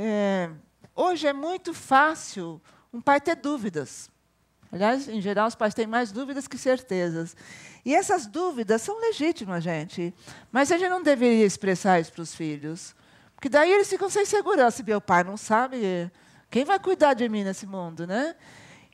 É, 0.01 0.49
hoje 0.95 1.27
é 1.27 1.33
muito 1.33 1.75
fácil 1.75 2.63
um 2.93 3.01
pai 3.01 3.21
ter 3.21 3.35
dúvidas. 3.35 4.09
Aliás, 4.71 5.09
em 5.09 5.21
geral, 5.21 5.49
os 5.49 5.57
pais 5.57 5.75
têm 5.75 5.89
mais 5.89 6.13
dúvidas 6.13 6.47
que 6.47 6.57
certezas. 6.57 7.35
E 7.85 7.93
essas 7.93 8.25
dúvidas 8.25 8.81
são 8.81 9.01
legítimas, 9.01 9.65
gente. 9.65 10.15
Mas 10.53 10.71
a 10.71 10.79
gente 10.79 10.89
não 10.89 11.03
deveria 11.03 11.45
expressar 11.45 11.99
isso 11.99 12.13
para 12.13 12.23
os 12.23 12.33
filhos. 12.33 12.95
Porque 13.35 13.49
daí 13.49 13.73
eles 13.73 13.89
ficam 13.89 14.09
sem 14.09 14.25
segurança. 14.25 14.85
Meu 14.85 15.01
pai 15.01 15.25
não 15.25 15.37
sabe. 15.37 16.09
Quem 16.49 16.65
vai 16.65 16.79
cuidar 16.79 17.15
de 17.15 17.29
mim 17.29 17.43
nesse 17.43 17.67
mundo, 17.67 18.07
né? 18.07 18.37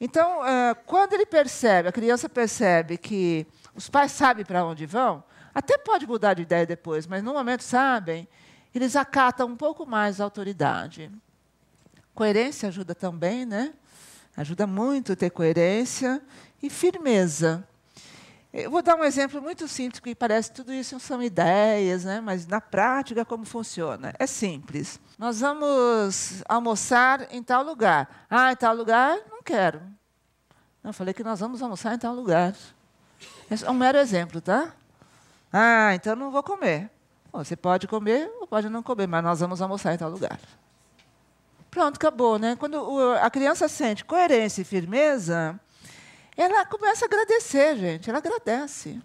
Então, 0.00 0.40
quando 0.86 1.12
ele 1.12 1.26
percebe, 1.26 1.86
a 1.86 1.92
criança 1.92 2.30
percebe 2.30 2.96
que 2.96 3.46
os 3.74 3.90
pais 3.90 4.10
sabem 4.10 4.42
para 4.42 4.64
onde 4.64 4.86
vão, 4.86 5.22
até 5.54 5.76
pode 5.76 6.06
mudar 6.06 6.32
de 6.32 6.40
ideia 6.40 6.64
depois, 6.64 7.06
mas 7.06 7.22
no 7.22 7.34
momento 7.34 7.62
sabem, 7.62 8.26
eles 8.74 8.96
acatam 8.96 9.48
um 9.48 9.56
pouco 9.56 9.86
mais 9.86 10.20
a 10.20 10.24
autoridade. 10.24 11.10
Coerência 12.14 12.68
ajuda 12.68 12.94
também, 12.94 13.44
né? 13.44 13.72
Ajuda 14.36 14.66
muito 14.66 15.14
ter 15.14 15.30
coerência 15.30 16.20
e 16.62 16.68
firmeza. 16.68 17.66
Eu 18.52 18.70
vou 18.70 18.82
dar 18.82 18.94
um 18.94 19.02
exemplo 19.02 19.42
muito 19.42 19.66
simples, 19.66 19.98
que 19.98 20.14
parece 20.14 20.48
que 20.48 20.54
tudo 20.54 20.72
isso 20.72 20.98
são 21.00 21.20
ideias, 21.20 22.04
né? 22.04 22.20
mas 22.20 22.46
na 22.46 22.60
prática, 22.60 23.24
como 23.24 23.44
funciona? 23.44 24.14
É 24.16 24.28
simples. 24.28 25.00
Nós 25.18 25.40
vamos 25.40 26.40
almoçar 26.48 27.26
em 27.34 27.42
tal 27.42 27.64
lugar. 27.64 28.26
Ah, 28.30 28.52
em 28.52 28.56
tal 28.56 28.72
lugar? 28.76 29.18
Não 29.28 29.42
quero. 29.42 29.82
Não, 30.84 30.92
falei 30.92 31.12
que 31.12 31.24
nós 31.24 31.40
vamos 31.40 31.62
almoçar 31.62 31.94
em 31.94 31.98
tal 31.98 32.14
lugar. 32.14 32.54
É 33.50 33.70
um 33.70 33.74
mero 33.74 33.98
exemplo, 33.98 34.40
tá? 34.40 34.72
Ah, 35.52 35.92
então 35.94 36.14
não 36.14 36.30
vou 36.30 36.42
comer. 36.42 36.90
Você 37.34 37.56
pode 37.56 37.88
comer 37.88 38.30
ou 38.40 38.46
pode 38.46 38.68
não 38.68 38.82
comer, 38.82 39.08
mas 39.08 39.24
nós 39.24 39.40
vamos 39.40 39.60
almoçar 39.60 39.92
em 39.92 39.98
tal 39.98 40.10
lugar. 40.10 40.38
Pronto, 41.70 41.96
acabou, 41.96 42.38
né? 42.38 42.54
Quando 42.54 43.10
a 43.20 43.28
criança 43.28 43.66
sente 43.66 44.04
coerência 44.04 44.62
e 44.62 44.64
firmeza, 44.64 45.58
ela 46.36 46.64
começa 46.64 47.04
a 47.04 47.08
agradecer, 47.08 47.76
gente. 47.76 48.08
Ela 48.08 48.18
agradece. 48.18 49.02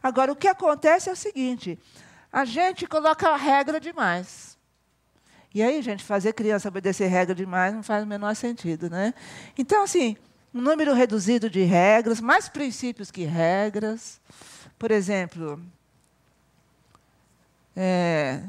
Agora, 0.00 0.30
o 0.30 0.36
que 0.36 0.46
acontece 0.46 1.08
é 1.08 1.12
o 1.12 1.16
seguinte: 1.16 1.76
a 2.32 2.44
gente 2.44 2.86
coloca 2.86 3.28
a 3.28 3.36
regra 3.36 3.80
demais. 3.80 4.56
E 5.52 5.60
aí, 5.60 5.82
gente, 5.82 6.04
fazer 6.04 6.32
criança 6.32 6.68
obedecer 6.68 7.08
regra 7.08 7.34
demais 7.34 7.74
não 7.74 7.82
faz 7.82 8.04
o 8.04 8.06
menor 8.06 8.34
sentido, 8.36 8.88
né? 8.88 9.12
Então, 9.58 9.82
assim, 9.82 10.16
um 10.54 10.60
número 10.60 10.94
reduzido 10.94 11.50
de 11.50 11.62
regras, 11.62 12.20
mais 12.20 12.48
princípios 12.48 13.10
que 13.10 13.24
regras. 13.24 14.20
Por 14.78 14.90
exemplo, 14.90 15.60
é, 17.76 18.42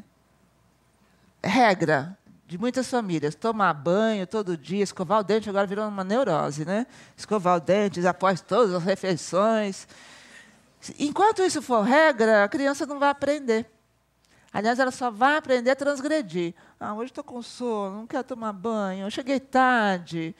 regra 1.43 2.17
de 2.45 2.57
muitas 2.57 2.89
famílias. 2.89 3.35
Tomar 3.35 3.73
banho 3.73 4.27
todo 4.27 4.57
dia, 4.57 4.83
escovar 4.83 5.19
o 5.19 5.23
dente, 5.23 5.49
agora 5.49 5.67
virou 5.67 5.87
uma 5.87 6.03
neurose, 6.03 6.65
né? 6.65 6.85
Escovar 7.17 7.57
o 7.57 7.59
dente 7.59 8.05
após 8.05 8.41
todas 8.41 8.73
as 8.73 8.83
refeições. 8.83 9.87
Enquanto 10.99 11.41
isso 11.41 11.61
for 11.61 11.81
regra, 11.81 12.43
a 12.43 12.49
criança 12.49 12.85
não 12.85 12.99
vai 12.99 13.09
aprender. 13.09 13.65
Aliás, 14.51 14.77
ela 14.77 14.91
só 14.91 15.09
vai 15.09 15.37
aprender 15.37 15.71
a 15.71 15.75
transgredir. 15.75 16.53
Ah, 16.79 16.93
hoje 16.93 17.11
estou 17.11 17.23
com 17.23 17.41
sono, 17.41 17.97
não 17.97 18.07
quero 18.07 18.23
tomar 18.23 18.53
banho, 18.53 19.09
cheguei 19.09 19.39
tarde. 19.39 20.35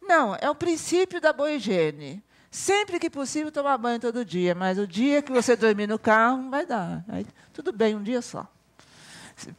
Não, 0.00 0.34
é 0.40 0.48
o 0.48 0.54
princípio 0.54 1.20
da 1.20 1.34
boa 1.34 1.52
higiene. 1.52 2.24
Sempre 2.50 2.98
que 2.98 3.10
possível, 3.10 3.52
tomar 3.52 3.76
banho 3.76 4.00
todo 4.00 4.24
dia, 4.24 4.54
mas 4.54 4.78
o 4.78 4.86
dia 4.86 5.20
que 5.20 5.30
você 5.30 5.54
dormir 5.54 5.86
no 5.86 5.98
carro, 5.98 6.38
não 6.38 6.50
vai 6.50 6.64
dar. 6.64 7.04
Aí, 7.08 7.26
tudo 7.52 7.72
bem, 7.72 7.94
um 7.94 8.02
dia 8.02 8.22
só. 8.22 8.46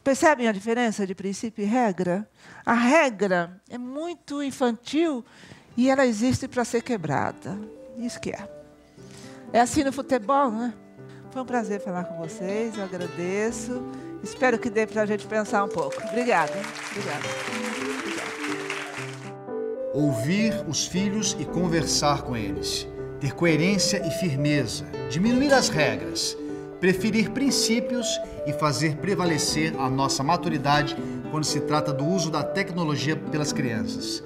Percebem 0.02 0.48
a 0.48 0.52
diferença 0.52 1.06
de 1.06 1.14
princípio 1.14 1.62
e 1.62 1.66
regra? 1.66 2.28
A 2.66 2.74
regra 2.74 3.60
é 3.68 3.78
muito 3.78 4.42
infantil 4.42 5.24
e 5.76 5.88
ela 5.88 6.04
existe 6.04 6.46
para 6.46 6.64
ser 6.64 6.82
quebrada. 6.82 7.56
Isso 7.96 8.20
que 8.20 8.30
é. 8.30 8.48
É 9.52 9.60
assim 9.60 9.82
no 9.82 9.92
futebol, 9.92 10.50
né? 10.50 10.74
Foi 11.30 11.42
um 11.42 11.46
prazer 11.46 11.80
falar 11.80 12.04
com 12.04 12.16
vocês, 12.18 12.76
eu 12.76 12.84
agradeço. 12.84 13.82
Espero 14.22 14.58
que 14.58 14.68
dê 14.68 14.86
para 14.86 15.02
a 15.02 15.06
gente 15.06 15.26
pensar 15.26 15.64
um 15.64 15.68
pouco. 15.68 15.96
Obrigada. 16.08 16.52
Obrigada. 16.90 17.99
Ouvir 19.92 20.64
os 20.68 20.86
filhos 20.86 21.36
e 21.38 21.44
conversar 21.44 22.22
com 22.22 22.36
eles. 22.36 22.86
Ter 23.20 23.34
coerência 23.34 24.06
e 24.06 24.10
firmeza. 24.10 24.84
Diminuir 25.10 25.52
as 25.52 25.68
regras 25.68 26.36
preferir 26.80 27.30
princípios 27.30 28.18
e 28.46 28.52
fazer 28.54 28.96
prevalecer 28.96 29.74
a 29.78 29.88
nossa 29.88 30.22
maturidade 30.22 30.96
quando 31.30 31.44
se 31.44 31.60
trata 31.60 31.92
do 31.92 32.06
uso 32.06 32.30
da 32.30 32.42
tecnologia 32.42 33.14
pelas 33.14 33.52
crianças. 33.52 34.24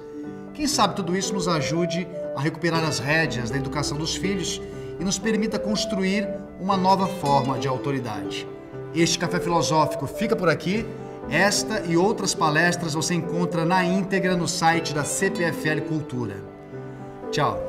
Quem 0.53 0.65
sabe 0.65 0.95
tudo 0.95 1.17
isso 1.17 1.33
nos 1.33 1.49
ajude 1.49 2.07
a 2.35 2.39
recuperar 2.39 2.83
as 2.83 2.97
rédeas 2.97 3.49
da 3.49 3.57
educação 3.57 3.97
dos 3.97 4.15
filhos 4.15 4.61
e 4.97 5.03
nos 5.03 5.19
permita 5.19 5.59
construir 5.59 6.27
uma 6.59 6.77
nova 6.77 7.07
forma 7.07 7.59
de 7.59 7.67
autoridade. 7.67 8.47
Este 8.95 9.19
café 9.19 9.41
filosófico 9.41 10.07
fica 10.07 10.35
por 10.35 10.47
aqui. 10.47 10.85
Esta 11.29 11.81
e 11.81 11.97
outras 11.97 12.35
palestras 12.35 12.93
você 12.93 13.15
encontra 13.15 13.65
na 13.65 13.83
íntegra 13.83 14.35
no 14.35 14.47
site 14.47 14.93
da 14.93 15.03
CPFL 15.03 15.81
Cultura. 15.87 16.35
Tchau. 17.31 17.59